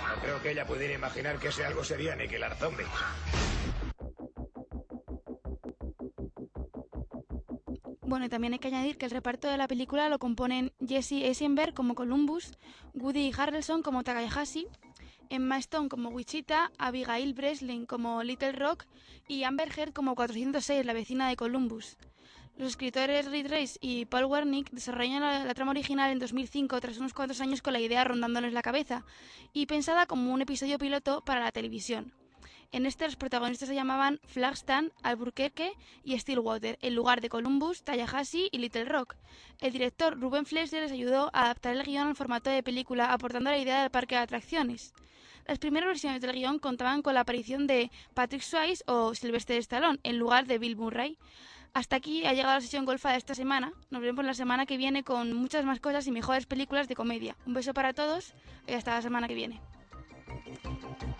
No 0.09 0.21
creo 0.21 0.41
que 0.41 0.51
ella 0.51 0.67
pudiera 0.67 0.93
imaginar 0.93 1.39
que 1.39 1.47
ese 1.47 1.63
algo 1.63 1.81
sería 1.81 2.13
aniquilar 2.13 2.57
zombies. 2.57 2.89
Bueno, 8.13 8.29
también 8.29 8.53
hay 8.53 8.59
que 8.59 8.67
añadir 8.67 8.99
que 8.99 9.05
el 9.05 9.11
reparto 9.11 9.47
de 9.47 9.57
la 9.57 9.67
película 9.67 10.07
lo 10.07 10.19
componen 10.19 10.71
Jesse 10.87 11.23
Eisenberg 11.23 11.73
como 11.73 11.95
Columbus, 11.95 12.51
Woody 12.93 13.31
Harrelson 13.35 13.81
como 13.81 14.03
Takahashi, 14.03 14.67
Emma 15.31 15.57
Stone 15.57 15.89
como 15.89 16.09
Wichita, 16.09 16.71
Abigail 16.77 17.33
Breslin 17.33 17.87
como 17.87 18.21
Little 18.21 18.51
Rock 18.51 18.85
y 19.27 19.45
Amber 19.45 19.71
Heard 19.75 19.93
como 19.93 20.13
406, 20.13 20.85
la 20.85 20.93
vecina 20.93 21.27
de 21.27 21.35
Columbus. 21.35 21.97
Los 22.55 22.67
escritores 22.67 23.25
Reed 23.31 23.49
Race 23.49 23.79
y 23.81 24.05
Paul 24.05 24.25
Wernick 24.25 24.69
desarrollan 24.69 25.21
la, 25.21 25.43
la 25.43 25.53
trama 25.55 25.71
original 25.71 26.11
en 26.11 26.19
2005 26.19 26.79
tras 26.81 26.99
unos 26.99 27.15
cuantos 27.15 27.41
años 27.41 27.63
con 27.63 27.73
la 27.73 27.79
idea 27.79 28.03
rondándoles 28.03 28.53
la 28.53 28.61
cabeza 28.61 29.03
y 29.53 29.65
pensada 29.65 30.05
como 30.05 30.31
un 30.31 30.43
episodio 30.43 30.77
piloto 30.77 31.21
para 31.25 31.39
la 31.39 31.51
televisión. 31.51 32.13
En 32.73 32.87
este 32.87 33.05
los 33.05 33.15
protagonistas 33.15 33.69
se 33.69 33.75
llamaban 33.75 34.19
Flagstaff, 34.25 34.85
Albuquerque 35.03 35.73
y 36.03 36.17
Stillwater, 36.17 36.79
en 36.81 36.95
lugar 36.95 37.21
de 37.21 37.29
Columbus, 37.29 37.83
Tallahassee 37.83 38.49
y 38.51 38.57
Little 38.57 38.85
Rock. 38.85 39.15
El 39.61 39.73
director 39.73 40.19
Ruben 40.19 40.47
Fleischer 40.47 40.81
les 40.81 40.91
ayudó 40.91 41.29
a 41.33 41.43
adaptar 41.43 41.75
el 41.75 41.83
guion 41.83 42.07
al 42.07 42.15
formato 42.15 42.49
de 42.49 42.63
película, 42.63 43.13
aportando 43.13 43.51
la 43.51 43.59
idea 43.59 43.83
del 43.83 43.91
parque 43.91 44.15
de 44.15 44.21
atracciones. 44.21 44.95
Las 45.45 45.59
primeras 45.59 45.85
versiones 45.85 46.19
del 46.19 46.33
guion 46.33 46.57
contaban 46.57 47.03
con 47.03 47.13
la 47.13 47.19
aparición 47.19 47.67
de 47.67 47.91
Patrick 48.15 48.41
Swayze 48.41 48.83
o 48.87 49.13
Sylvester 49.13 49.59
Stallone 49.59 49.99
en 50.01 50.17
lugar 50.17 50.47
de 50.47 50.57
Bill 50.57 50.75
Murray. 50.75 51.19
Hasta 51.75 51.97
aquí 51.97 52.25
ha 52.25 52.33
llegado 52.33 52.55
la 52.55 52.61
sesión 52.61 52.85
golfa 52.85 53.11
de 53.11 53.17
esta 53.17 53.35
semana. 53.35 53.71
Nos 53.91 54.01
vemos 54.01 54.25
la 54.25 54.33
semana 54.33 54.65
que 54.65 54.77
viene 54.77 55.03
con 55.03 55.33
muchas 55.33 55.63
más 55.63 55.79
cosas 55.79 56.07
y 56.07 56.11
mejores 56.11 56.47
películas 56.47 56.87
de 56.87 56.95
comedia. 56.95 57.37
Un 57.45 57.53
beso 57.53 57.75
para 57.75 57.93
todos 57.93 58.33
y 58.67 58.73
hasta 58.73 58.95
la 58.95 59.03
semana 59.03 59.27
que 59.27 59.35
viene. 59.35 59.61
Thank 60.99 61.17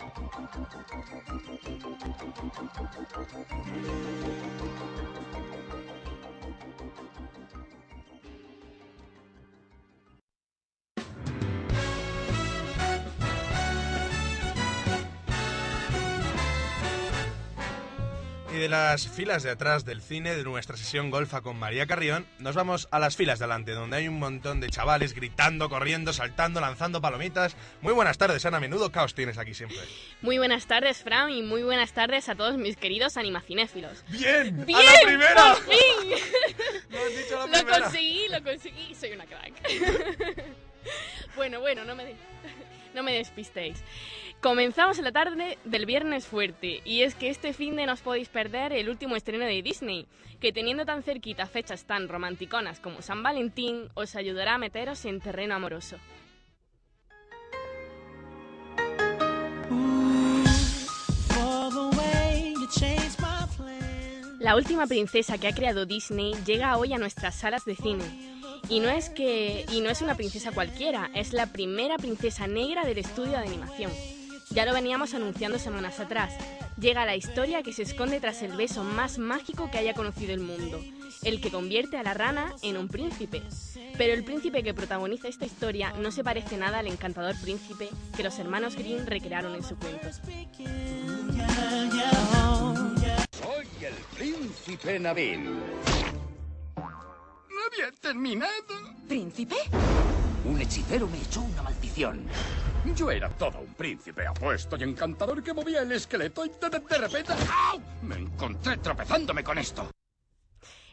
you. 5.08 5.13
Y 18.54 18.58
de 18.58 18.70
las 18.70 19.08
filas 19.08 19.42
de 19.42 19.50
atrás 19.50 19.84
del 19.84 20.00
cine 20.00 20.36
de 20.36 20.44
nuestra 20.44 20.78
sesión 20.78 21.10
golfa 21.10 21.42
con 21.42 21.58
María 21.58 21.88
Carrión, 21.88 22.28
nos 22.38 22.54
vamos 22.56 22.88
a 22.92 23.00
las 23.00 23.16
filas 23.16 23.40
de 23.40 23.46
delante, 23.46 23.72
donde 23.72 23.98
hay 23.98 24.08
un 24.08 24.20
montón 24.20 24.60
de 24.62 24.70
chavales 24.70 25.14
gritando, 25.14 25.70
corriendo, 25.70 26.14
saltando, 26.14 26.62
lanzando 26.62 27.02
palomitas. 27.02 27.56
Muy 27.82 27.94
buenas 27.94 28.20
tardes, 28.20 28.46
Ana. 28.46 28.60
Menudo 28.60 28.92
caos 28.92 29.16
tienes 29.16 29.40
aquí 29.40 29.56
siempre. 29.56 29.80
Muy 30.22 30.38
buenas 30.38 30.68
tardes, 30.68 31.02
Fran, 31.02 31.32
y 31.32 31.42
muy 31.42 31.64
buenas 31.64 31.94
tardes 31.94 32.30
a 32.30 32.36
todos 32.36 32.56
mis 32.58 32.78
queridos 32.78 33.18
animacinéfilos. 33.18 34.06
¡Bien! 34.10 34.64
¡Bien! 34.68 34.80
¡A 34.80 34.84
la 34.84 35.00
primera! 35.04 35.54
¡Por 35.56 35.64
fin! 35.64 36.10
¡Lo 36.92 37.00
has 37.00 37.18
dicho 37.18 37.36
a 37.36 37.40
la 37.40 37.46
Lo 37.48 37.52
primera! 37.54 37.80
conseguí, 37.82 38.28
lo 38.30 38.44
conseguí, 38.44 38.94
soy 38.96 39.12
una 39.14 39.26
crack. 39.26 39.54
bueno, 41.36 41.60
bueno, 41.60 41.84
no 41.86 41.96
me, 41.96 42.06
de- 42.06 42.16
no 42.94 43.02
me 43.02 43.14
despistéis. 43.14 43.80
Comenzamos 44.44 44.98
en 44.98 45.06
la 45.06 45.14
tarde 45.14 45.58
del 45.64 45.86
viernes 45.86 46.28
fuerte, 46.28 46.82
y 46.84 47.04
es 47.04 47.16
que 47.16 47.30
este 47.30 47.54
fin 47.54 47.78
de 47.78 47.86
no 47.86 47.94
os 47.94 48.02
podéis 48.02 48.28
perder 48.28 48.74
el 48.74 48.90
último 48.90 49.16
estreno 49.16 49.46
de 49.46 49.62
Disney, 49.62 50.06
que 50.42 50.52
teniendo 50.52 50.86
tan 50.86 51.02
cerquita 51.02 51.46
fechas 51.46 51.86
tan 51.86 52.10
romanticonas 52.10 52.82
como 52.82 53.02
San 53.02 53.24
Valentín, 53.24 53.88
os 53.94 54.18
ayudará 54.18 54.56
a 54.56 54.58
meteros 54.58 55.06
en 55.06 55.22
terreno 55.22 55.56
amoroso. 55.56 55.96
La 64.40 64.58
última 64.58 64.88
princesa 64.88 65.38
que 65.38 65.48
ha 65.48 65.56
creado 65.56 65.86
Disney 65.86 66.34
llega 66.46 66.76
hoy 66.76 66.92
a 66.92 66.98
nuestras 66.98 67.36
salas 67.36 67.64
de 67.64 67.78
cine. 67.78 68.04
Y 68.68 68.82
no 68.82 68.90
es 68.90 69.10
que 69.10 69.66
y 69.72 69.80
no 69.80 69.90
es 69.90 70.02
una 70.02 70.16
princesa 70.16 70.52
cualquiera, 70.52 71.10
es 71.16 71.32
la 71.32 71.48
primera 71.54 71.96
princesa 71.96 72.46
negra 72.46 72.84
del 72.84 72.98
estudio 72.98 73.32
de 73.32 73.38
animación. 73.38 73.92
Ya 74.54 74.66
lo 74.66 74.74
veníamos 74.74 75.16
anunciando 75.16 75.58
semanas 75.58 76.00
atrás. 76.00 76.32
llega 76.80 77.06
la 77.06 77.16
historia 77.16 77.64
que 77.64 77.74
se 77.74 77.82
esconde 77.84 78.20
tras 78.20 78.42
el 78.44 78.52
beso 78.54 78.84
más 78.84 79.18
mágico 79.18 79.72
que 79.72 79.78
haya 79.78 79.94
conocido 79.94 80.34
el 80.34 80.42
mundo, 80.42 80.84
el 81.24 81.42
que 81.42 81.50
convierte 81.50 81.98
a 81.98 82.04
la 82.04 82.14
rana 82.14 82.54
en 82.62 82.78
un 82.78 82.88
príncipe. 82.88 83.42
Pero 83.98 84.14
el 84.14 84.24
príncipe 84.24 84.64
que 84.64 84.74
protagoniza 84.74 85.28
esta 85.28 85.46
historia 85.46 85.94
no 85.94 86.12
se 86.12 86.24
parece 86.24 86.58
nada 86.58 86.80
al 86.80 86.88
encantador 86.88 87.36
príncipe 87.42 87.90
que 88.16 88.24
los 88.24 88.38
hermanos 88.38 88.76
Grimm 88.76 89.06
recrearon 89.06 89.56
en 89.56 89.64
su 89.64 89.76
cuento. 89.76 90.08
Soy 93.32 93.68
el 93.82 93.94
príncipe 94.16 95.00
Navin. 95.00 95.46
No 96.76 97.62
había 97.72 97.92
terminado. 98.00 98.52
¿Príncipe? 99.08 99.56
Un 100.46 100.62
hechicero 100.62 101.08
me 101.08 101.18
echó 101.18 101.42
una 101.42 101.64
maldición. 101.64 102.28
Yo 102.96 103.10
era 103.10 103.30
todo 103.30 103.60
un 103.62 103.74
príncipe 103.74 104.26
apuesto 104.28 104.76
y 104.78 104.84
encantador 104.84 105.42
que 105.42 105.54
movía 105.54 105.82
el 105.82 105.92
esqueleto 105.94 106.46
y 106.46 106.50
de, 106.50 106.70
de- 106.70 106.80
de 106.80 106.98
repente... 106.98 107.34
¡au! 107.72 107.80
Me 108.02 108.16
encontré 108.16 108.78
tropezándome 108.78 109.44
con 109.44 109.58
esto. 109.58 109.90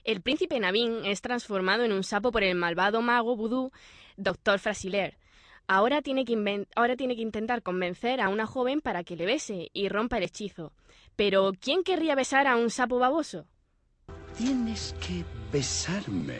El 0.04 0.22
príncipe 0.22 0.58
Navin 0.60 1.04
es 1.04 1.20
transformado 1.20 1.84
en 1.84 1.92
un 1.92 2.04
sapo 2.04 2.32
por 2.32 2.42
el 2.42 2.54
malvado 2.54 3.02
mago 3.02 3.36
vudú 3.36 3.70
Dr. 4.16 4.58
Frasiler. 4.58 5.18
Ahora 5.66 6.00
tiene, 6.00 6.24
que 6.24 6.66
ahora 6.74 6.96
tiene 6.96 7.16
que 7.16 7.22
intentar 7.22 7.62
convencer 7.62 8.20
a 8.20 8.28
una 8.28 8.46
joven 8.46 8.80
para 8.80 9.04
que 9.04 9.14
le 9.16 9.26
bese 9.26 9.70
y 9.72 9.88
rompa 9.88 10.16
el 10.16 10.24
hechizo. 10.24 10.72
Pero, 11.16 11.52
¿quién 11.60 11.82
querría 11.84 12.14
besar 12.14 12.46
a 12.46 12.56
un 12.56 12.70
sapo 12.70 12.98
baboso? 12.98 13.46
Tienes 14.38 14.94
que 15.06 15.24
besarme. 15.52 16.38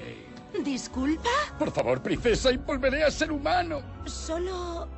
¿Disculpa? 0.64 1.28
Por 1.58 1.70
favor, 1.70 2.02
princesa, 2.02 2.50
y 2.50 2.56
volveré 2.56 3.04
a 3.04 3.10
ser 3.10 3.30
humano. 3.30 3.82
¿Solo 4.06 4.88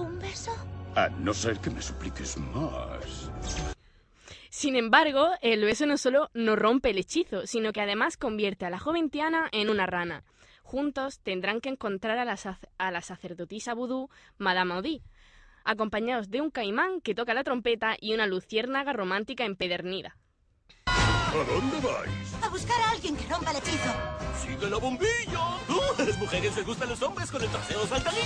un 0.00 0.18
beso? 0.18 0.52
A 0.96 1.08
no 1.08 1.32
ser 1.34 1.58
que 1.58 1.70
me 1.70 1.80
supliques 1.82 2.36
más. 2.36 3.30
Sin 4.50 4.74
embargo, 4.76 5.28
el 5.42 5.64
beso 5.64 5.86
no 5.86 5.96
solo 5.96 6.30
no 6.34 6.56
rompe 6.56 6.90
el 6.90 6.98
hechizo, 6.98 7.46
sino 7.46 7.72
que 7.72 7.80
además 7.80 8.16
convierte 8.16 8.66
a 8.66 8.70
la 8.70 8.78
joven 8.78 9.08
Tiana 9.10 9.48
en 9.52 9.70
una 9.70 9.86
rana. 9.86 10.24
Juntos 10.62 11.20
tendrán 11.20 11.60
que 11.60 11.68
encontrar 11.68 12.18
a 12.18 12.24
la, 12.24 12.36
sac- 12.36 12.68
a 12.78 12.90
la 12.90 13.00
sacerdotisa 13.00 13.74
vudú 13.74 14.08
Madame 14.38 14.74
Audi, 14.74 15.02
acompañados 15.64 16.30
de 16.30 16.40
un 16.40 16.50
caimán 16.50 17.00
que 17.00 17.14
toca 17.14 17.34
la 17.34 17.44
trompeta 17.44 17.96
y 18.00 18.14
una 18.14 18.26
luciérnaga 18.26 18.92
romántica 18.92 19.44
empedernida. 19.44 20.16
¿A 20.86 21.44
dónde 21.46 21.76
vais? 21.80 22.34
A 22.42 22.48
buscar 22.48 22.80
a 22.82 22.90
alguien 22.90 23.16
que 23.16 23.26
rompa 23.28 23.52
el 23.52 23.58
hechizo. 23.58 23.92
¡Sigue 24.44 24.68
la 24.68 24.78
bombilla! 24.78 25.56
A 25.98 26.02
las 26.02 26.18
mujeres 26.18 26.56
les 26.56 26.66
gustan 26.66 26.88
los 26.88 27.00
hombres 27.02 27.30
con 27.30 27.42
el 27.42 27.48
trasero 27.48 27.86
saltarín. 27.86 28.20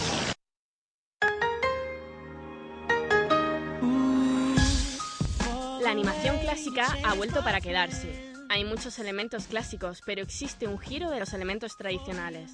La 5.85 5.91
animación 5.91 6.39
clásica 6.39 6.97
ha 7.05 7.13
vuelto 7.13 7.45
para 7.45 7.61
quedarse. 7.61 8.33
Hay 8.49 8.65
muchos 8.65 8.99
elementos 8.99 9.45
clásicos, 9.45 10.01
pero 10.07 10.23
existe 10.23 10.67
un 10.67 10.79
giro 10.79 11.11
de 11.11 11.21
los 11.21 11.35
elementos 11.35 11.77
tradicionales. 11.77 12.53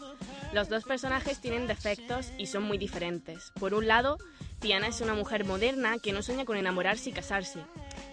Los 0.52 0.68
dos 0.68 0.82
personajes 0.82 1.40
tienen 1.40 1.68
defectos 1.68 2.32
y 2.38 2.46
son 2.46 2.64
muy 2.64 2.76
diferentes. 2.76 3.52
Por 3.60 3.72
un 3.72 3.86
lado, 3.86 4.18
Tiana 4.58 4.88
es 4.88 5.00
una 5.00 5.14
mujer 5.14 5.44
moderna 5.44 6.00
que 6.00 6.12
no 6.12 6.22
sueña 6.22 6.44
con 6.44 6.56
enamorarse 6.56 7.10
y 7.10 7.12
casarse. 7.12 7.60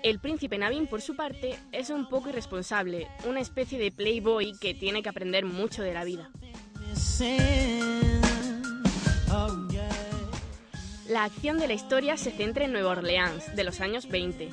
El 0.03 0.20
príncipe 0.20 0.59
Navin, 0.59 0.86
por 0.86 1.01
su 1.01 1.15
parte, 1.15 1.57
es 1.72 1.89
un 1.89 2.07
poco 2.09 2.30
irresponsable, 2.30 3.07
una 3.26 3.39
especie 3.39 3.80
de 3.80 3.91
playboy 3.91 4.53
que 4.59 4.76
tiene 4.76 5.01
que 5.01 5.09
aprender 5.09 5.45
mucho 5.45 5.82
de 5.82 5.93
la 5.95 6.03
vida. 6.03 6.30
La 11.09 11.24
acción 11.24 11.57
de 11.57 11.68
la 11.68 11.74
historia 11.74 12.18
se 12.18 12.32
centra 12.32 12.65
en 12.65 12.74
Nueva 12.74 12.91
Orleans, 12.91 13.55
de 13.55 13.63
los 13.63 13.82
años 13.82 14.09
20, 14.09 14.49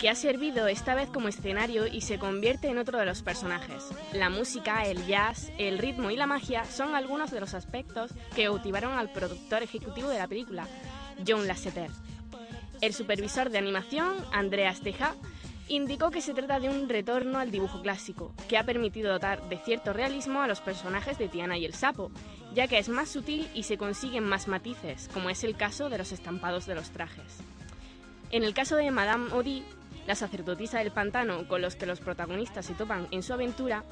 que 0.00 0.10
ha 0.10 0.14
servido 0.14 0.68
esta 0.68 0.94
vez 0.94 1.08
como 1.08 1.28
escenario 1.28 1.86
y 1.86 2.02
se 2.02 2.18
convierte 2.18 2.68
en 2.68 2.78
otro 2.78 2.98
de 2.98 3.06
los 3.06 3.22
personajes. 3.22 3.84
La 4.12 4.28
música, 4.28 4.84
el 4.84 5.06
jazz, 5.06 5.50
el 5.58 5.78
ritmo 5.78 6.10
y 6.10 6.16
la 6.16 6.26
magia 6.26 6.64
son 6.64 6.94
algunos 6.94 7.30
de 7.30 7.40
los 7.40 7.54
aspectos 7.54 8.12
que 8.34 8.44
cautivaron 8.44 8.92
al 8.98 9.10
productor 9.10 9.62
ejecutivo 9.62 10.08
de 10.08 10.18
la 10.18 10.28
película, 10.28 10.66
John 11.26 11.46
Lasseter. 11.46 11.90
El 12.80 12.92
supervisor 12.92 13.48
de 13.48 13.58
animación, 13.58 14.14
Andreas 14.32 14.80
Teja, 14.80 15.14
indicó 15.68 16.10
que 16.10 16.20
se 16.20 16.34
trata 16.34 16.60
de 16.60 16.68
un 16.68 16.88
retorno 16.88 17.38
al 17.38 17.50
dibujo 17.50 17.80
clásico, 17.80 18.34
que 18.48 18.58
ha 18.58 18.64
permitido 18.64 19.12
dotar 19.12 19.48
de 19.48 19.58
cierto 19.58 19.92
realismo 19.92 20.42
a 20.42 20.46
los 20.46 20.60
personajes 20.60 21.18
de 21.18 21.28
Tiana 21.28 21.56
y 21.56 21.64
el 21.64 21.74
sapo, 21.74 22.10
ya 22.54 22.68
que 22.68 22.78
es 22.78 22.88
más 22.88 23.08
sutil 23.08 23.48
y 23.54 23.64
se 23.64 23.78
consiguen 23.78 24.24
más 24.24 24.46
matices, 24.46 25.08
como 25.12 25.30
es 25.30 25.42
el 25.42 25.56
caso 25.56 25.88
de 25.88 25.98
los 25.98 26.12
estampados 26.12 26.66
de 26.66 26.74
los 26.74 26.90
trajes. 26.90 27.38
En 28.30 28.42
el 28.42 28.54
caso 28.54 28.76
de 28.76 28.90
Madame 28.90 29.32
Odi, 29.32 29.62
la 30.06 30.14
sacerdotisa 30.14 30.78
del 30.78 30.92
pantano 30.92 31.46
con 31.48 31.60
los 31.62 31.76
que 31.76 31.86
los 31.86 32.00
protagonistas 32.00 32.66
se 32.66 32.74
topan 32.74 33.08
en 33.10 33.22
su 33.22 33.32
aventura, 33.32 33.84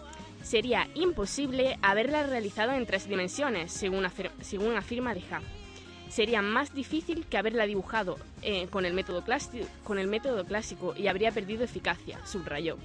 sería 0.43 0.89
imposible 0.95 1.79
haberla 1.83 2.27
realizado 2.27 2.73
en 2.73 2.87
tres 2.87 3.09
dimensiones, 3.09 3.73
según, 3.73 4.05
afir- 4.05 4.31
según 4.41 4.77
afirma 4.77 5.15
Deja. 5.15 5.41
Sería 6.09 6.43
más 6.43 6.73
difícil 6.73 7.27
que 7.27 7.39
haberla 7.39 7.67
dibujado 7.67 8.19
eh, 8.43 8.69
con, 8.69 8.85
el 8.85 8.93
método 8.95 9.25
clásico, 9.25 10.95
y 10.97 11.09
habría 11.09 11.33
perdido 11.33 11.65
eficacia, 11.65 12.25
subrayó. 12.25 12.79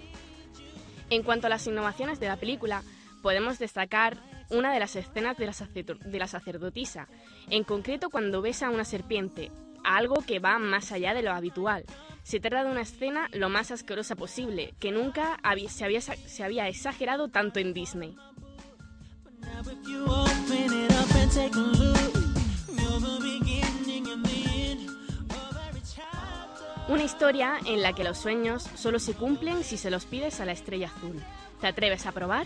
En 1.11 1.21
cuanto 1.23 1.47
a 1.47 1.49
las 1.49 1.67
innovaciones 1.67 2.19
de 2.19 2.27
la 2.27 2.37
película, 2.37 2.81
podemos 3.21 3.59
destacar 3.59 4.17
una 4.49 4.73
de 4.73 4.79
las 4.79 4.95
escenas 4.95 5.37
de 5.37 5.45
la, 5.45 5.53
de 5.53 6.19
la 6.19 6.27
sacerdotisa, 6.27 7.07
en 7.51 7.63
concreto 7.63 8.09
cuando 8.09 8.41
besa 8.41 8.67
a 8.67 8.71
una 8.71 8.85
serpiente, 8.85 9.51
algo 9.83 10.23
que 10.25 10.39
va 10.39 10.57
más 10.57 10.91
allá 10.91 11.13
de 11.13 11.21
lo 11.21 11.31
habitual. 11.31 11.85
Se 12.29 12.39
trata 12.39 12.63
de 12.63 12.69
una 12.69 12.81
escena 12.81 13.27
lo 13.33 13.49
más 13.49 13.71
asquerosa 13.71 14.15
posible, 14.15 14.75
que 14.79 14.91
nunca 14.91 15.39
se, 15.67 15.83
había, 15.83 15.99
se 15.99 16.43
había 16.43 16.67
exagerado 16.67 17.29
tanto 17.29 17.59
en 17.59 17.73
Disney. 17.73 18.15
Una 26.87 27.03
historia 27.03 27.57
en 27.65 27.81
la 27.81 27.93
que 27.93 28.03
los 28.03 28.19
sueños 28.19 28.61
solo 28.75 28.99
se 28.99 29.15
cumplen 29.15 29.63
si 29.63 29.77
se 29.77 29.89
los 29.89 30.05
pides 30.05 30.39
a 30.39 30.45
la 30.45 30.51
estrella 30.51 30.91
azul. 30.95 31.19
¿Te 31.59 31.65
atreves 31.65 32.05
a 32.05 32.11
probar? 32.11 32.45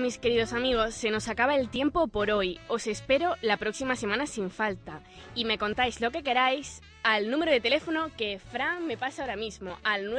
Mis 0.00 0.16
queridos 0.16 0.54
amigos, 0.54 0.94
se 0.94 1.10
nos 1.10 1.28
acaba 1.28 1.56
el 1.56 1.68
tiempo 1.68 2.08
por 2.08 2.30
hoy. 2.30 2.58
Os 2.68 2.86
espero 2.86 3.36
la 3.42 3.58
próxima 3.58 3.96
semana 3.96 4.26
sin 4.26 4.50
falta. 4.50 5.02
Y 5.34 5.44
me 5.44 5.58
contáis 5.58 6.00
lo 6.00 6.10
que 6.10 6.22
queráis 6.22 6.80
al 7.02 7.30
número 7.30 7.52
de 7.52 7.60
teléfono 7.60 8.10
que 8.16 8.38
Fran 8.38 8.86
me 8.86 8.96
pasa 8.96 9.20
ahora 9.20 9.36
mismo, 9.36 9.76
al 9.84 10.10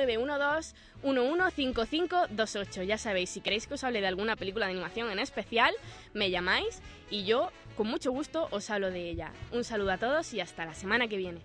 912-115528. 1.04 2.84
Ya 2.84 3.00
sabéis, 3.00 3.32
si 3.32 3.42
queréis 3.42 3.66
que 3.66 3.74
os 3.74 3.84
hable 3.84 4.02
de 4.02 4.08
alguna 4.08 4.36
película 4.36 4.68
de 4.68 4.74
animación 4.74 5.10
en 5.10 5.18
especial, 5.18 5.74
me 6.14 6.30
llamáis 6.30 6.80
y 7.10 7.26
yo, 7.26 7.50
con 7.76 7.88
mucho 7.88 8.12
gusto, 8.12 8.50
os 8.52 8.70
hablo 8.70 8.92
de 8.92 9.10
ella. 9.10 9.32
Un 9.52 9.64
saludo 9.64 9.94
a 9.94 9.98
todos 9.98 10.32
y 10.36 10.42
hasta 10.42 10.64
la 10.64 10.76
semana 10.76 11.08
que 11.08 11.18
viene. 11.18 11.42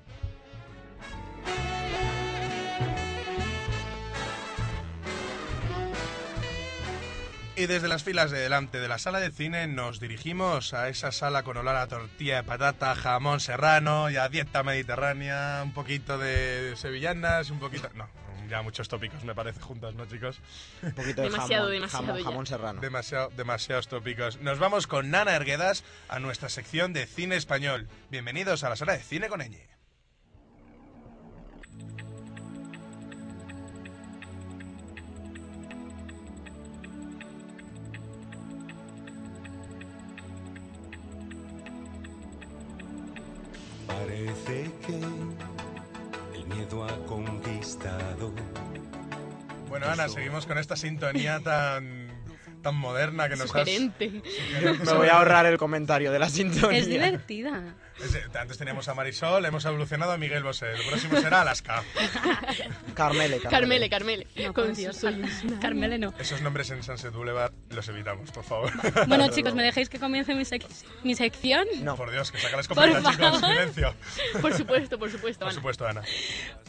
Y 7.58 7.66
desde 7.66 7.88
las 7.88 8.02
filas 8.04 8.30
de 8.30 8.38
delante 8.38 8.80
de 8.80 8.88
la 8.88 8.98
sala 8.98 9.18
de 9.18 9.30
cine 9.30 9.66
nos 9.66 9.98
dirigimos 9.98 10.74
a 10.74 10.90
esa 10.90 11.10
sala 11.10 11.42
con 11.42 11.56
olor 11.56 11.76
a 11.76 11.86
tortilla 11.86 12.36
de 12.36 12.42
patata, 12.42 12.94
jamón 12.94 13.40
serrano 13.40 14.10
y 14.10 14.16
a 14.16 14.28
dieta 14.28 14.62
mediterránea, 14.62 15.62
un 15.64 15.72
poquito 15.72 16.18
de 16.18 16.74
sevillanas, 16.76 17.48
un 17.48 17.58
poquito... 17.58 17.88
No, 17.94 18.10
ya 18.50 18.60
muchos 18.60 18.88
tópicos 18.88 19.24
me 19.24 19.34
parece 19.34 19.58
juntos, 19.60 19.94
¿no, 19.94 20.04
chicos? 20.04 20.38
Un 20.82 20.92
poquito 20.92 21.22
de 21.22 21.30
Demasiado, 21.30 21.64
jamón, 21.64 21.72
demasiado 21.72 22.06
jamón- 22.18 22.24
jamón 22.24 22.46
serrano. 22.46 22.80
Demasiado, 22.82 23.30
demasiados 23.34 23.88
tópicos. 23.88 24.38
Nos 24.42 24.58
vamos 24.58 24.86
con 24.86 25.10
Nana 25.10 25.34
Erguedas 25.34 25.82
a 26.10 26.18
nuestra 26.18 26.50
sección 26.50 26.92
de 26.92 27.06
cine 27.06 27.36
español. 27.36 27.88
Bienvenidos 28.10 28.64
a 28.64 28.68
la 28.68 28.76
sala 28.76 28.92
de 28.92 29.00
cine 29.02 29.28
con 29.28 29.40
Eñe. 29.40 29.66
Parece 43.86 44.70
que 44.86 45.00
el 46.36 46.46
miedo 46.46 46.84
ha 46.84 47.06
conquistado. 47.06 48.32
Bueno, 49.68 49.86
Ana, 49.86 50.08
seguimos 50.08 50.46
con 50.46 50.58
esta 50.58 50.76
sintonía 50.76 51.40
tan, 51.40 52.08
tan 52.62 52.76
moderna 52.76 53.28
que 53.28 53.36
nos 53.36 53.42
has... 53.42 53.50
Sugerente. 53.50 54.22
Me 54.62 54.92
voy 54.92 55.08
a 55.08 55.18
ahorrar 55.18 55.46
el 55.46 55.58
comentario 55.58 56.12
de 56.12 56.18
la 56.18 56.28
sintonía. 56.28 56.78
Es 56.78 56.88
divertida. 56.88 57.74
Es- 57.98 58.36
Antes 58.36 58.58
teníamos 58.58 58.86
a 58.88 58.94
Marisol, 58.94 59.44
hemos 59.46 59.64
evolucionado 59.64 60.12
a 60.12 60.18
Miguel 60.18 60.42
Bosé. 60.42 60.70
El 60.72 60.82
próximo 60.86 61.18
será 61.20 61.40
Alaska. 61.40 61.82
Carmele, 62.94 63.40
Carmele, 63.40 63.88
Carmele. 63.88 64.26
No, 64.36 64.52
Con 64.52 64.66
por 64.66 64.76
Dios, 64.76 64.96
soy 64.96 65.22
Carmele 65.60 65.98
no. 65.98 66.12
Esos 66.18 66.42
nombres 66.42 66.70
en 66.70 66.82
Sunset 66.82 67.12
Boulevard 67.12 67.52
los 67.70 67.88
evitamos, 67.88 68.30
por 68.32 68.44
favor. 68.44 68.72
Bueno, 69.06 69.28
chicos, 69.34 69.54
¿me 69.54 69.62
dejáis 69.62 69.88
que 69.88 69.98
comience 69.98 70.34
mi, 70.34 70.42
sec- 70.44 70.66
mi 71.04 71.14
sección? 71.14 71.66
No. 71.82 71.96
Por 71.96 72.10
Dios, 72.10 72.30
que 72.30 72.38
saca 72.38 72.56
la 72.58 72.62
Por 72.64 72.88
escopeta, 72.88 73.10
chicos. 73.12 73.40
favor. 73.40 73.56
Silencio. 73.56 73.94
Por 74.42 74.52
supuesto, 74.54 74.98
por 74.98 75.10
supuesto, 75.10 75.40
Por 75.40 75.48
Ana. 75.48 75.54
supuesto, 75.54 75.86
Ana. 75.86 76.02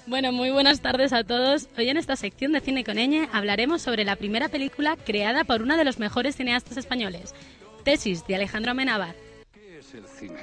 Bueno, 0.05 0.31
muy 0.31 0.51
buenas 0.51 0.81
tardes 0.81 1.11
a 1.11 1.23
todos. 1.25 1.67
Hoy 1.77 1.89
en 1.89 1.97
esta 1.97 2.15
sección 2.15 2.53
de 2.53 2.61
Cine 2.61 2.83
con 2.85 2.95
Ñ 2.97 3.27
hablaremos 3.33 3.81
sobre 3.81 4.05
la 4.05 4.15
primera 4.15 4.47
película 4.49 4.95
creada 4.95 5.43
por 5.43 5.61
uno 5.61 5.75
de 5.75 5.83
los 5.83 5.99
mejores 5.99 6.37
cineastas 6.37 6.77
españoles, 6.77 7.35
Tesis, 7.83 8.25
de 8.27 8.35
Alejandro 8.35 8.71
Amenábar. 8.71 9.15
¿Qué 9.53 9.79
es 9.79 9.93
el 9.93 10.07
cine? 10.07 10.39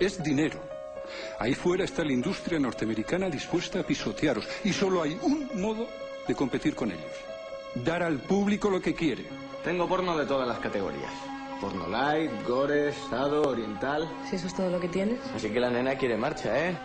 Es 0.00 0.22
dinero. 0.22 0.60
Ahí 1.38 1.54
fuera 1.54 1.84
está 1.84 2.04
la 2.04 2.12
industria 2.12 2.58
norteamericana 2.60 3.28
dispuesta 3.28 3.80
a 3.80 3.82
pisotearos 3.82 4.46
y 4.62 4.72
solo 4.72 5.02
hay 5.02 5.18
un 5.22 5.50
modo 5.60 5.88
de 6.26 6.34
competir 6.34 6.74
con 6.74 6.90
ellos. 6.92 7.12
Dar 7.74 8.02
al 8.02 8.18
público 8.18 8.70
lo 8.70 8.80
que 8.80 8.94
quiere. 8.94 9.24
Tengo 9.64 9.88
porno 9.88 10.16
de 10.16 10.26
todas 10.26 10.46
las 10.46 10.58
categorías. 10.58 11.12
Porno 11.60 11.88
light, 11.88 12.30
gore, 12.46 12.92
sado, 12.92 13.42
oriental. 13.42 14.08
Si 14.28 14.36
eso 14.36 14.46
es 14.46 14.54
todo 14.54 14.70
lo 14.70 14.78
que 14.78 14.88
tienes. 14.88 15.18
Así 15.34 15.50
que 15.50 15.58
la 15.58 15.70
nena 15.70 15.96
quiere 15.96 16.16
marcha, 16.16 16.68
¿eh? 16.68 16.78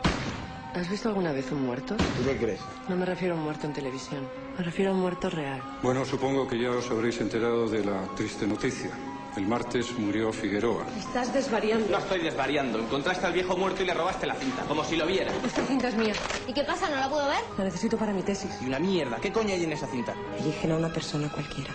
¿Has 0.73 0.89
visto 0.89 1.09
alguna 1.09 1.31
vez 1.31 1.51
un 1.51 1.61
muerto? 1.61 1.95
¿Tú 2.15 2.23
qué 2.23 2.35
crees? 2.35 2.61
No 2.89 2.95
me 2.95 3.05
refiero 3.05 3.35
a 3.35 3.37
un 3.37 3.43
muerto 3.43 3.67
en 3.67 3.73
televisión. 3.73 4.27
Me 4.57 4.63
refiero 4.63 4.91
a 4.91 4.95
un 4.95 5.01
muerto 5.01 5.29
real. 5.29 5.61
Bueno, 5.83 6.03
supongo 6.03 6.47
que 6.47 6.59
ya 6.59 6.71
os 6.71 6.89
habréis 6.89 7.21
enterado 7.21 7.69
de 7.69 7.85
la 7.85 8.07
triste 8.15 8.47
noticia. 8.47 8.89
El 9.35 9.47
martes 9.47 9.97
murió 9.97 10.31
Figueroa. 10.31 10.85
Estás 10.97 11.33
desvariando. 11.33 11.89
No 11.89 11.97
estoy 11.97 12.21
desvariando. 12.21 12.77
Encontraste 12.77 13.25
al 13.25 13.33
viejo 13.33 13.57
muerto 13.57 13.81
y 13.81 13.85
le 13.87 13.93
robaste 13.93 14.27
la 14.27 14.35
cinta, 14.35 14.61
como 14.63 14.83
si 14.83 14.95
lo 14.95 15.07
viera. 15.07 15.31
Esta 15.43 15.65
cinta 15.65 15.87
es 15.87 15.95
mía. 15.95 16.13
¿Y 16.47 16.53
qué 16.53 16.63
pasa? 16.63 16.87
¿No 16.89 16.97
la 16.97 17.09
puedo 17.09 17.27
ver? 17.27 17.39
La 17.57 17.63
necesito 17.63 17.97
para 17.97 18.13
mi 18.13 18.21
tesis. 18.21 18.51
Y 18.61 18.65
una 18.67 18.77
mierda. 18.77 19.17
¿Qué 19.17 19.31
coño 19.31 19.53
hay 19.53 19.63
en 19.63 19.71
esa 19.71 19.87
cinta? 19.87 20.13
Eligen 20.39 20.71
a 20.71 20.75
una 20.75 20.89
persona 20.89 21.29
cualquiera. 21.29 21.73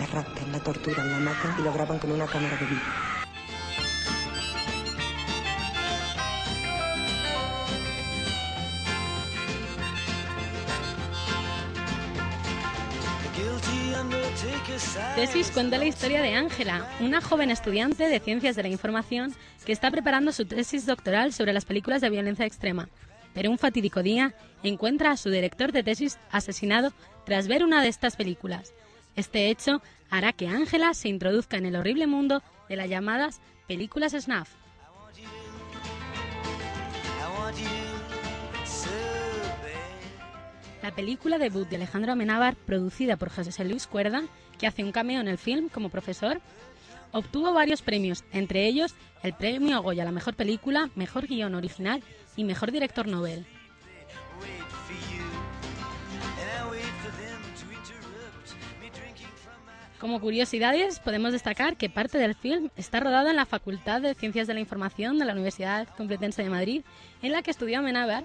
La 0.00 0.06
raptan, 0.06 0.50
la 0.50 0.58
torturan, 0.58 1.08
la 1.08 1.18
matan 1.18 1.54
y 1.58 1.62
lo 1.62 1.72
graban 1.72 2.00
con 2.00 2.10
una 2.10 2.26
cámara 2.26 2.56
de 2.56 2.66
vídeo. 2.66 3.17
Tesis 15.16 15.50
cuenta 15.50 15.78
la 15.78 15.86
historia 15.86 16.22
de 16.22 16.34
Ángela, 16.34 16.88
una 17.00 17.20
joven 17.20 17.50
estudiante 17.50 18.08
de 18.08 18.20
Ciencias 18.20 18.54
de 18.54 18.62
la 18.62 18.68
Información 18.68 19.34
que 19.64 19.72
está 19.72 19.90
preparando 19.90 20.30
su 20.32 20.44
tesis 20.44 20.86
doctoral 20.86 21.32
sobre 21.32 21.52
las 21.52 21.64
películas 21.64 22.00
de 22.00 22.10
violencia 22.10 22.46
extrema. 22.46 22.88
Pero 23.34 23.50
un 23.50 23.58
fatídico 23.58 24.02
día 24.02 24.34
encuentra 24.62 25.10
a 25.10 25.16
su 25.16 25.30
director 25.30 25.72
de 25.72 25.82
tesis 25.82 26.18
asesinado 26.30 26.92
tras 27.26 27.48
ver 27.48 27.64
una 27.64 27.82
de 27.82 27.88
estas 27.88 28.14
películas. 28.14 28.72
Este 29.16 29.50
hecho 29.50 29.82
hará 30.08 30.32
que 30.32 30.46
Ángela 30.46 30.94
se 30.94 31.08
introduzca 31.08 31.56
en 31.56 31.66
el 31.66 31.76
horrible 31.76 32.06
mundo 32.06 32.42
de 32.68 32.76
las 32.76 32.88
llamadas 32.88 33.40
películas 33.66 34.12
snuff. 34.12 34.50
La 40.82 40.94
película 40.94 41.38
debut 41.38 41.68
de 41.68 41.76
Alejandro 41.76 42.12
Amenábar, 42.12 42.54
producida 42.54 43.16
por 43.16 43.30
José 43.30 43.64
Luis 43.64 43.86
Cuerda, 43.86 44.22
que 44.58 44.66
hace 44.66 44.84
un 44.84 44.92
cameo 44.92 45.20
en 45.20 45.28
el 45.28 45.38
film 45.38 45.68
como 45.68 45.88
profesor, 45.88 46.40
obtuvo 47.12 47.52
varios 47.52 47.82
premios, 47.82 48.24
entre 48.32 48.66
ellos 48.66 48.94
el 49.22 49.32
premio 49.32 49.82
Goya 49.82 50.02
a 50.02 50.06
la 50.06 50.12
mejor 50.12 50.34
película, 50.34 50.88
mejor 50.94 51.26
guion 51.26 51.54
original 51.54 52.02
y 52.36 52.44
mejor 52.44 52.70
director 52.70 53.08
Nobel. 53.08 53.44
Como 60.00 60.20
curiosidades, 60.20 61.00
podemos 61.00 61.32
destacar 61.32 61.76
que 61.76 61.90
parte 61.90 62.18
del 62.18 62.36
film 62.36 62.70
está 62.76 63.00
rodado 63.00 63.30
en 63.30 63.36
la 63.36 63.46
Facultad 63.46 64.00
de 64.00 64.14
Ciencias 64.14 64.46
de 64.46 64.54
la 64.54 64.60
Información 64.60 65.18
de 65.18 65.24
la 65.24 65.32
Universidad 65.32 65.88
Complutense 65.96 66.42
de 66.44 66.50
Madrid, 66.50 66.82
en 67.20 67.32
la 67.32 67.42
que 67.42 67.50
estudió 67.50 67.80
Amenábar, 67.80 68.24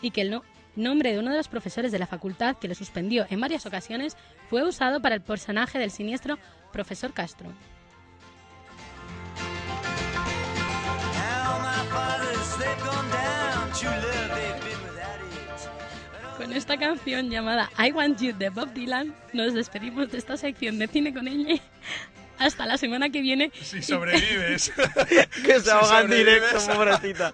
y 0.00 0.12
que 0.12 0.22
el 0.22 0.30
no- 0.30 0.42
nombre 0.76 1.12
de 1.12 1.18
uno 1.18 1.30
de 1.30 1.36
los 1.36 1.48
profesores 1.48 1.92
de 1.92 1.98
la 1.98 2.06
facultad 2.06 2.56
que 2.56 2.68
le 2.68 2.74
suspendió 2.74 3.26
en 3.30 3.40
varias 3.40 3.66
ocasiones 3.66 4.16
fue 4.48 4.66
usado 4.66 5.00
para 5.00 5.14
el 5.14 5.20
personaje 5.20 5.78
del 5.78 5.90
siniestro 5.90 6.38
profesor 6.72 7.12
Castro. 7.12 7.50
Con 16.36 16.52
esta 16.54 16.78
canción 16.78 17.28
llamada 17.28 17.70
I 17.78 17.92
Want 17.92 18.20
You 18.20 18.32
de 18.36 18.48
Bob 18.48 18.72
Dylan, 18.72 19.14
nos 19.32 19.52
despedimos 19.52 20.10
de 20.10 20.18
esta 20.18 20.36
sección 20.36 20.78
de 20.78 20.88
cine 20.88 21.12
con 21.12 21.28
ella. 21.28 21.60
Hasta 22.40 22.66
la 22.66 22.76
semana 22.78 23.10
que 23.10 23.20
viene. 23.20 23.52
Si 23.62 23.82
sobrevives. 23.82 24.72
que 25.44 25.60
se 25.60 25.70
ahoga 25.70 26.00
en 26.00 26.10
directo, 26.10 26.58
pobrecita. 26.74 27.32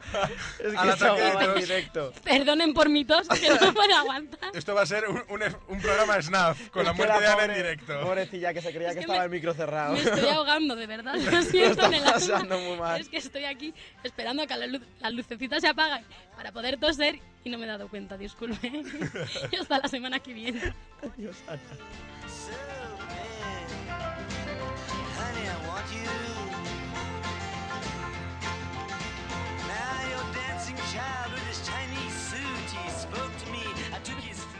Es 0.58 0.76
al 0.76 0.90
que 0.92 0.98
se 0.98 1.06
ahoga 1.06 1.36
de 1.38 1.44
en 1.44 1.54
directo. 1.60 2.12
Perdonen 2.24 2.74
por 2.74 2.88
mi 2.88 3.04
tos, 3.04 3.28
que 3.28 3.48
no 3.48 3.72
puedo 3.72 3.96
aguantar. 3.96 4.50
Esto 4.52 4.74
va 4.74 4.82
a 4.82 4.86
ser 4.86 5.08
un, 5.08 5.22
un- 5.28 5.42
un 5.68 5.80
programa 5.80 6.20
SNAF 6.20 6.68
con 6.70 6.84
la 6.84 6.90
Es 6.90 6.96
que 6.96 7.02
muerte 7.06 7.20
de 7.20 7.26
la 7.28 7.32
Ana 7.32 7.42
en 7.44 7.48
pobre- 7.50 7.56
directo. 7.56 8.00
Pobrecilla, 8.02 8.52
que 8.52 8.60
se 8.62 8.72
creía 8.72 8.88
que, 8.88 8.94
que 8.96 9.00
estaba 9.00 9.18
me- 9.20 9.24
el 9.26 9.30
micro 9.30 9.54
cerrado. 9.54 9.92
Me 9.94 10.00
estoy 10.00 10.28
ahogando, 10.28 10.74
de 10.76 10.86
verdad. 10.86 11.14
Lo 11.14 11.30
Lo 11.36 11.42
siento 11.42 11.84
alma. 11.86 12.12
pasando 12.12 12.58
muy 12.58 12.76
mal. 12.76 13.00
Es 13.00 13.08
que 13.08 13.18
estoy 13.18 13.44
aquí 13.44 13.72
esperando 14.02 14.42
a 14.42 14.46
que 14.46 14.56
la 14.56 14.66
luz- 14.66 14.82
las 15.00 15.12
lucecitas 15.12 15.60
se 15.60 15.68
apaguen 15.68 16.04
para 16.36 16.50
poder 16.52 16.78
toser 16.78 17.20
y 17.44 17.50
no 17.50 17.58
me 17.58 17.64
he 17.64 17.68
dado 17.68 17.88
cuenta, 17.88 18.16
disculpe. 18.18 18.70
y 19.52 19.56
hasta 19.56 19.78
la 19.78 19.88
semana 19.88 20.18
que 20.18 20.32
viene. 20.34 20.74
Adiós, 21.02 21.36
Ana. 21.46 21.60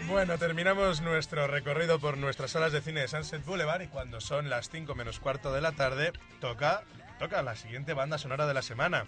Bueno, 0.08 0.38
terminamos 0.38 1.00
nuestro 1.00 1.48
recorrido 1.48 1.98
por 1.98 2.16
nuestras 2.16 2.52
salas 2.52 2.70
de 2.70 2.80
cine 2.80 3.00
de 3.00 3.08
Sunset 3.08 3.44
Boulevard 3.44 3.82
y 3.82 3.88
cuando 3.88 4.20
son 4.20 4.48
las 4.48 4.70
5 4.70 4.94
menos 4.94 5.18
cuarto 5.18 5.52
de 5.52 5.60
la 5.60 5.72
tarde, 5.72 6.12
toca, 6.40 6.84
toca 7.18 7.42
la 7.42 7.56
siguiente 7.56 7.92
banda 7.92 8.16
sonora 8.16 8.46
de 8.46 8.54
la 8.54 8.62
semana. 8.62 9.06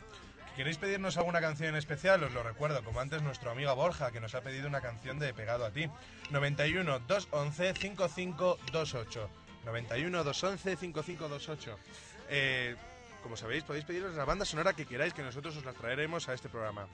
¿Queréis 0.56 0.76
pedirnos 0.76 1.16
alguna 1.16 1.40
canción 1.40 1.68
en 1.68 1.76
especial? 1.76 2.24
Os 2.24 2.32
lo 2.32 2.42
recuerdo, 2.42 2.82
como 2.82 2.98
antes 2.98 3.22
nuestro 3.22 3.52
amigo 3.52 3.76
Borja, 3.76 4.10
que 4.10 4.18
nos 4.18 4.34
ha 4.34 4.40
pedido 4.40 4.66
una 4.66 4.80
canción 4.80 5.20
de 5.20 5.32
Pegado 5.32 5.64
a 5.64 5.70
ti. 5.70 5.88
91 6.30 6.98
211 7.06 7.74
5528. 7.74 9.30
91 9.66 10.24
211 10.24 10.76
5528. 10.76 11.78
Eh, 12.28 12.74
como 13.22 13.36
sabéis, 13.36 13.62
podéis 13.62 13.84
pediros 13.84 14.16
la 14.16 14.24
banda 14.24 14.44
sonora 14.44 14.72
que 14.72 14.84
queráis, 14.84 15.14
que 15.14 15.22
nosotros 15.22 15.56
os 15.56 15.64
la 15.64 15.74
traeremos 15.74 16.28
a 16.28 16.34
este 16.34 16.48
programa. 16.48 16.88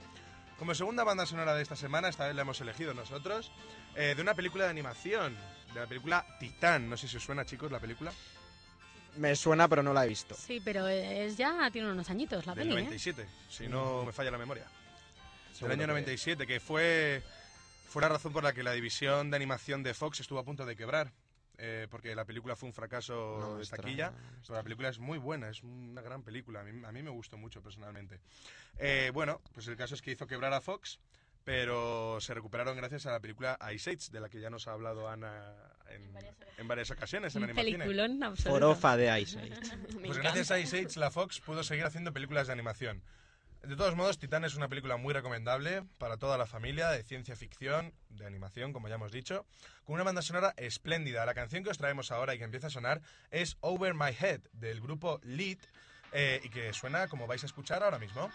Como 0.57 0.73
segunda 0.73 1.03
banda 1.03 1.25
sonora 1.25 1.53
de 1.53 1.61
esta 1.61 1.75
semana, 1.75 2.07
esta 2.07 2.27
vez 2.27 2.35
la 2.35 2.43
hemos 2.43 2.61
elegido 2.61 2.93
nosotros, 2.93 3.51
eh, 3.95 4.13
de 4.15 4.21
una 4.21 4.33
película 4.33 4.63
de 4.65 4.69
animación, 4.69 5.35
de 5.73 5.79
la 5.81 5.85
película 5.87 6.25
Titán. 6.39 6.89
No 6.89 6.95
sé 6.95 7.07
si 7.07 7.17
os 7.17 7.23
suena, 7.23 7.45
chicos, 7.45 7.71
la 7.71 7.79
película. 7.79 8.13
Me 9.17 9.35
suena, 9.35 9.67
pero 9.67 9.83
no 9.83 9.93
la 9.93 10.05
he 10.05 10.09
visto. 10.09 10.33
Sí, 10.35 10.61
pero 10.63 10.87
es 10.87 11.35
ya 11.37 11.69
tiene 11.71 11.91
unos 11.91 12.09
añitos 12.09 12.45
la 12.45 12.53
Del 12.55 12.67
peli, 12.69 12.79
¿eh? 12.79 12.83
97, 12.83 13.27
si 13.49 13.67
no 13.67 14.03
me 14.05 14.11
falla 14.13 14.31
la 14.31 14.37
memoria. 14.37 14.65
Seguro 15.53 15.71
Del 15.71 15.79
año 15.81 15.83
que- 15.87 15.87
97, 16.01 16.47
que 16.47 16.59
fue, 16.59 17.21
fue 17.89 18.01
la 18.01 18.09
razón 18.09 18.31
por 18.33 18.43
la 18.43 18.53
que 18.53 18.63
la 18.63 18.71
división 18.73 19.29
de 19.31 19.35
animación 19.37 19.83
de 19.83 19.93
Fox 19.93 20.19
estuvo 20.21 20.39
a 20.39 20.43
punto 20.43 20.65
de 20.65 20.75
quebrar. 20.75 21.11
Eh, 21.57 21.87
porque 21.89 22.15
la 22.15 22.25
película 22.25 22.55
fue 22.55 22.67
un 22.67 22.73
fracaso 22.73 23.37
No, 23.39 23.57
de 23.57 23.65
taquilla, 23.65 24.11
no, 24.11 24.17
pero 24.41 24.55
la 24.55 24.63
película 24.63 24.89
es 24.89 24.99
muy 24.99 25.17
buena, 25.17 25.49
es 25.49 25.63
una 25.63 26.01
gran 26.01 26.23
película, 26.23 26.61
a 26.61 26.63
mí, 26.63 26.85
a 26.85 26.91
mí 26.91 27.03
me 27.03 27.09
gustó 27.09 27.37
mucho 27.37 27.61
personalmente. 27.61 28.19
Eh, 28.77 29.11
bueno, 29.13 29.41
pues 29.53 29.67
el 29.67 29.75
caso 29.75 29.95
es 29.95 30.01
que 30.01 30.11
hizo 30.11 30.27
quebrar 30.27 30.53
a 30.53 30.61
Fox, 30.61 30.99
pero 31.43 32.19
se 32.19 32.33
recuperaron 32.33 32.75
gracias 32.75 33.05
a 33.05 33.11
la 33.11 33.19
película 33.19 33.57
Ice 33.73 33.91
Age, 33.91 34.11
de 34.11 34.19
la 34.19 34.29
que 34.29 34.39
ya 34.39 34.49
nos 34.49 34.67
ha 34.67 34.73
hablado 34.73 35.07
Ana 35.07 35.53
en, 35.89 36.11
en 36.57 36.67
varias 36.67 36.89
ocasiones 36.91 37.35
en 37.35 37.43
Un 37.43 37.53
peliculón 37.53 38.23
absoluto. 38.23 38.59
Forofa 38.59 38.97
de 38.97 39.21
Ice 39.21 39.39
Age. 39.39 39.77
Pues 40.05 40.17
gracias 40.17 40.51
a 40.51 40.59
Ice 40.59 40.79
Age 40.79 40.99
la 40.99 41.11
Fox 41.11 41.39
pudo 41.39 41.63
seguir 41.63 41.85
haciendo 41.85 42.11
películas 42.13 42.47
de 42.47 42.53
animación. 42.53 43.01
De 43.67 43.75
todos 43.75 43.95
modos, 43.95 44.19
Titán 44.19 44.45
es 44.45 44.55
una 44.55 44.67
película 44.67 44.95
muy 44.97 45.11
recomendable 45.11 45.83
para 45.97 46.17
toda 46.17 46.37
la 46.37 46.45
familia, 46.45 46.89
de 46.89 47.03
ciencia 47.03 47.35
ficción, 47.35 47.93
de 48.09 48.27
animación, 48.27 48.73
como 48.73 48.87
ya 48.87 48.95
hemos 48.95 49.11
dicho, 49.11 49.47
con 49.85 49.95
una 49.95 50.03
banda 50.03 50.21
sonora 50.21 50.53
espléndida. 50.57 51.25
La 51.25 51.33
canción 51.33 51.63
que 51.63 51.71
os 51.71 51.77
traemos 51.79 52.11
ahora 52.11 52.35
y 52.35 52.37
que 52.37 52.43
empieza 52.43 52.67
a 52.67 52.69
sonar 52.69 53.01
es 53.31 53.57
Over 53.61 53.95
My 53.95 54.15
Head, 54.19 54.41
del 54.53 54.81
grupo 54.81 55.19
Lead, 55.23 55.57
eh, 56.11 56.41
y 56.43 56.49
que 56.49 56.73
suena 56.73 57.07
como 57.07 57.25
vais 57.25 57.41
a 57.41 57.47
escuchar 57.47 57.81
ahora 57.81 57.97
mismo. 57.97 58.29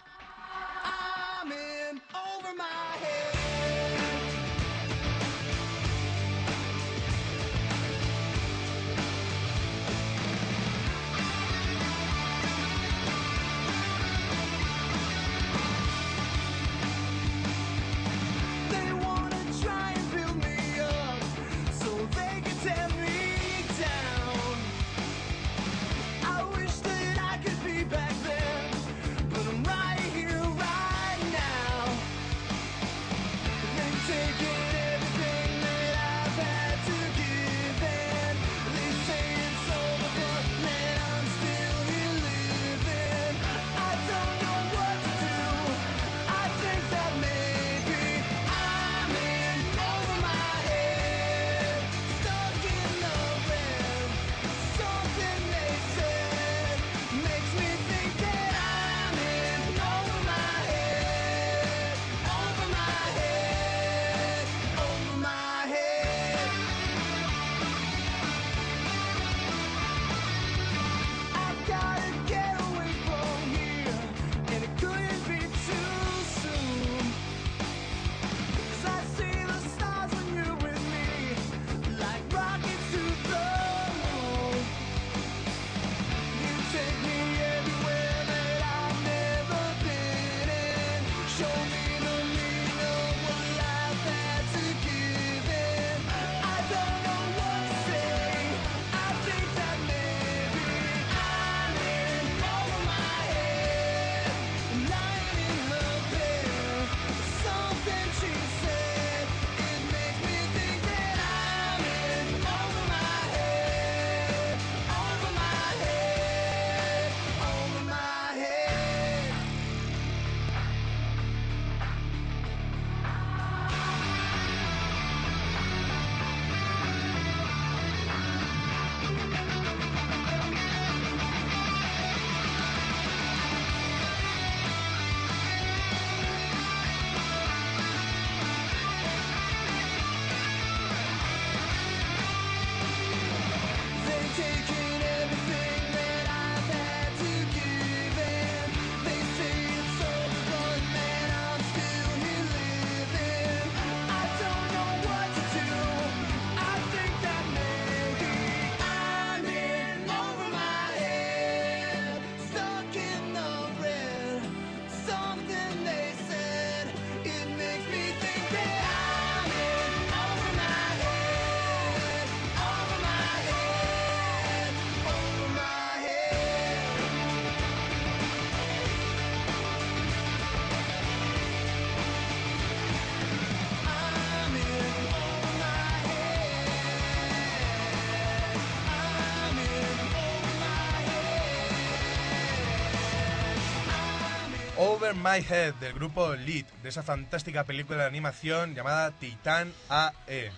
Over 195.01 195.14
My 195.14 195.42
Head 195.48 195.76
del 195.76 195.94
grupo 195.94 196.34
Lead, 196.34 196.66
de 196.82 196.90
esa 196.90 197.03
fantástica 197.03 197.64
película 197.64 198.01
de 198.01 198.05
animación 198.05 198.74
llamada 198.74 199.11
Titán 199.12 199.72
AE. 199.88 200.53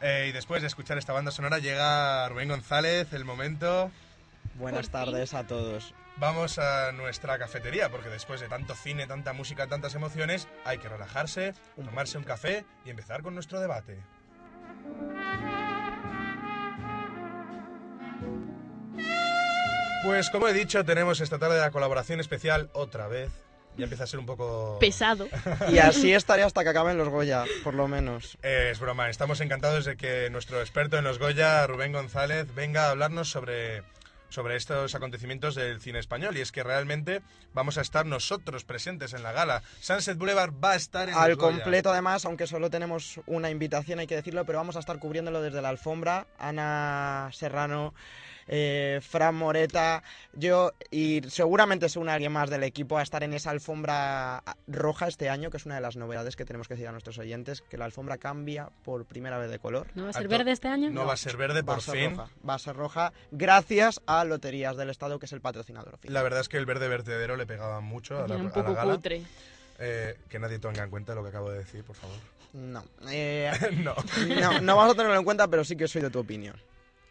Eh, 0.00 0.26
y 0.30 0.32
después 0.32 0.62
de 0.62 0.68
escuchar 0.68 0.96
esta 0.96 1.12
banda 1.12 1.30
sonora 1.30 1.58
llega 1.58 2.30
Rubén 2.30 2.48
González, 2.48 3.12
el 3.12 3.26
momento... 3.26 3.90
Buenas 4.54 4.88
tardes 4.88 5.34
a 5.34 5.46
todos. 5.46 5.92
Vamos 6.16 6.58
a 6.58 6.92
nuestra 6.92 7.38
cafetería, 7.38 7.90
porque 7.90 8.08
después 8.08 8.40
de 8.40 8.48
tanto 8.48 8.74
cine, 8.74 9.06
tanta 9.06 9.34
música, 9.34 9.66
tantas 9.66 9.94
emociones, 9.94 10.48
hay 10.64 10.78
que 10.78 10.88
relajarse, 10.88 11.52
tomarse 11.76 12.16
un 12.16 12.24
café 12.24 12.64
y 12.86 12.90
empezar 12.90 13.22
con 13.22 13.34
nuestro 13.34 13.60
debate. 13.60 13.98
Pues 20.04 20.30
como 20.30 20.48
he 20.48 20.54
dicho, 20.54 20.86
tenemos 20.86 21.20
esta 21.20 21.38
tarde 21.38 21.60
la 21.60 21.70
colaboración 21.70 22.18
especial 22.18 22.70
otra 22.72 23.08
vez. 23.08 23.30
Ya 23.78 23.84
empieza 23.84 24.04
a 24.04 24.06
ser 24.08 24.18
un 24.18 24.26
poco... 24.26 24.76
Pesado. 24.80 25.28
Y 25.70 25.78
así 25.78 26.12
estaré 26.12 26.42
hasta 26.42 26.64
que 26.64 26.70
acaben 26.70 26.98
los 26.98 27.08
Goya, 27.08 27.44
por 27.62 27.74
lo 27.74 27.86
menos. 27.86 28.36
Eh, 28.42 28.70
es 28.72 28.80
broma, 28.80 29.08
estamos 29.08 29.40
encantados 29.40 29.84
de 29.84 29.96
que 29.96 30.28
nuestro 30.30 30.60
experto 30.60 30.98
en 30.98 31.04
los 31.04 31.20
Goya, 31.20 31.64
Rubén 31.68 31.92
González, 31.92 32.52
venga 32.56 32.86
a 32.86 32.90
hablarnos 32.90 33.30
sobre, 33.30 33.84
sobre 34.30 34.56
estos 34.56 34.96
acontecimientos 34.96 35.54
del 35.54 35.80
cine 35.80 36.00
español. 36.00 36.36
Y 36.36 36.40
es 36.40 36.50
que 36.50 36.64
realmente 36.64 37.22
vamos 37.54 37.78
a 37.78 37.82
estar 37.82 38.04
nosotros 38.04 38.64
presentes 38.64 39.12
en 39.12 39.22
la 39.22 39.30
gala. 39.30 39.62
Sunset 39.80 40.18
Boulevard 40.18 40.52
va 40.52 40.72
a 40.72 40.76
estar 40.76 41.08
en 41.08 41.14
Al 41.14 41.30
los 41.30 41.38
Goya. 41.38 41.54
completo, 41.58 41.92
además, 41.92 42.24
aunque 42.24 42.48
solo 42.48 42.70
tenemos 42.70 43.20
una 43.26 43.48
invitación, 43.48 44.00
hay 44.00 44.08
que 44.08 44.16
decirlo, 44.16 44.44
pero 44.44 44.58
vamos 44.58 44.74
a 44.74 44.80
estar 44.80 44.98
cubriéndolo 44.98 45.40
desde 45.40 45.62
la 45.62 45.68
alfombra. 45.68 46.26
Ana 46.40 47.30
Serrano, 47.32 47.94
eh, 48.48 49.00
Fran 49.02 49.34
Moreta, 49.34 50.02
yo 50.32 50.72
y 50.90 51.20
seguramente 51.28 51.88
se 51.88 51.98
une 51.98 52.10
alguien 52.10 52.32
más 52.32 52.50
del 52.50 52.62
equipo 52.64 52.98
a 52.98 53.02
estar 53.02 53.22
en 53.22 53.34
esa 53.34 53.50
alfombra 53.50 54.42
roja 54.66 55.06
este 55.06 55.28
año, 55.28 55.50
que 55.50 55.58
es 55.58 55.66
una 55.66 55.76
de 55.76 55.80
las 55.80 55.96
novedades 55.96 56.34
que 56.36 56.44
tenemos 56.44 56.66
que 56.66 56.74
decir 56.74 56.88
a 56.88 56.92
nuestros 56.92 57.18
oyentes, 57.18 57.62
que 57.62 57.76
la 57.78 57.84
alfombra 57.84 58.18
cambia 58.18 58.70
por 58.84 59.04
primera 59.04 59.38
vez 59.38 59.50
de 59.50 59.58
color. 59.58 59.86
¿No 59.94 60.04
va 60.04 60.10
a 60.10 60.12
ser 60.14 60.28
verde 60.28 60.52
este 60.52 60.68
año? 60.68 60.90
No 60.90 61.04
va 61.06 61.12
a 61.14 61.16
ser 61.16 61.36
verde, 61.36 61.62
Va 61.62 61.74
a 61.74 61.76
por 61.76 61.84
ser 61.84 61.94
fin. 61.96 62.10
roja. 62.16 62.30
Va 62.48 62.54
a 62.54 62.58
ser 62.58 62.76
roja 62.76 63.12
gracias 63.30 64.00
a 64.06 64.24
Loterías 64.24 64.76
del 64.76 64.90
Estado, 64.90 65.18
que 65.18 65.26
es 65.26 65.32
el 65.32 65.40
patrocinador 65.40 65.94
oficial. 65.94 66.14
La 66.14 66.22
verdad 66.22 66.40
es 66.40 66.48
que 66.48 66.56
el 66.56 66.66
verde 66.66 66.88
vertedero 66.88 67.36
le 67.36 67.46
pegaba 67.46 67.80
mucho 67.80 68.22
a 68.24 68.28
la, 68.28 68.36
un 68.36 68.40
a 68.40 68.44
la 68.44 68.50
poco 68.52 68.74
gala. 68.74 68.94
cutre. 68.94 69.22
Eh, 69.78 70.16
que 70.28 70.38
nadie 70.38 70.58
tenga 70.58 70.82
en 70.82 70.90
cuenta 70.90 71.14
lo 71.14 71.22
que 71.22 71.28
acabo 71.28 71.50
de 71.50 71.58
decir, 71.58 71.84
por 71.84 71.94
favor. 71.96 72.16
No. 72.54 72.82
Eh, 73.10 73.50
no. 73.82 73.94
no. 74.40 74.60
No 74.60 74.76
vamos 74.76 74.94
a 74.94 74.96
tenerlo 74.96 75.18
en 75.18 75.24
cuenta, 75.24 75.46
pero 75.48 75.64
sí 75.64 75.76
que 75.76 75.86
soy 75.86 76.02
de 76.02 76.10
tu 76.10 76.18
opinión. 76.18 76.56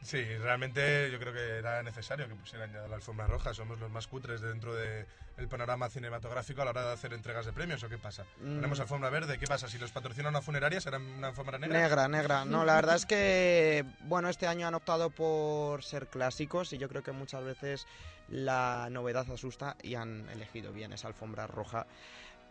Sí, 0.02 0.24
realmente 0.38 1.10
yo 1.12 1.20
creo 1.20 1.34
que 1.34 1.58
era 1.58 1.82
necesario 1.84 2.28
que 2.28 2.36
pusieran 2.36 2.72
ya 2.72 2.88
la 2.88 2.96
alfombra 2.96 3.28
roja. 3.28 3.54
Somos 3.54 3.80
los 3.80 3.90
más 3.90 4.08
cutres 4.08 4.42
dentro 4.42 4.76
del 4.76 5.06
panorama 5.50 5.90
cinematográfico 5.90 6.62
a 6.62 6.66
la 6.66 6.72
hora 6.72 6.86
de 6.86 6.94
hacer 6.94 7.14
entregas 7.14 7.46
de 7.46 7.54
premios. 7.54 7.84
¿O 7.84 7.90
qué 7.90 7.98
pasa? 7.98 8.24
Mm. 8.40 8.56
Ponemos 8.56 8.80
alfombra 8.80 9.10
verde. 9.10 9.38
¿Qué 9.38 9.48
pasa? 9.48 9.68
Si 9.68 9.78
los 9.78 9.92
patrocina 9.92 10.30
una 10.30 10.42
funeraria, 10.42 10.80
¿será 10.80 10.98
una 10.98 11.30
alfombra 11.30 11.58
negra? 11.58 11.80
Negra, 11.80 12.08
negra. 12.08 12.46
No, 12.58 12.64
la 12.64 12.76
verdad 12.76 12.96
es 12.96 13.06
que, 13.06 13.86
bueno, 14.02 14.30
este 14.30 14.48
año 14.48 14.68
han 14.68 14.74
optado 14.74 15.10
por 15.10 15.84
ser 15.84 16.08
clásicos 16.08 16.72
y 16.74 16.78
yo 16.78 16.88
creo 16.88 17.04
que 17.04 17.12
muchas 17.12 17.44
veces 17.44 17.86
la 18.30 18.88
novedad 18.90 19.30
asusta 19.32 19.76
y 19.82 19.96
han 19.96 20.30
elegido 20.30 20.72
bien 20.72 20.94
esa 20.94 21.08
alfombra 21.08 21.48
roja 21.48 21.88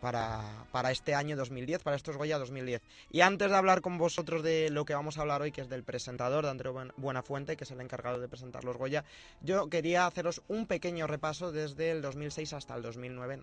para, 0.01 0.41
para 0.73 0.91
este 0.91 1.15
año 1.15 1.37
2010, 1.37 1.83
para 1.83 1.97
estos 1.97 2.17
Goya 2.17 2.39
2010. 2.39 2.83
Y 3.11 3.21
antes 3.23 3.51
de 3.51 3.57
hablar 3.57 3.81
con 3.81 3.99
vosotros 3.99 4.43
de 4.43 4.71
lo 4.71 4.85
que 4.85 4.95
vamos 4.95 5.19
a 5.19 5.23
hablar 5.23 5.43
hoy, 5.43 5.53
que 5.53 5.61
es 5.63 5.69
del 5.69 5.85
presentador, 5.85 6.45
de 6.45 6.51
Andreu 6.51 6.73
Buen- 6.75 6.93
Buenafuente, 6.97 7.57
que 7.57 7.65
es 7.65 7.71
el 7.71 7.81
encargado 7.81 8.21
de 8.21 8.29
presentar 8.29 8.65
los 8.65 8.77
Goya, 8.77 9.05
yo 9.41 9.69
quería 9.69 10.07
haceros 10.07 10.43
un 10.49 10.67
pequeño 10.67 11.07
repaso 11.07 11.53
desde 11.53 11.91
el 11.91 12.03
2006 12.03 12.53
hasta 12.53 12.75
el 12.75 12.83
2009 12.83 13.43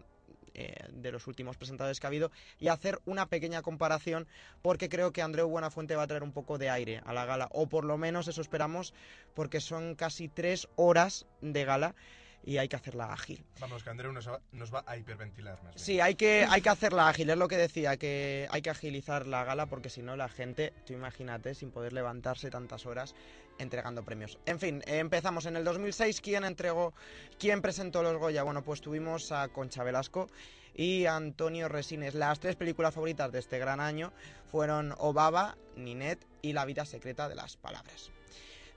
eh, 0.55 0.75
de 0.91 1.11
los 1.11 1.25
últimos 1.25 1.57
presentadores 1.57 1.99
que 1.99 2.05
ha 2.05 2.09
habido 2.09 2.31
y 2.59 2.67
hacer 2.67 2.99
una 3.05 3.25
pequeña 3.25 3.63
comparación 3.63 4.27
porque 4.61 4.87
creo 4.87 5.11
que 5.11 5.23
Andreu 5.23 5.47
Buenafuente 5.49 5.95
va 5.95 6.03
a 6.03 6.07
traer 6.07 6.21
un 6.21 6.31
poco 6.31 6.59
de 6.59 6.69
aire 6.69 7.01
a 7.07 7.13
la 7.13 7.25
gala 7.25 7.49
o 7.53 7.67
por 7.67 7.85
lo 7.85 7.97
menos 7.97 8.27
eso 8.27 8.39
esperamos 8.41 8.93
porque 9.33 9.59
son 9.59 9.95
casi 9.95 10.27
tres 10.27 10.67
horas 10.75 11.25
de 11.41 11.65
gala 11.65 11.95
y 12.43 12.57
hay 12.57 12.67
que 12.67 12.75
hacerla 12.75 13.11
ágil. 13.11 13.43
Vamos, 13.59 13.83
que 13.83 13.89
Andreu 13.89 14.11
nos 14.11 14.27
va, 14.27 14.39
nos 14.51 14.73
va 14.73 14.83
a 14.85 14.97
hiperventilar 14.97 15.55
más 15.63 15.75
bien. 15.75 15.85
Sí, 15.85 15.99
hay 15.99 16.15
que, 16.15 16.45
hay 16.49 16.61
que 16.61 16.69
hacerla 16.69 17.07
ágil, 17.07 17.29
es 17.29 17.37
lo 17.37 17.47
que 17.47 17.57
decía, 17.57 17.97
que 17.97 18.47
hay 18.51 18.61
que 18.61 18.69
agilizar 18.69 19.27
la 19.27 19.43
gala 19.43 19.67
porque 19.67 19.89
si 19.89 20.01
no 20.01 20.15
la 20.15 20.29
gente, 20.29 20.73
tú 20.85 20.93
imagínate, 20.93 21.55
sin 21.55 21.71
poder 21.71 21.93
levantarse 21.93 22.49
tantas 22.49 22.85
horas 22.85 23.15
entregando 23.59 24.03
premios. 24.03 24.37
En 24.45 24.59
fin, 24.59 24.83
empezamos 24.85 25.45
en 25.45 25.55
el 25.55 25.63
2006, 25.63 26.21
¿quién 26.21 26.43
entregó, 26.43 26.93
quién 27.39 27.61
presentó 27.61 28.03
los 28.03 28.17
Goya? 28.17 28.43
Bueno, 28.43 28.63
pues 28.63 28.81
tuvimos 28.81 29.31
a 29.31 29.47
Concha 29.49 29.83
Velasco 29.83 30.27
y 30.75 31.05
Antonio 31.05 31.69
Resines. 31.69 32.15
Las 32.15 32.39
tres 32.39 32.55
películas 32.55 32.93
favoritas 32.93 33.31
de 33.31 33.39
este 33.39 33.59
gran 33.59 33.79
año 33.79 34.11
fueron 34.51 34.93
Obaba, 34.97 35.57
Ninet 35.75 36.25
y 36.41 36.53
La 36.53 36.65
vida 36.65 36.85
secreta 36.85 37.29
de 37.29 37.35
las 37.35 37.57
palabras. 37.57 38.11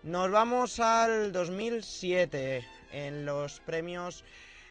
Nos 0.07 0.31
vamos 0.31 0.79
al 0.79 1.33
2007, 1.33 2.65
en 2.93 3.27
los 3.27 3.59
premios 3.61 4.25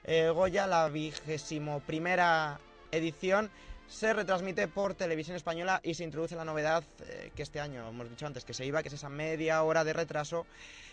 eh, 0.05 0.29
Goya, 0.29 0.65
la 0.65 0.87
vigésimo 0.87 1.81
primera 1.81 2.59
edición 2.91 3.51
se 3.89 4.13
retransmite 4.13 4.67
por 4.69 4.93
televisión 4.95 5.35
española 5.35 5.81
y 5.83 5.93
se 5.93 6.05
introduce 6.05 6.35
la 6.37 6.45
novedad 6.45 6.83
eh, 7.01 7.31
que 7.35 7.43
este 7.43 7.59
año 7.59 7.87
hemos 7.89 8.09
dicho 8.09 8.25
antes 8.25 8.45
que 8.45 8.53
se 8.53 8.65
iba, 8.65 8.81
que 8.81 8.87
es 8.87 8.93
esa 8.93 9.09
media 9.09 9.61
hora 9.63 9.83
de 9.83 9.91
retraso 9.93 10.45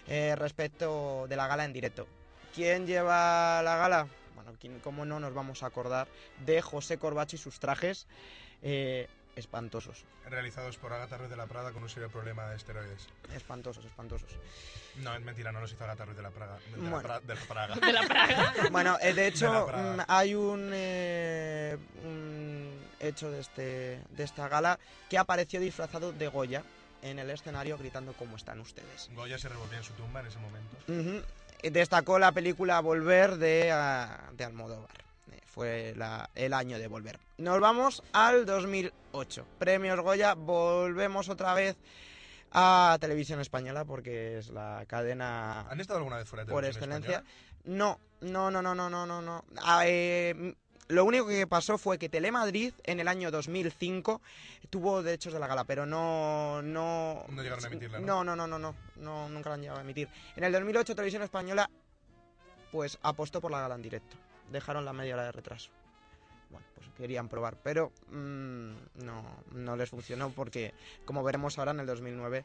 eh, 0.09 0.35
respecto 0.37 1.27
de 1.29 1.37
la 1.37 1.47
gala 1.47 1.65
en 1.65 1.73
directo. 1.73 2.09
¿Quién 2.53 2.85
lleva 2.87 3.63
la 3.63 3.77
gala? 3.77 4.09
Bueno, 4.35 4.55
¿quién- 4.61 4.81
¿cómo 4.81 5.05
no 5.05 5.21
nos 5.21 5.33
vamos 5.33 5.63
a 5.63 5.67
acordar 5.67 6.09
de 6.45 6.61
José 6.61 6.99
Corbacho 6.99 7.37
y 7.37 7.39
sus 7.39 7.61
trajes 7.61 8.09
espantosos? 9.37 10.05
Realizados 10.29 10.77
por 10.77 10.93
Agatha 10.93 11.17
Ruiz 11.17 11.31
de 11.31 11.37
la 11.37 11.47
Prada 11.47 11.73
con 11.73 11.83
un 11.83 11.89
serio 11.89 12.09
problema 12.11 12.49
de 12.51 12.57
esteroides. 12.57 13.09
Espantosos, 13.35 13.85
espantosos. 13.85 14.31
No, 14.97 15.15
es 15.15 15.21
mentira, 15.23 15.53
no 15.53 15.61
los 15.61 15.73
hizo 15.73 15.83
Agatha 15.85 16.05
Ruiz 16.05 16.17
de 16.17 16.23
la 16.23 16.31
Praga. 16.31 16.59
De, 16.71 16.77
Bueno. 16.77 17.03
la, 17.03 17.03
Pra- 17.03 17.23
de 17.23 17.35
la 17.35 17.41
Praga. 17.47 17.75
De 17.87 17.93
la 17.93 18.03
Praga. 18.03 18.55
Bueno, 18.71 18.99
eh, 19.01 19.15
de 19.15 19.27
hecho, 19.27 19.69
mm, 19.69 20.01
hay 20.09 20.35
un, 20.35 20.71
eh, 20.73 21.79
un 22.05 22.81
hecho 23.01 23.31
de, 23.31 23.41
este, 23.41 24.03
de 24.11 24.23
esta 24.25 24.49
gala 24.49 24.79
que 25.09 25.19
apareció 25.19 25.61
disfrazado 25.61 26.13
de 26.13 26.29
Goya 26.29 26.63
en 27.03 27.19
el 27.19 27.31
escenario 27.31 27.77
gritando 27.79 28.13
cómo 28.13 28.37
están 28.37 28.61
ustedes. 28.61 29.11
Goya 29.15 29.39
se 29.39 29.49
revolvía 29.49 29.79
en 29.79 29.85
su 29.85 29.93
tumba 29.95 30.21
en 30.21 30.27
ese 30.27 30.39
momento. 30.39 31.27
Destacó 31.63 32.19
la 32.19 32.33
película 32.33 32.81
Volver 32.81 33.37
de, 33.37 33.71
ah, 33.73 34.31
de 34.33 34.45
Almodóvar. 34.45 34.91
Fue 35.47 35.95
la- 35.97 36.29
el 36.35 36.53
año 36.55 36.79
de 36.79 36.87
Volver. 36.89 37.19
Nos 37.39 37.61
vamos 37.61 38.03
al 38.13 38.45
2008. 38.47 39.47
Premios 39.59 40.01
Goya. 40.01 40.35
Volvemos 40.35 41.29
otra 41.29 41.55
vez 41.55 41.77
a 42.53 42.97
Televisión 43.01 43.41
Española 43.41 43.85
porque 43.85 44.39
es 44.39 44.49
la 44.51 44.85
cadena 44.87 45.63
¿Han 45.71 45.81
estado 45.81 45.99
alguna 45.99 46.17
vez 46.19 46.29
fuera 46.29 46.45
de 46.45 46.53
por 46.53 46.65
excelencia. 46.65 47.17
española? 47.17 47.35
No, 47.65 48.01
no, 48.21 48.51
no, 48.51 48.61
no, 48.63 48.75
no, 48.75 48.91
no, 48.91 49.07
no, 49.07 49.23
no. 49.23 49.45
Ah, 49.63 49.85
eh, 49.87 50.55
lo 50.89 51.05
único 51.05 51.27
que 51.29 51.47
pasó 51.47 51.79
fue 51.79 51.99
que 51.99 52.09
Telemadrid 52.09 52.75
en 52.85 53.01
el 53.01 53.09
año 53.09 53.31
2005 53.31 54.21
tuvo 54.69 55.03
derechos 55.03 55.33
de 55.33 55.39
la 55.39 55.47
gala, 55.47 55.65
pero 55.65 55.87
no, 55.87 56.61
no. 56.63 57.25
No 57.29 57.43
llegaron 57.43 57.65
a 57.65 57.69
emitirla, 57.69 58.01
¿no? 58.01 58.25
No, 58.25 58.37
no, 58.37 58.37
no, 58.37 58.47
no, 58.47 58.59
no, 58.59 58.75
no, 58.97 59.29
nunca 59.29 59.49
la 59.51 59.55
han 59.55 59.61
llegado 59.63 59.79
a 59.79 59.83
emitir. 59.83 60.09
En 60.37 60.45
el 60.45 60.53
2008 60.53 60.95
Televisión 60.95 61.23
Española, 61.23 61.71
pues 62.73 62.99
apostó 63.03 63.41
por 63.41 63.51
la 63.51 63.61
gala 63.61 63.75
en 63.77 63.83
directo. 63.83 64.17
Dejaron 64.53 64.85
la 64.85 64.93
media 64.93 65.15
hora 65.15 65.25
de 65.25 65.33
retraso. 65.33 65.71
Bueno, 66.51 66.67
pues 66.75 66.87
querían 66.97 67.29
probar, 67.29 67.57
pero 67.63 67.93
mm, 68.11 68.73
no, 69.05 69.25
no 69.53 69.77
les 69.77 69.89
funcionó 69.89 70.31
porque, 70.31 70.75
como 71.07 71.23
veremos 71.25 71.59
ahora 71.59 71.71
en 71.71 71.81
el 71.81 71.87
2009, 71.87 72.45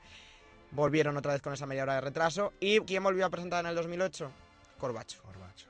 volvieron 0.71 1.17
otra 1.17 1.33
vez 1.33 1.41
con 1.41 1.53
esa 1.53 1.65
media 1.65 1.83
hora 1.83 1.95
de 1.95 2.01
retraso. 2.01 2.53
¿Y 2.61 2.79
quién 2.81 3.03
volvió 3.03 3.25
a 3.25 3.29
presentar 3.29 3.65
en 3.65 3.69
el 3.69 3.75
2008? 3.75 4.31
Corbacho. 4.79 5.21
Corbacho. 5.21 5.67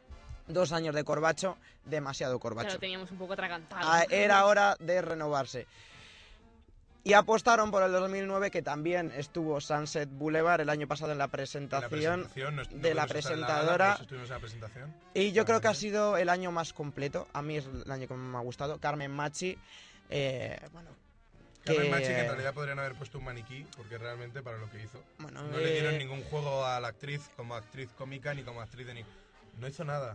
Dos 0.48 0.72
años 0.72 0.94
de 0.96 1.04
Corbacho, 1.04 1.58
demasiado 1.84 2.40
Corbacho. 2.40 2.74
lo 2.74 2.80
teníamos 2.80 3.12
un 3.12 3.18
poco 3.18 3.34
atragantado. 3.34 3.82
Ah, 3.84 4.06
Era 4.10 4.46
hora 4.46 4.78
de 4.80 5.02
renovarse. 5.02 5.68
Y 7.04 7.14
apostaron 7.14 7.72
por 7.72 7.84
el 7.84 7.92
2009, 7.92 8.52
que 8.52 8.62
también 8.62 9.14
estuvo 9.16 9.62
Sunset 9.62 10.10
Boulevard 10.10 10.62
el 10.62 10.70
año 10.70 10.88
pasado 10.88 11.14
en 11.14 11.18
la 11.18 11.26
En 11.26 11.30
la 11.30 11.32
presentación, 11.32 12.30
no 12.46 12.64
de 12.80 12.94
la 12.94 13.08
presentadora. 13.08 13.94
pero 13.94 14.04
estuvimos 14.04 14.30
en 14.30 14.34
la 14.34 14.40
presentación. 14.40 14.94
Y 15.14 15.32
yo 15.32 15.46
creo 15.46 15.62
que 15.62 15.68
ha 15.68 15.74
sido 15.74 16.18
el 16.18 16.30
año 16.30 16.52
más 16.52 16.74
completo. 16.74 17.28
A 17.34 17.42
mí 17.42 17.58
es 17.58 17.66
el 17.66 17.92
año 17.92 18.08
que 18.08 18.14
me 18.14 18.38
ha 18.38 18.42
gustado. 18.42 18.80
Carmen 18.80 19.12
Machi, 19.12 19.58
eh, 20.10 20.60
bueno, 20.74 20.90
Carmen 21.64 21.92
Machi, 21.92 22.08
que 22.08 22.20
en 22.20 22.28
realidad 22.28 22.54
podrían 22.54 22.80
haber 22.80 22.96
puesto 22.96 23.18
un 23.18 23.26
maniquí, 23.26 23.66
porque 23.76 23.98
realmente 23.98 24.42
para 24.42 24.58
lo 24.58 24.70
que 24.70 24.84
hizo. 24.84 25.04
Bueno, 25.20 25.44
no 25.44 25.58
le 25.58 25.72
dieron 25.72 25.96
eh, 25.96 26.00
ningún 26.00 26.24
juego 26.24 26.66
a 26.66 26.80
la 26.80 26.90
actriz 26.90 27.30
como 27.36 27.56
actriz 27.56 27.90
cómica 27.98 28.34
ni 28.34 28.44
como 28.44 28.62
actriz 28.62 28.88
de 28.88 28.94
ni... 28.96 29.06
No 29.58 29.68
hizo 29.68 29.84
nada. 29.84 30.14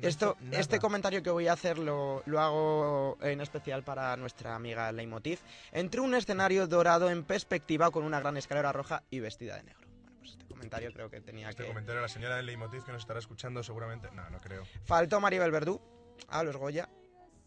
No 0.00 0.08
Esto, 0.08 0.36
hizo 0.40 0.52
este 0.56 0.76
nada. 0.76 0.80
comentario 0.80 1.22
que 1.22 1.30
voy 1.30 1.46
a 1.48 1.52
hacer 1.52 1.78
lo, 1.78 2.22
lo 2.26 2.40
hago 2.40 3.18
en 3.22 3.40
especial 3.40 3.82
para 3.84 4.16
nuestra 4.16 4.54
amiga 4.54 4.90
Leitmotiv. 4.92 5.38
Entre 5.72 6.00
un 6.00 6.14
escenario 6.14 6.66
dorado 6.66 7.10
en 7.10 7.24
perspectiva 7.24 7.90
con 7.90 8.04
una 8.04 8.20
gran 8.20 8.36
escalera 8.36 8.72
roja 8.72 9.02
y 9.10 9.20
vestida 9.20 9.56
de 9.56 9.64
negro. 9.64 9.86
Bueno, 10.02 10.16
pues 10.20 10.30
este 10.32 10.44
comentario 10.46 10.92
creo 10.92 11.10
que 11.10 11.20
tenía 11.20 11.50
Este 11.50 11.62
que... 11.64 11.68
comentario 11.68 12.00
la 12.00 12.08
señora 12.08 12.36
de 12.36 12.42
Leitmotiv 12.42 12.84
que 12.84 12.92
nos 12.92 13.02
estará 13.02 13.18
escuchando 13.20 13.62
seguramente. 13.62 14.08
No, 14.12 14.28
no 14.30 14.40
creo. 14.40 14.64
Faltó 14.84 15.20
Maribel 15.20 15.50
Verdú 15.50 15.80
a 16.28 16.42
los 16.42 16.56
Goya. 16.56 16.88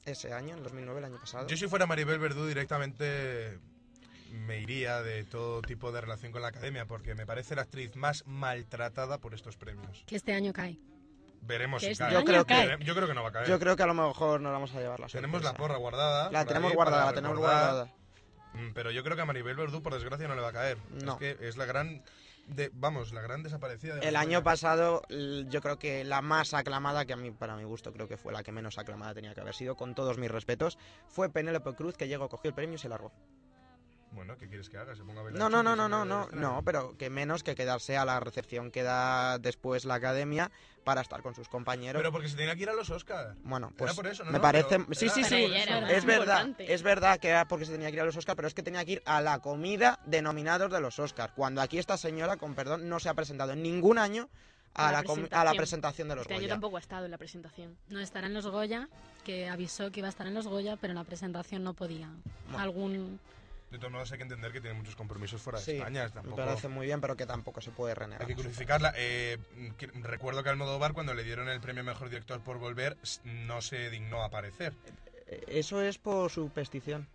ese 0.06 0.32
año, 0.34 0.56
en 0.56 0.64
2009, 0.64 1.00
el 1.00 1.06
año 1.06 1.20
pasado. 1.20 1.48
Yo 1.48 1.58
si 1.58 1.68
fuera 1.68 1.86
Maribel 1.86 2.20
Verdú 2.20 2.46
directamente 2.48 3.60
me 4.32 4.60
iría 4.62 5.02
de 5.02 5.24
todo 5.24 5.62
tipo 5.62 5.92
de 5.94 6.02
relación 6.02 6.32
con 6.34 6.42
la 6.42 6.50
academia 6.50 6.86
porque 6.86 7.16
me 7.16 7.26
parece 7.26 7.56
la 7.56 7.62
actriz 7.64 7.96
más 7.96 8.26
maltratada 8.28 9.20
por 9.20 9.34
estos 9.34 9.56
premios. 9.58 10.04
Que 10.06 10.16
este 10.18 10.34
año 10.34 10.52
cae. 10.54 10.78
Veremos 11.48 11.82
si 11.82 11.88
este 11.92 12.04
cae. 12.04 12.14
Yo 12.14 12.24
creo 12.24 12.46
que- 12.46 12.54
Vere- 12.54 12.84
yo 12.84 12.94
creo 12.96 13.08
que 13.08 13.14
no 13.14 13.24
va 13.24 13.30
a 13.30 13.32
caer. 13.32 13.48
Yo 13.48 13.58
creo 13.60 13.76
que 13.76 13.84
a 13.84 13.88
lo 13.88 13.94
mejor 13.94 14.42
no 14.42 14.52
vamos 14.52 14.74
a 14.76 14.80
llevar 14.80 15.00
la 15.00 15.08
Tenemos 15.08 15.44
la 15.44 15.54
porra 15.54 15.78
guardada. 15.78 16.30
La 16.32 16.40
por 16.40 16.48
tenemos 16.48 16.70
ahí 16.72 16.76
guardada, 16.76 17.06
la 17.06 17.14
tenemos 17.14 17.38
guardada. 17.38 17.86
Mm, 18.54 18.74
Pero 18.74 18.92
yo 18.92 19.04
creo 19.04 19.16
que 19.16 19.22
a 19.22 19.26
Maribel 19.26 19.56
Verdú, 19.56 19.82
por 19.82 19.94
desgracia, 19.94 20.28
no 20.28 20.36
le 20.36 20.42
va 20.42 20.50
a 20.50 20.54
caer. 20.54 20.78
No. 21.04 21.14
Es 21.14 21.18
que 21.38 21.48
es 21.48 21.58
la 21.58 21.66
gran... 21.66 22.04
de- 22.48 22.72
vamos, 22.74 23.12
la 23.14 23.22
gran 23.22 23.44
desaparecida 23.44 23.96
de 23.96 24.02
la 24.04 24.08
El 24.10 24.16
año 24.16 24.42
pasado, 24.44 25.02
yo 25.10 25.62
creo 25.62 25.78
que 25.80 26.04
la 26.06 26.22
más 26.22 26.54
aclamada, 26.54 27.06
que 27.06 27.14
a 27.14 27.18
mí, 27.18 27.32
para 27.32 27.56
mi 27.56 27.66
gusto, 27.66 27.92
creo 27.94 28.08
que 28.08 28.18
fue 28.18 28.32
la 28.34 28.42
que 28.44 28.52
menos 28.54 28.78
aclamada 28.78 29.14
tenía 29.14 29.34
que 29.36 29.42
haber 29.42 29.54
sido, 29.54 29.76
con 29.76 29.94
todos 29.96 30.18
mis 30.18 30.32
respetos, 30.32 30.78
fue 31.08 31.30
Penélope 31.30 31.74
Cruz, 31.76 31.96
que 31.98 32.08
llegó, 32.08 32.30
cogió 32.30 32.48
el 32.50 32.56
premio 32.56 32.76
y 32.76 32.80
se 32.80 32.88
largó. 32.90 33.12
Bueno, 34.14 34.38
¿qué 34.38 34.48
quieres 34.48 34.70
que 34.70 34.78
haga? 34.78 34.96
¿Se 34.96 35.04
ponga 35.04 35.20
a 35.20 35.24
bailar 35.26 35.40
No, 35.40 35.50
no, 35.50 35.62
no, 35.62 35.76
no, 35.76 35.90
no, 35.90 36.06
no, 36.06 36.28
no, 36.32 36.62
pero 36.64 36.98
que 36.98 37.10
menos 37.10 37.44
que 37.44 37.54
quedarse 37.56 37.98
a 37.98 38.06
la 38.06 38.20
recepción 38.22 38.72
que 38.72 38.82
da 38.82 39.38
después 39.38 39.84
la 39.86 39.96
academia 39.96 40.50
para 40.88 41.02
estar 41.02 41.22
con 41.22 41.36
sus 41.36 41.50
compañeros. 41.50 42.00
Pero 42.00 42.14
porque 42.14 42.30
se 42.30 42.38
tenía 42.38 42.56
que 42.56 42.62
ir 42.64 42.70
a 42.70 42.74
los 42.74 42.90
Oscars. 42.90 43.36
Bueno, 43.44 43.68
Era 43.68 43.76
pues 43.78 43.94
por 43.94 44.08
eso, 44.08 44.24
¿no? 44.24 44.32
me 44.32 44.40
parece... 44.40 44.80
pero 44.80 44.94
Sí, 44.94 45.06
era- 45.06 45.14
sí, 45.14 45.22
era 45.54 45.88
sí, 45.90 45.94
es 45.96 46.06
verdad, 46.06 46.48
es 46.60 46.82
verdad 46.82 47.20
que 47.20 47.28
era 47.28 47.46
porque 47.46 47.66
se 47.66 47.74
tenía 47.74 47.90
que 47.90 47.96
ir 47.98 48.02
a 48.02 48.06
los 48.06 48.16
Oscars, 48.16 48.38
pero 48.38 48.48
es 48.48 48.54
que 48.54 48.64
tenía 48.64 48.86
que 48.86 48.94
ir 48.94 49.04
a 49.06 49.20
la 49.20 49.40
comida 49.40 50.00
de 50.06 50.22
nominados 50.22 50.72
de 50.72 50.80
los 50.80 50.98
Oscars, 50.98 51.34
cuando 51.36 51.60
aquí 51.62 51.78
esta 51.78 51.98
señora, 51.98 52.38
con 52.38 52.56
perdón, 52.56 52.88
no 52.88 53.02
se 53.02 53.10
ha 53.10 53.14
presentado 53.14 53.52
en 53.52 53.62
ningún 53.62 53.98
año 53.98 54.30
a, 54.76 54.94
la, 54.94 55.04
com- 55.04 55.28
a 55.30 55.44
la 55.44 55.54
presentación 55.56 56.08
de 56.08 56.16
los 56.16 56.22
Este 56.22 56.36
Goya. 56.36 56.48
tampoco 56.48 56.78
ha 56.78 56.80
estado 56.80 57.04
en 57.04 57.12
la 57.12 57.18
presentación. 57.18 57.76
No 57.90 58.00
estará 58.00 58.28
en 58.28 58.34
los 58.34 58.48
Goya, 58.48 58.88
que 59.26 59.50
avisó 59.50 59.92
que 59.92 60.00
iba 60.00 60.08
a 60.08 60.12
estar 60.12 60.26
en 60.26 60.36
los 60.36 60.48
Goya, 60.48 60.78
pero 60.80 60.92
en 60.92 60.98
la 61.00 61.04
presentación 61.04 61.64
no 61.66 61.74
podía. 61.74 62.10
Bueno. 62.46 62.60
Algún 62.60 63.20
De 63.72 63.78
todos 63.80 63.92
modos 63.92 64.10
hay 64.14 64.18
que 64.18 64.24
entender 64.24 64.52
que 64.54 64.62
tiene 64.62 64.78
muchos 64.78 64.96
compromisos 64.96 65.42
fuera 65.42 65.60
de 65.60 65.66
Sí, 65.66 65.72
España. 65.74 66.06
me 66.06 66.10
Tampoco... 66.12 66.38
parece 66.38 66.68
muy 66.70 66.86
bien, 66.86 67.02
pero 67.02 67.18
que 67.18 67.26
tampoco 67.26 67.60
se 67.60 67.72
puede 67.72 67.94
renegar. 67.96 68.22
Hay 68.22 68.28
que 68.28 68.36
crucificarla. 68.42 68.94
Eh, 68.96 69.38
que- 69.78 69.88
recuerdo 69.88 70.42
que 70.42 70.50
Almodóvar, 70.50 70.94
cuando 70.94 71.14
le 71.14 71.24
dieron 71.24 71.50
el 71.50 71.60
premio 71.60 71.84
Mejor 71.84 72.10
Director 72.10 72.40
por 72.42 72.60
Volver, 72.60 72.96
no 73.26 73.62
se 73.62 73.90
dignó 73.90 74.22
a 74.22 74.28
aparecer. 74.28 74.74
Eh, 75.28 75.44
Eso 75.48 75.82
es 75.82 75.98
por 75.98 76.32
superstición. 76.32 77.08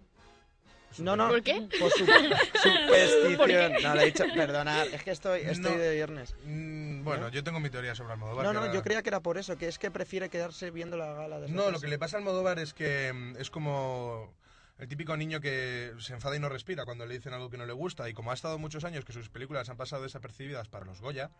No, 0.98 1.16
no. 1.16 1.28
¿Por 1.30 1.42
qué? 1.42 1.66
Por 1.80 1.90
su, 1.90 2.04
¿Por 2.06 2.16
superstición. 2.58 3.72
qué? 3.72 3.82
No, 3.82 3.94
le 3.94 4.02
he 4.02 4.06
dicho, 4.06 4.24
perdonad, 4.34 4.86
es 4.88 5.02
que 5.02 5.10
estoy, 5.12 5.40
estoy 5.40 5.72
No. 5.72 5.78
de 5.78 5.94
viernes. 5.94 6.34
Mm, 6.44 7.02
bueno, 7.02 7.22
¿No? 7.24 7.28
yo 7.30 7.42
tengo 7.42 7.60
mi 7.60 7.70
teoría 7.70 7.94
sobre 7.94 8.12
Almodóvar. 8.12 8.44
No, 8.44 8.52
no, 8.52 8.70
yo 8.74 8.82
creía 8.82 9.02
que 9.02 9.08
era 9.08 9.20
por 9.20 9.38
eso, 9.38 9.56
que 9.56 9.68
es 9.68 9.78
que 9.78 9.90
prefiere 9.90 10.28
quedarse 10.28 10.70
viendo 10.70 10.98
la 10.98 11.14
gala. 11.14 11.40
desde 11.40 11.54
No, 11.54 11.70
lo 11.70 11.80
que 11.80 11.86
le 11.88 11.98
pasa 11.98 12.16
a 12.16 12.18
Almodóvar 12.18 12.58
es 12.58 12.74
que 12.74 13.10
mm, 13.10 13.36
es 13.38 13.48
como 13.48 14.34
el 14.78 14.88
típico 14.88 15.16
niño 15.16 15.40
que 15.40 15.92
se 16.00 16.12
enfada 16.14 16.36
y 16.36 16.40
no 16.40 16.48
respira 16.48 16.84
cuando 16.84 17.06
le 17.06 17.14
dicen 17.14 17.32
algo 17.34 17.50
que 17.50 17.56
no 17.58 17.66
le 17.66 17.72
gusta. 17.72 18.08
Y 18.08 18.14
como 18.14 18.30
ha 18.30 18.34
estado 18.34 18.58
muchos 18.58 18.84
años 18.84 19.04
que 19.04 19.12
sus 19.12 19.28
películas 19.28 19.68
han 19.68 19.76
pasado 19.76 20.02
desapercibidas 20.02 20.68
para 20.68 20.84
los 20.86 21.00
Goya, 21.00 21.30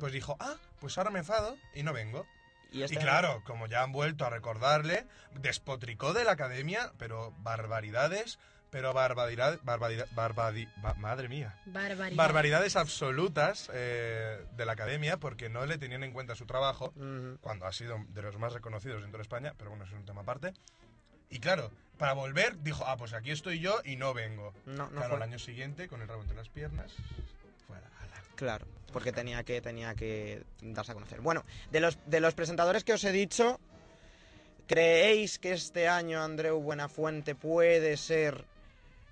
pues 0.00 0.12
dijo, 0.12 0.36
ah, 0.40 0.56
pues 0.80 0.98
ahora 0.98 1.10
me 1.10 1.20
enfado 1.20 1.56
y 1.74 1.82
no 1.82 1.92
vengo. 1.92 2.26
Y 2.72 2.84
Y, 2.84 2.88
claro, 2.96 3.42
como 3.44 3.66
ya 3.66 3.82
han 3.82 3.90
vuelto 3.92 4.24
a 4.24 4.30
recordarle, 4.30 5.06
despotricó 5.34 6.12
de 6.12 6.24
la 6.24 6.32
academia, 6.32 6.92
pero 6.98 7.32
barbaridades, 7.38 8.38
pero 8.70 8.92
barbaridad, 8.92 9.58
barbaridad, 9.64 10.06
barbadi- 10.14 10.68
ba- 10.76 10.94
madre 10.94 11.28
mía. 11.28 11.58
barbaridad. 11.66 12.16
Barbaridades 12.16 12.76
absolutas 12.76 13.68
eh, 13.74 14.44
de 14.56 14.64
la 14.64 14.72
academia 14.72 15.16
porque 15.16 15.48
no 15.48 15.66
le 15.66 15.78
tenían 15.78 16.04
en 16.04 16.12
cuenta 16.12 16.36
su 16.36 16.46
trabajo 16.46 16.92
cuando 17.40 17.66
ha 17.66 17.72
sido 17.72 17.96
de 18.10 18.22
los 18.22 18.38
más 18.38 18.52
reconocidos 18.52 19.02
dentro 19.02 19.18
de 19.18 19.22
España, 19.22 19.54
pero 19.58 19.70
bueno, 19.70 19.84
eso 19.84 19.94
es 19.94 20.00
un 20.00 20.06
tema 20.06 20.20
aparte. 20.20 20.52
Y 21.30 21.38
claro, 21.38 21.70
para 21.96 22.12
volver 22.12 22.60
dijo, 22.62 22.84
ah, 22.86 22.96
pues 22.96 23.12
aquí 23.12 23.30
estoy 23.30 23.60
yo 23.60 23.80
y 23.84 23.96
no 23.96 24.12
vengo. 24.14 24.52
No, 24.66 24.84
no 24.84 24.90
claro, 24.90 25.08
fue. 25.08 25.16
al 25.16 25.22
año 25.22 25.38
siguiente, 25.38 25.88
con 25.88 26.02
el 26.02 26.08
rabo 26.08 26.22
entre 26.22 26.36
las 26.36 26.48
piernas, 26.48 26.92
fuera. 27.66 27.86
ala. 28.02 28.22
Claro, 28.36 28.66
porque 28.92 29.12
tenía 29.12 29.44
que, 29.44 29.60
tenía 29.60 29.94
que 29.94 30.42
darse 30.60 30.92
a 30.92 30.94
conocer. 30.94 31.20
Bueno, 31.20 31.44
de 31.70 31.80
los, 31.80 31.98
de 32.06 32.20
los 32.20 32.34
presentadores 32.34 32.84
que 32.84 32.94
os 32.94 33.04
he 33.04 33.12
dicho, 33.12 33.60
¿creéis 34.66 35.38
que 35.38 35.52
este 35.52 35.88
año 35.88 36.22
Andreu 36.22 36.60
Buenafuente 36.60 37.34
puede 37.34 37.96
ser 37.96 38.44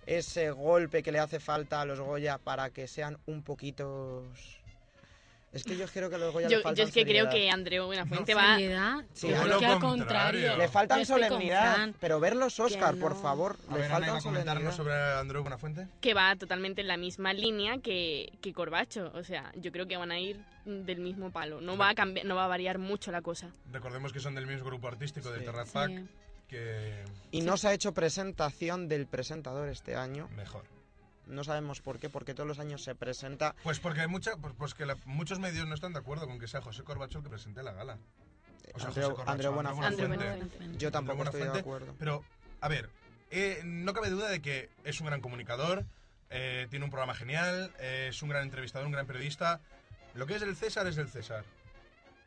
ese 0.07 0.51
golpe 0.51 1.03
que 1.03 1.13
le 1.13 1.19
hace 1.19 1.39
falta 1.39 1.83
a 1.83 1.85
los 1.85 2.01
Goya 2.01 2.39
para 2.39 2.71
que 2.71 2.89
sean 2.89 3.19
un 3.27 3.43
poquito... 3.43 4.25
Es 5.59 5.65
que 5.65 5.77
yo 5.77 5.87
creo 5.87 6.09
que 6.11 6.19
los 6.19 6.33
Goya 6.33 6.49
Yo, 6.49 6.59
le 6.59 6.63
faltan 6.63 6.77
yo 6.77 6.85
es 6.89 6.95
que 6.95 7.05
creo 7.05 7.25
seriedad. 7.27 7.31
que 7.33 7.51
Andreu 7.51 7.87
Buenafuente 7.87 8.33
No, 8.35 8.39
va... 8.41 8.55
seriedad. 8.57 8.95
Sí, 9.13 9.29
Yo 9.29 9.43
creo 9.43 9.59
que 9.59 9.67
al 9.67 9.81
contrario. 9.81 10.57
Le 10.57 10.69
faltan 10.69 11.05
solemnidad, 11.07 11.91
pero 12.01 12.21
ver 12.21 12.37
los 12.37 12.59
Oscar, 12.61 12.95
Que 12.95 13.01
por 13.01 13.15
no. 13.15 13.21
favor, 13.21 13.57
A 13.69 13.75
le 13.75 13.81
ver, 13.81 13.93
Ana, 13.93 14.07
¿iba 14.07 14.15
faltan 14.15 14.17
a 14.17 14.23
comentarnos 14.23 14.75
sobre 14.77 14.95
Andreu 14.95 15.43
Buenafuente? 15.43 15.87
que 16.01 16.15
va 16.15 16.35
totalmente 16.37 16.81
en 16.83 16.89
la 16.89 16.97
misma 16.97 17.33
línea 17.33 17.79
que, 17.79 18.33
que 18.41 18.53
Corbacho. 18.53 19.11
O 19.15 19.23
sea, 19.25 19.53
yo 19.57 19.73
creo 19.73 19.87
que 19.87 19.97
van 19.97 20.11
a 20.13 20.19
ir 20.21 20.41
del 20.65 21.01
mismo 21.01 21.31
palo. 21.31 21.61
No 21.61 21.77
va 21.77 21.91
a 21.91 21.95
cambiar, 21.95 22.27
no 22.27 22.35
va 22.37 22.45
a 22.45 22.49
variar 22.49 22.79
mucho 22.79 23.11
la 23.11 23.23
cosa. 23.23 23.51
Recordemos 23.73 24.13
que 24.13 24.21
son 24.21 24.35
del 24.35 24.47
mismo 24.47 24.65
grupo 24.67 24.89
artístico 24.89 25.31
del 25.31 25.41
Sí. 25.41 25.47
Terrat 25.47 25.67
Sí. 25.67 25.73
Pack, 25.73 25.91
que 26.49 27.05
Y 27.31 27.41
no 27.43 27.57
se 27.57 27.69
ha 27.69 27.73
hecho 27.73 27.93
presentación 27.93 28.89
del 28.89 29.07
presentador 29.07 29.69
este 29.69 29.97
año. 29.97 30.29
mejor. 30.37 30.65
No 31.29 31.45
sabemos 31.45 31.81
por 31.81 31.99
qué, 31.99 32.09
porque 32.09 32.35
todos 32.35 32.47
los 32.49 32.59
años 32.59 32.83
se 32.83 32.95
presenta 32.95 33.55
Pues 33.63 33.79
porque 33.81 34.01
hay 34.01 34.09
mucha, 34.09 34.37
pues, 34.37 34.55
pues 34.57 34.75
que 34.75 34.87
la- 34.87 34.97
muchos 35.05 35.39
medios 35.39 35.67
no 35.69 35.75
están 35.75 35.93
de 35.93 35.99
acuerdo 35.99 36.27
con 36.27 36.39
que 36.39 36.49
sea 36.49 36.61
José 36.63 36.83
Corbacho 36.85 37.19
el 37.19 37.25
que 37.25 37.31
presente 37.31 37.63
la 37.63 37.73
gala. 37.73 37.99
O 38.75 38.79
sea, 38.79 38.89
Andreu, 38.89 39.05
José 39.11 39.17
Corbacho, 39.17 39.31
Andreu 39.31 39.53
Buenafuente. 39.53 40.03
Andreu 40.05 40.19
Buenafuente. 40.37 40.79
Yo 40.79 40.91
tampoco 40.91 41.23
Andreu 41.23 41.27
estoy 41.29 41.41
de 41.41 41.63
Buenafuente, 41.63 41.91
acuerdo. 41.91 41.95
Pero, 41.99 42.25
a 42.61 42.69
ver, 42.69 42.91
eh, 43.31 43.61
no 43.65 43.93
cabe 43.93 44.11
duda 44.11 44.29
de 44.29 44.41
que 44.41 44.71
es 44.85 45.01
un 45.01 45.07
gran 45.07 45.21
comunicador, 45.21 45.85
eh, 46.31 46.67
tiene 46.71 46.85
un 46.85 46.91
programa 46.91 47.15
genial, 47.15 47.73
eh, 47.79 48.07
es 48.11 48.23
un 48.23 48.31
gran 48.31 48.43
entrevistador, 48.45 48.87
un 48.87 48.93
gran 48.93 49.07
periodista. 49.07 49.61
Lo 50.15 50.27
que 50.27 50.35
es 50.37 50.43
el 50.43 50.57
César 50.57 50.87
es 50.87 50.97
el 50.99 51.09
César. 51.09 51.45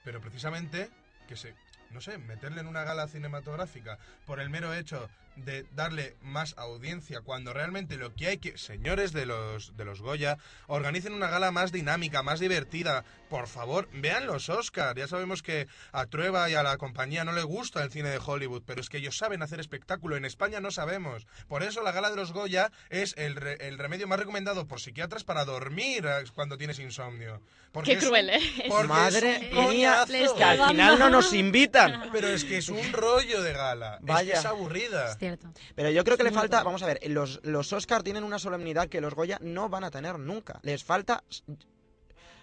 Pero 0.04 0.22
precisamente 0.22 0.90
que 1.28 1.36
se, 1.36 1.56
no 1.92 2.02
sé, 2.02 2.18
meterle 2.20 2.62
en 2.62 2.68
una 2.68 2.84
gala 2.84 3.08
cinematográfica 3.08 3.98
por 4.26 4.40
el 4.40 4.50
mero 4.50 4.74
hecho 4.74 5.10
de 5.46 5.66
darle 5.76 6.16
más 6.22 6.54
audiencia 6.58 7.22
cuando 7.22 7.54
realmente 7.54 7.98
lo 7.98 8.14
que 8.16 8.28
hay 8.28 8.38
que 8.38 8.58
señores 8.58 9.12
de 9.14 9.26
los 9.26 9.76
de 9.78 9.86
los 9.86 10.02
Goya 10.02 10.38
organicen 10.68 11.14
una 11.14 11.28
gala 11.30 11.52
más 11.52 11.72
dinámica, 11.72 12.24
más 12.24 12.40
divertida. 12.40 13.04
Por 13.30 13.48
favor, 13.48 13.88
vean 13.94 14.26
los 14.28 14.50
Oscars. 14.50 15.00
Ya 15.00 15.08
sabemos 15.08 15.42
que 15.42 15.68
a 15.94 16.06
Trueba 16.06 16.50
y 16.50 16.56
a 16.56 16.64
la 16.64 16.78
compañía 16.78 17.24
no 17.24 17.32
le 17.32 17.44
gusta 17.44 17.82
el 17.84 17.92
cine 17.92 18.10
de 18.10 18.20
Hollywood, 18.24 18.64
pero 18.66 18.82
es 18.82 18.90
que 18.90 18.98
ellos 18.98 19.18
saben 19.18 19.42
hacer 19.42 19.60
espectáculo. 19.60 20.18
En 20.18 20.26
España 20.26 20.60
no 20.60 20.70
sabemos. 20.72 21.26
Por 21.48 21.64
eso 21.64 21.82
la 21.82 21.92
gala 21.94 22.10
de 22.10 22.18
los 22.18 22.34
Goya 22.34 22.72
es 22.90 23.14
el, 23.18 23.36
re- 23.36 23.58
el 23.68 23.78
remedio 23.78 24.08
más 24.08 24.20
recomendado 24.20 24.68
por 24.68 24.82
psiquiatras 24.82 25.24
para 25.24 25.46
dormir 25.46 26.06
eh, 26.06 26.24
cuando 26.36 26.58
tienes 26.58 26.80
insomnio. 26.80 27.42
Porque 27.72 27.92
Qué 27.94 28.00
es 28.00 28.06
cruel, 28.06 28.30
¿eh? 28.30 28.40
porque 28.68 28.88
Madre 28.88 29.48
es 29.50 29.58
un 29.58 29.70
mía, 29.70 30.04
que 30.06 30.44
al 30.44 30.68
final 30.68 31.00
no 31.00 31.10
nos 31.10 31.32
invitan. 31.34 32.10
Pero 32.12 32.28
es 32.28 32.44
que 32.44 32.58
es 32.58 32.68
un 32.68 32.92
rollo 32.92 33.42
de 33.42 33.54
gala. 33.54 33.94
Es 33.94 34.00
que 34.00 34.06
Vaya. 34.06 34.34
Es, 34.40 34.46
aburrida. 34.46 35.16
Cierto. 35.38 35.60
Pero 35.76 35.90
yo 35.90 36.04
creo 36.04 36.18
que 36.18 36.24
le 36.24 36.32
falta, 36.32 36.64
vamos 36.64 36.84
a 36.84 36.88
ver, 36.88 37.00
los, 37.10 37.40
los 37.44 37.72
Oscar 37.74 38.04
tienen 38.04 38.24
una 38.24 38.40
solemnidad 38.40 38.88
que 38.88 39.02
los 39.02 39.14
Goya 39.14 39.38
no 39.42 39.70
van 39.70 39.84
a 39.84 39.92
tener 39.92 40.18
nunca. 40.20 40.60
Les 40.64 40.84
falta... 40.84 41.24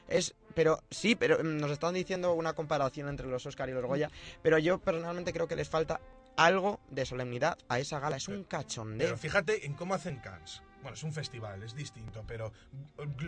Es, 0.08 0.34
pero 0.54 0.82
sí, 0.90 1.14
pero 1.16 1.38
mm, 1.44 1.58
nos 1.58 1.70
están 1.70 1.92
diciendo 1.94 2.32
una 2.32 2.54
comparación 2.54 3.08
entre 3.08 3.26
los 3.26 3.44
Oscar 3.44 3.68
y 3.68 3.72
los 3.72 3.84
Goya, 3.84 4.10
pero 4.42 4.58
yo 4.58 4.78
personalmente 4.78 5.32
creo 5.34 5.46
que 5.48 5.56
les 5.56 5.68
falta 5.68 6.00
algo 6.36 6.80
de 6.90 7.04
solemnidad 7.04 7.58
a 7.68 7.78
esa 7.78 8.00
gala. 8.00 8.16
Es 8.16 8.28
un 8.28 8.36
Pero 8.44 8.48
cachondeo. 8.48 9.16
fíjate 9.18 9.66
en 9.66 9.74
cómo 9.74 9.92
hacen 9.94 10.16
Cannes. 10.20 10.62
Bueno, 10.82 10.94
es 10.94 11.02
un 11.02 11.12
festival, 11.12 11.62
es 11.62 11.74
distinto, 11.74 12.24
pero 12.26 12.52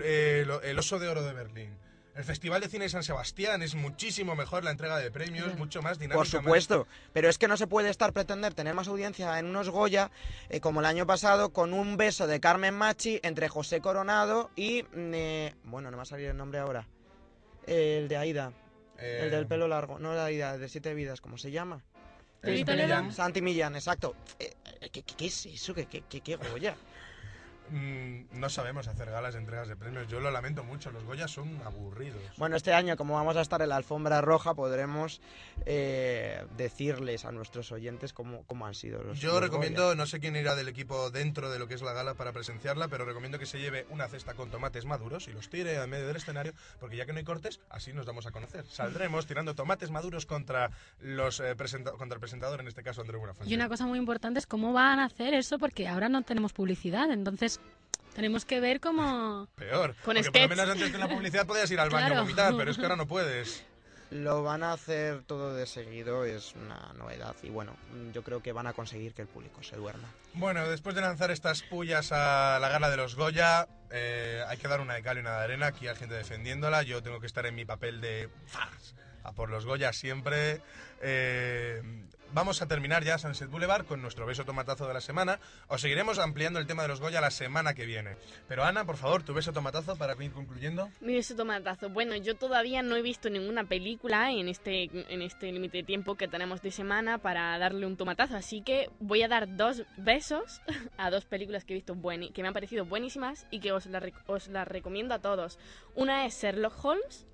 eh, 0.03 0.45
lo- 0.47 0.63
el 0.63 0.79
Oso 0.79 0.99
de 0.99 1.09
Oro 1.09 1.23
de 1.23 1.33
Berlín. 1.35 1.77
El 2.17 2.25
Festival 2.25 2.61
de 2.61 2.69
Cine 2.69 2.85
de 2.85 2.89
San 2.91 3.05
Sebastián 3.05 3.63
es 3.63 3.75
muchísimo 3.77 4.35
mejor 4.35 4.65
la 4.65 4.73
entrega 4.73 4.99
de 4.99 5.11
premios, 5.11 5.57
mucho 5.57 5.81
más 5.81 5.99
dinámica. 5.99 6.17
Por 6.19 6.27
más- 6.27 6.31
supuesto, 6.43 6.87
pero 7.13 7.29
es 7.29 7.39
que 7.39 7.47
no 7.49 7.57
se 7.57 7.67
puede 7.69 7.89
estar 7.89 8.13
pretender 8.13 8.53
tener 8.53 8.75
más 8.75 8.89
audiencia 8.89 9.39
en 9.39 9.47
unos 9.47 9.71
Goya 9.71 10.11
eh, 10.49 10.61
como 10.61 10.81
el 10.81 10.87
año 10.87 11.07
pasado 11.07 11.51
con 11.53 11.73
un 11.73 11.97
beso 11.97 12.27
de 12.27 12.41
Carmen 12.41 12.75
Machi 12.75 13.21
entre 13.23 13.49
José 13.49 13.81
Coronado 13.81 14.51
y 14.57 14.83
mm, 14.83 15.15
eh, 15.15 15.55
bueno, 15.65 15.89
no 15.91 15.93
me 15.93 15.97
va 15.99 16.03
a 16.03 16.07
salir 16.07 16.29
el 16.29 16.37
nombre 16.37 16.59
ahora. 16.59 16.87
El 17.67 18.09
de 18.09 18.17
Aida, 18.17 18.53
Eh, 18.99 19.21
el 19.23 19.31
del 19.31 19.47
pelo 19.47 19.69
largo, 19.69 19.99
no 19.99 20.13
de 20.13 20.21
Aida, 20.21 20.59
de 20.59 20.69
Siete 20.69 20.93
Vidas, 20.95 21.21
¿cómo 21.21 21.39
se 21.39 21.51
llama? 21.53 21.81
Santi 23.13 23.41
Millán, 23.41 23.77
exacto. 23.77 24.17
Eh, 24.39 24.53
eh, 24.81 24.91
¿qué, 24.91 25.03
qué- 25.03 25.15
qué 25.15 25.27
es 25.27 25.47
eso? 25.47 25.73
¿Qué, 25.75 25.87
qué, 25.87 26.03
qué- 26.09 26.21
qué 26.23 26.37
Goya? 26.37 26.75
Mm, 27.71 28.39
no 28.41 28.49
sabemos 28.49 28.89
hacer 28.89 29.11
galas 29.11 29.35
de 29.35 29.41
entregas 29.41 29.69
de 29.69 29.77
premios. 29.77 30.09
Yo 30.09 30.19
lo 30.21 30.31
lamento 30.31 30.65
mucho. 30.65 30.91
Los 30.91 31.05
Goya 31.05 31.29
son 31.29 31.61
aburridos. 31.65 32.21
Bueno, 32.37 32.57
este 32.57 32.73
año, 32.73 32.97
como 32.97 33.15
vamos 33.15 33.37
a 33.37 33.43
estar 33.43 33.63
en 33.63 33.69
la 33.69 33.77
alfombra 33.77 34.21
roja, 34.21 34.55
podremos 34.55 35.21
eh, 35.67 36.45
decirles 36.57 37.25
a 37.25 37.33
nuestros 37.33 37.71
oyentes 37.73 38.13
cómo, 38.13 38.45
cómo 38.47 38.67
han 38.67 38.75
sido 38.75 39.03
los 39.03 39.21
Yo 39.21 39.33
los 39.33 39.41
recomiendo, 39.43 39.85
Goya. 39.85 39.95
no 39.95 40.07
sé 40.07 40.19
quién 40.21 40.35
irá 40.37 40.55
del 40.57 40.69
equipo 40.69 41.11
dentro 41.11 41.51
de 41.51 41.59
lo 41.59 41.69
que 41.69 41.75
es 41.75 41.83
la 41.83 41.93
gala 41.93 42.15
para 42.15 42.33
presenciarla, 42.33 42.89
pero 42.89 43.05
recomiendo 43.05 43.39
que 43.39 43.47
se 43.47 43.61
lleve 43.61 43.87
una 43.91 44.09
cesta 44.09 44.35
con 44.35 44.51
tomates 44.51 44.85
maduros 44.85 45.29
y 45.29 45.33
los 45.33 45.49
tire 45.49 45.77
en 45.77 45.89
medio 45.91 46.07
del 46.09 46.17
escenario, 46.17 46.53
porque 46.81 46.97
ya 46.97 47.07
que 47.07 47.13
no 47.13 47.19
hay 47.19 47.25
cortes, 47.25 47.61
así 47.71 47.93
nos 47.93 48.07
damos 48.07 48.27
a 48.27 48.31
conocer. 48.33 48.65
Saldremos 48.67 49.27
tirando 49.27 49.55
tomates 49.55 49.91
maduros 49.91 50.27
contra 50.27 50.71
los 51.01 51.39
eh, 51.41 51.55
presenta- 51.57 51.93
contra 51.93 52.17
el 52.17 52.21
presentador, 52.21 52.61
en 52.61 52.67
este 52.69 52.83
caso 52.83 53.01
Andrés 53.03 53.19
Buenafuente. 53.21 53.53
Y 53.53 53.55
una 53.55 53.69
cosa 53.69 53.87
muy 53.87 53.99
importante 53.99 54.39
es 54.41 54.47
cómo 54.47 54.73
van 54.73 54.99
a 54.99 55.05
hacer 55.05 55.35
eso, 55.35 55.59
porque 55.59 55.87
ahora 55.87 56.09
no 56.09 56.23
tenemos 56.23 56.53
publicidad, 56.53 57.11
entonces 57.13 57.60
tenemos 58.15 58.45
que 58.45 58.61
ver 58.61 58.81
cómo... 58.81 59.49
Peor. 59.57 59.95
Con 60.05 60.17
porque 60.17 60.31
por 60.31 60.41
lo 60.43 60.49
menos 60.49 60.69
antes 60.71 60.93
de 60.93 60.99
la 60.99 61.09
publicidad 61.09 61.47
podías 61.47 61.71
ir 61.71 61.81
al 61.81 61.91
baño 61.91 62.05
a 62.07 62.09
Claro. 62.09 62.23
vomitar, 62.23 62.55
pero 62.57 62.71
es 62.71 62.77
que 62.77 62.83
ahora 62.83 62.97
no 62.97 63.07
puedes. 63.09 63.65
Lo 64.11 64.43
van 64.43 64.65
a 64.65 64.73
hacer 64.73 65.23
todo 65.23 65.55
de 65.55 65.67
seguido, 65.67 66.25
es 66.25 66.55
una 66.57 66.93
novedad. 66.95 67.37
Y 67.45 67.49
bueno, 67.51 67.77
yo 68.13 68.25
creo 68.25 68.43
que 68.43 68.51
van 68.53 68.67
a 68.67 68.73
conseguir 68.73 69.15
que 69.15 69.23
el 69.23 69.29
público 69.29 69.63
se 69.63 69.77
duerma. 69.77 70.09
Bueno, 70.35 70.69
después 70.69 70.97
de 70.97 71.01
lanzar 71.01 71.31
estas 71.31 71.63
pullas 71.63 72.11
a 72.11 72.59
la 72.61 72.69
gala 72.71 72.91
de 72.91 72.97
los 72.97 73.15
Goya, 73.15 73.69
eh, 73.93 74.43
hay 74.49 74.59
que 74.59 74.67
dar 74.67 74.81
una 74.81 74.95
de 74.95 75.03
cal 75.05 75.17
y 75.19 75.21
una 75.21 75.39
de 75.39 75.45
arena. 75.45 75.67
Aquí 75.69 75.87
hay 75.87 75.95
gente 75.95 76.17
defendiéndola. 76.17 76.83
Yo 76.83 77.05
tengo 77.05 77.21
que 77.21 77.29
estar 77.29 77.47
en 77.47 77.55
mi 77.55 77.65
papel 77.65 78.01
de. 78.01 78.29
A 79.23 79.31
por 79.31 79.49
los 79.49 79.65
Goya 79.65 79.93
siempre. 79.93 80.61
Eh, 81.03 81.81
vamos 82.33 82.63
a 82.63 82.67
terminar 82.69 83.05
ya 83.05 83.19
Sunset 83.19 83.51
Boulevard 83.51 83.85
con 83.87 84.03
nuestro 84.03 84.27
beso 84.27 84.45
tomatazo 84.45 84.87
de 84.87 84.95
la 84.95 85.01
semana. 85.01 85.41
Os 85.69 85.81
seguiremos 85.81 86.19
ampliando 86.19 86.59
el 86.59 86.67
tema 86.67 86.83
de 86.83 86.89
los 86.89 87.01
Goya 87.01 87.21
la 87.21 87.31
semana 87.31 87.75
que 87.75 87.87
viene. 87.87 88.17
Pero 88.49 88.65
Ana, 88.65 88.85
por 88.85 88.97
favor, 88.97 89.23
tu 89.23 89.35
beso 89.35 89.53
tomatazo 89.53 89.97
para 89.97 90.15
ir 90.23 90.33
concluyendo. 90.33 90.89
Mi 91.01 91.15
beso 91.15 91.35
tomatazo. 91.37 91.89
Bueno, 91.91 92.15
yo 92.17 92.37
todavía 92.37 92.83
no 92.83 92.97
he 92.97 93.03
visto 93.03 93.31
ninguna 93.31 93.65
película 93.65 94.31
en 94.33 94.49
este 94.49 94.85
en 95.13 95.23
este 95.23 95.51
límite 95.53 95.79
de 95.79 95.85
tiempo 95.85 96.15
que 96.17 96.29
tenemos 96.29 96.63
de 96.63 96.71
semana 96.71 97.19
para 97.19 97.59
darle 97.59 97.87
un 97.87 97.97
tomatazo, 97.97 98.37
así 98.37 98.63
que 98.63 98.91
voy 99.01 99.23
a 99.23 99.29
dar 99.29 99.57
dos 99.57 99.85
besos 99.97 100.61
a 100.97 101.11
dos 101.11 101.25
películas 101.25 101.65
que 101.65 101.73
he 101.75 101.77
visto 101.77 101.95
bueni- 101.95 102.33
que 102.33 102.43
me 102.43 102.49
han 102.49 102.55
parecido 102.55 102.85
buenísimas 102.85 103.47
y 103.51 103.61
que 103.61 103.73
os 103.73 103.87
las 103.87 104.03
las 104.49 104.69
recomiendo 104.69 105.15
a 105.15 105.19
todos. 105.21 105.59
Una 105.95 106.27
es 106.27 106.41
Sherlock 106.41 106.85
Holmes 106.85 107.27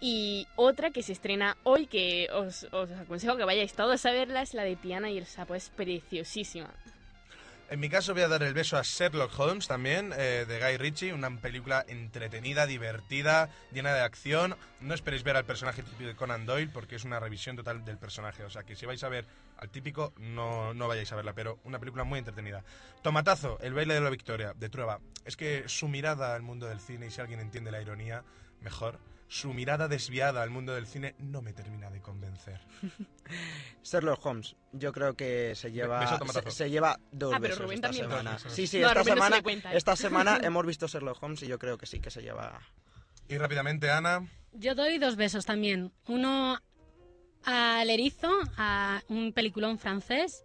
y 0.00 0.46
otra 0.56 0.90
que 0.90 1.02
se 1.02 1.12
estrena 1.12 1.56
hoy 1.64 1.86
que 1.86 2.28
os, 2.32 2.66
aconsejo 2.72 3.36
que 3.36 3.44
vayáis 3.44 3.74
todos 3.74 4.04
a 4.06 4.12
verla 4.12 4.42
es 4.42 4.54
la 4.54 4.62
de 4.62 4.76
Tiana 4.76 5.10
y 5.10 5.18
el 5.18 5.26
sapo, 5.26 5.54
es 5.54 5.70
preciosísima. 5.70 6.70
En 7.70 7.80
mi 7.80 7.90
caso 7.90 8.14
voy 8.14 8.22
a 8.22 8.28
dar 8.28 8.42
el 8.42 8.54
beso 8.54 8.78
a 8.78 8.82
Sherlock 8.82 9.38
Holmes 9.38 9.68
también, 9.68 10.14
eh, 10.16 10.46
de 10.48 10.58
Guy 10.58 10.78
Ritchie, 10.78 11.12
una 11.12 11.28
película 11.38 11.84
entretenida, 11.86 12.64
divertida, 12.64 13.50
llena 13.72 13.92
de 13.92 14.00
acción. 14.00 14.56
No 14.80 14.94
esperéis 14.94 15.22
ver 15.22 15.36
al 15.36 15.44
personaje 15.44 15.82
típico 15.82 16.08
de 16.08 16.16
Conan 16.16 16.46
Doyle 16.46 16.70
porque 16.72 16.96
es 16.96 17.04
una 17.04 17.20
revisión 17.20 17.56
total 17.56 17.84
del 17.84 17.98
personaje. 17.98 18.42
O 18.42 18.48
sea 18.48 18.62
que 18.62 18.74
si 18.74 18.86
vais 18.86 19.04
a 19.04 19.10
ver 19.10 19.26
al 19.58 19.68
típico, 19.68 20.14
no, 20.16 20.72
no 20.72 20.88
vayáis 20.88 21.12
a 21.12 21.16
verla, 21.16 21.34
pero 21.34 21.58
una 21.64 21.78
película 21.78 22.04
muy 22.04 22.18
entretenida. 22.18 22.64
Tomatazo, 23.02 23.58
El 23.60 23.74
baile 23.74 23.92
de 23.92 24.00
la 24.00 24.08
victoria, 24.08 24.54
de 24.54 24.70
Trueba. 24.70 25.00
Es 25.26 25.36
que 25.36 25.64
su 25.68 25.88
mirada 25.88 26.34
al 26.34 26.40
mundo 26.40 26.68
del 26.68 26.80
cine, 26.80 27.08
y 27.08 27.10
si 27.10 27.20
alguien 27.20 27.40
entiende 27.40 27.70
la 27.70 27.82
ironía, 27.82 28.24
mejor. 28.62 28.98
Su 29.30 29.52
mirada 29.52 29.88
desviada 29.88 30.42
al 30.42 30.48
mundo 30.50 30.74
del 30.74 30.86
cine 30.86 31.14
no 31.18 31.42
me 31.42 31.52
termina 31.52 31.90
de 31.90 32.00
convencer. 32.00 32.60
Sherlock 33.84 34.24
Holmes, 34.24 34.56
yo 34.72 34.92
creo 34.92 35.14
que 35.14 35.54
se 35.54 35.70
lleva 35.70 36.18
se, 36.50 36.70
lleva 36.70 36.98
dos 37.12 37.32
Ah, 37.34 37.38
pero 37.40 37.50
besos 37.54 37.58
Rubén 37.64 37.74
esta 37.76 37.88
también. 37.88 38.08
semana. 38.08 38.38
Sí, 38.38 38.66
sí, 38.66 38.80
No, 38.80 38.88
esta 38.88 38.98
no 39.00 39.04
semana, 39.04 39.42
cuenta, 39.42 39.72
¿eh? 39.72 39.76
esta 39.76 39.96
semana 39.96 40.38
hemos 40.42 40.64
visto 40.66 40.86
Sherlock 40.86 41.22
Holmes 41.22 41.42
y 41.42 41.46
yo 41.46 41.58
creo 41.58 41.76
que 41.76 41.86
sí 41.86 42.00
que 42.00 42.10
se 42.10 42.22
lleva. 42.22 42.60
Y 43.28 43.36
rápidamente, 43.36 43.90
Ana. 43.90 44.26
Yo 44.52 44.74
doy 44.74 44.98
dos 44.98 45.16
besos 45.16 45.44
también. 45.44 45.92
Uno 46.06 46.58
al 47.44 47.90
Erizo, 47.90 48.30
a 48.56 49.02
un 49.08 49.32
peliculón 49.34 49.78
francés, 49.78 50.44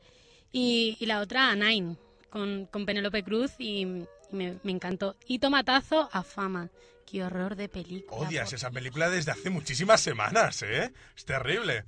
y, 0.51 0.97
y 0.99 1.05
la 1.05 1.21
otra 1.21 1.49
a 1.49 1.55
Nine, 1.55 1.95
con, 2.29 2.65
con 2.65 2.85
Penélope 2.85 3.23
Cruz, 3.23 3.53
y, 3.57 3.81
y 3.81 4.05
me, 4.35 4.59
me 4.63 4.71
encantó. 4.73 5.15
Y 5.25 5.39
tomatazo 5.39 6.09
a 6.11 6.23
Fama. 6.23 6.69
Qué 7.05 7.23
horror 7.23 7.55
de 7.55 7.69
película. 7.69 8.27
Odias 8.27 8.53
esa 8.53 8.71
película 8.71 9.09
desde 9.09 9.31
hace 9.31 9.49
muchísimas 9.49 10.01
semanas, 10.01 10.61
¿eh? 10.63 10.91
Es 11.15 11.25
terrible. 11.25 11.85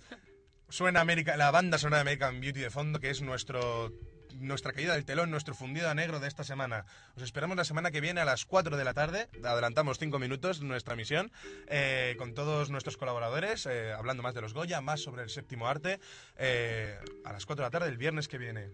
Suena 0.69 1.01
América, 1.01 1.37
la 1.37 1.51
banda 1.51 1.77
sonora 1.77 1.97
de 1.97 2.01
American 2.01 2.39
Beauty 2.41 2.59
de 2.59 2.69
fondo, 2.69 2.99
que 2.99 3.09
es 3.09 3.21
nuestro 3.21 3.91
nuestra 4.39 4.73
caída 4.73 4.93
del 4.93 5.05
telón, 5.05 5.31
nuestro 5.31 5.53
fundido 5.53 5.89
a 5.89 5.93
negro 5.93 6.19
de 6.19 6.27
esta 6.27 6.43
semana. 6.43 6.85
Os 7.15 7.23
esperamos 7.23 7.57
la 7.57 7.63
semana 7.63 7.91
que 7.91 8.01
viene 8.01 8.21
a 8.21 8.25
las 8.25 8.45
4 8.45 8.77
de 8.77 8.83
la 8.83 8.93
tarde. 8.93 9.29
Adelantamos 9.43 9.97
5 9.99 10.19
minutos 10.19 10.61
nuestra 10.61 10.95
misión 10.95 11.31
eh, 11.67 12.15
con 12.17 12.33
todos 12.33 12.69
nuestros 12.69 12.97
colaboradores, 12.97 13.65
eh, 13.65 13.93
hablando 13.93 14.23
más 14.23 14.33
de 14.33 14.41
los 14.41 14.53
Goya, 14.53 14.81
más 14.81 15.01
sobre 15.01 15.23
el 15.23 15.29
séptimo 15.29 15.67
arte, 15.67 15.99
eh, 16.37 16.97
a 17.23 17.33
las 17.33 17.45
4 17.45 17.63
de 17.63 17.67
la 17.67 17.71
tarde 17.71 17.89
el 17.89 17.97
viernes 17.97 18.27
que 18.27 18.37
viene. 18.37 18.69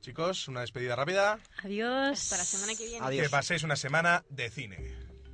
Chicos, 0.00 0.48
una 0.48 0.62
despedida 0.62 0.96
rápida. 0.96 1.38
Adiós. 1.62 2.18
Hasta 2.18 2.38
la 2.38 2.44
semana 2.44 2.74
que 2.76 2.86
viene. 2.86 3.06
Adiós. 3.06 3.24
Que 3.24 3.30
paséis 3.30 3.62
una 3.62 3.76
semana 3.76 4.24
de 4.28 4.50
cine. 4.50 5.11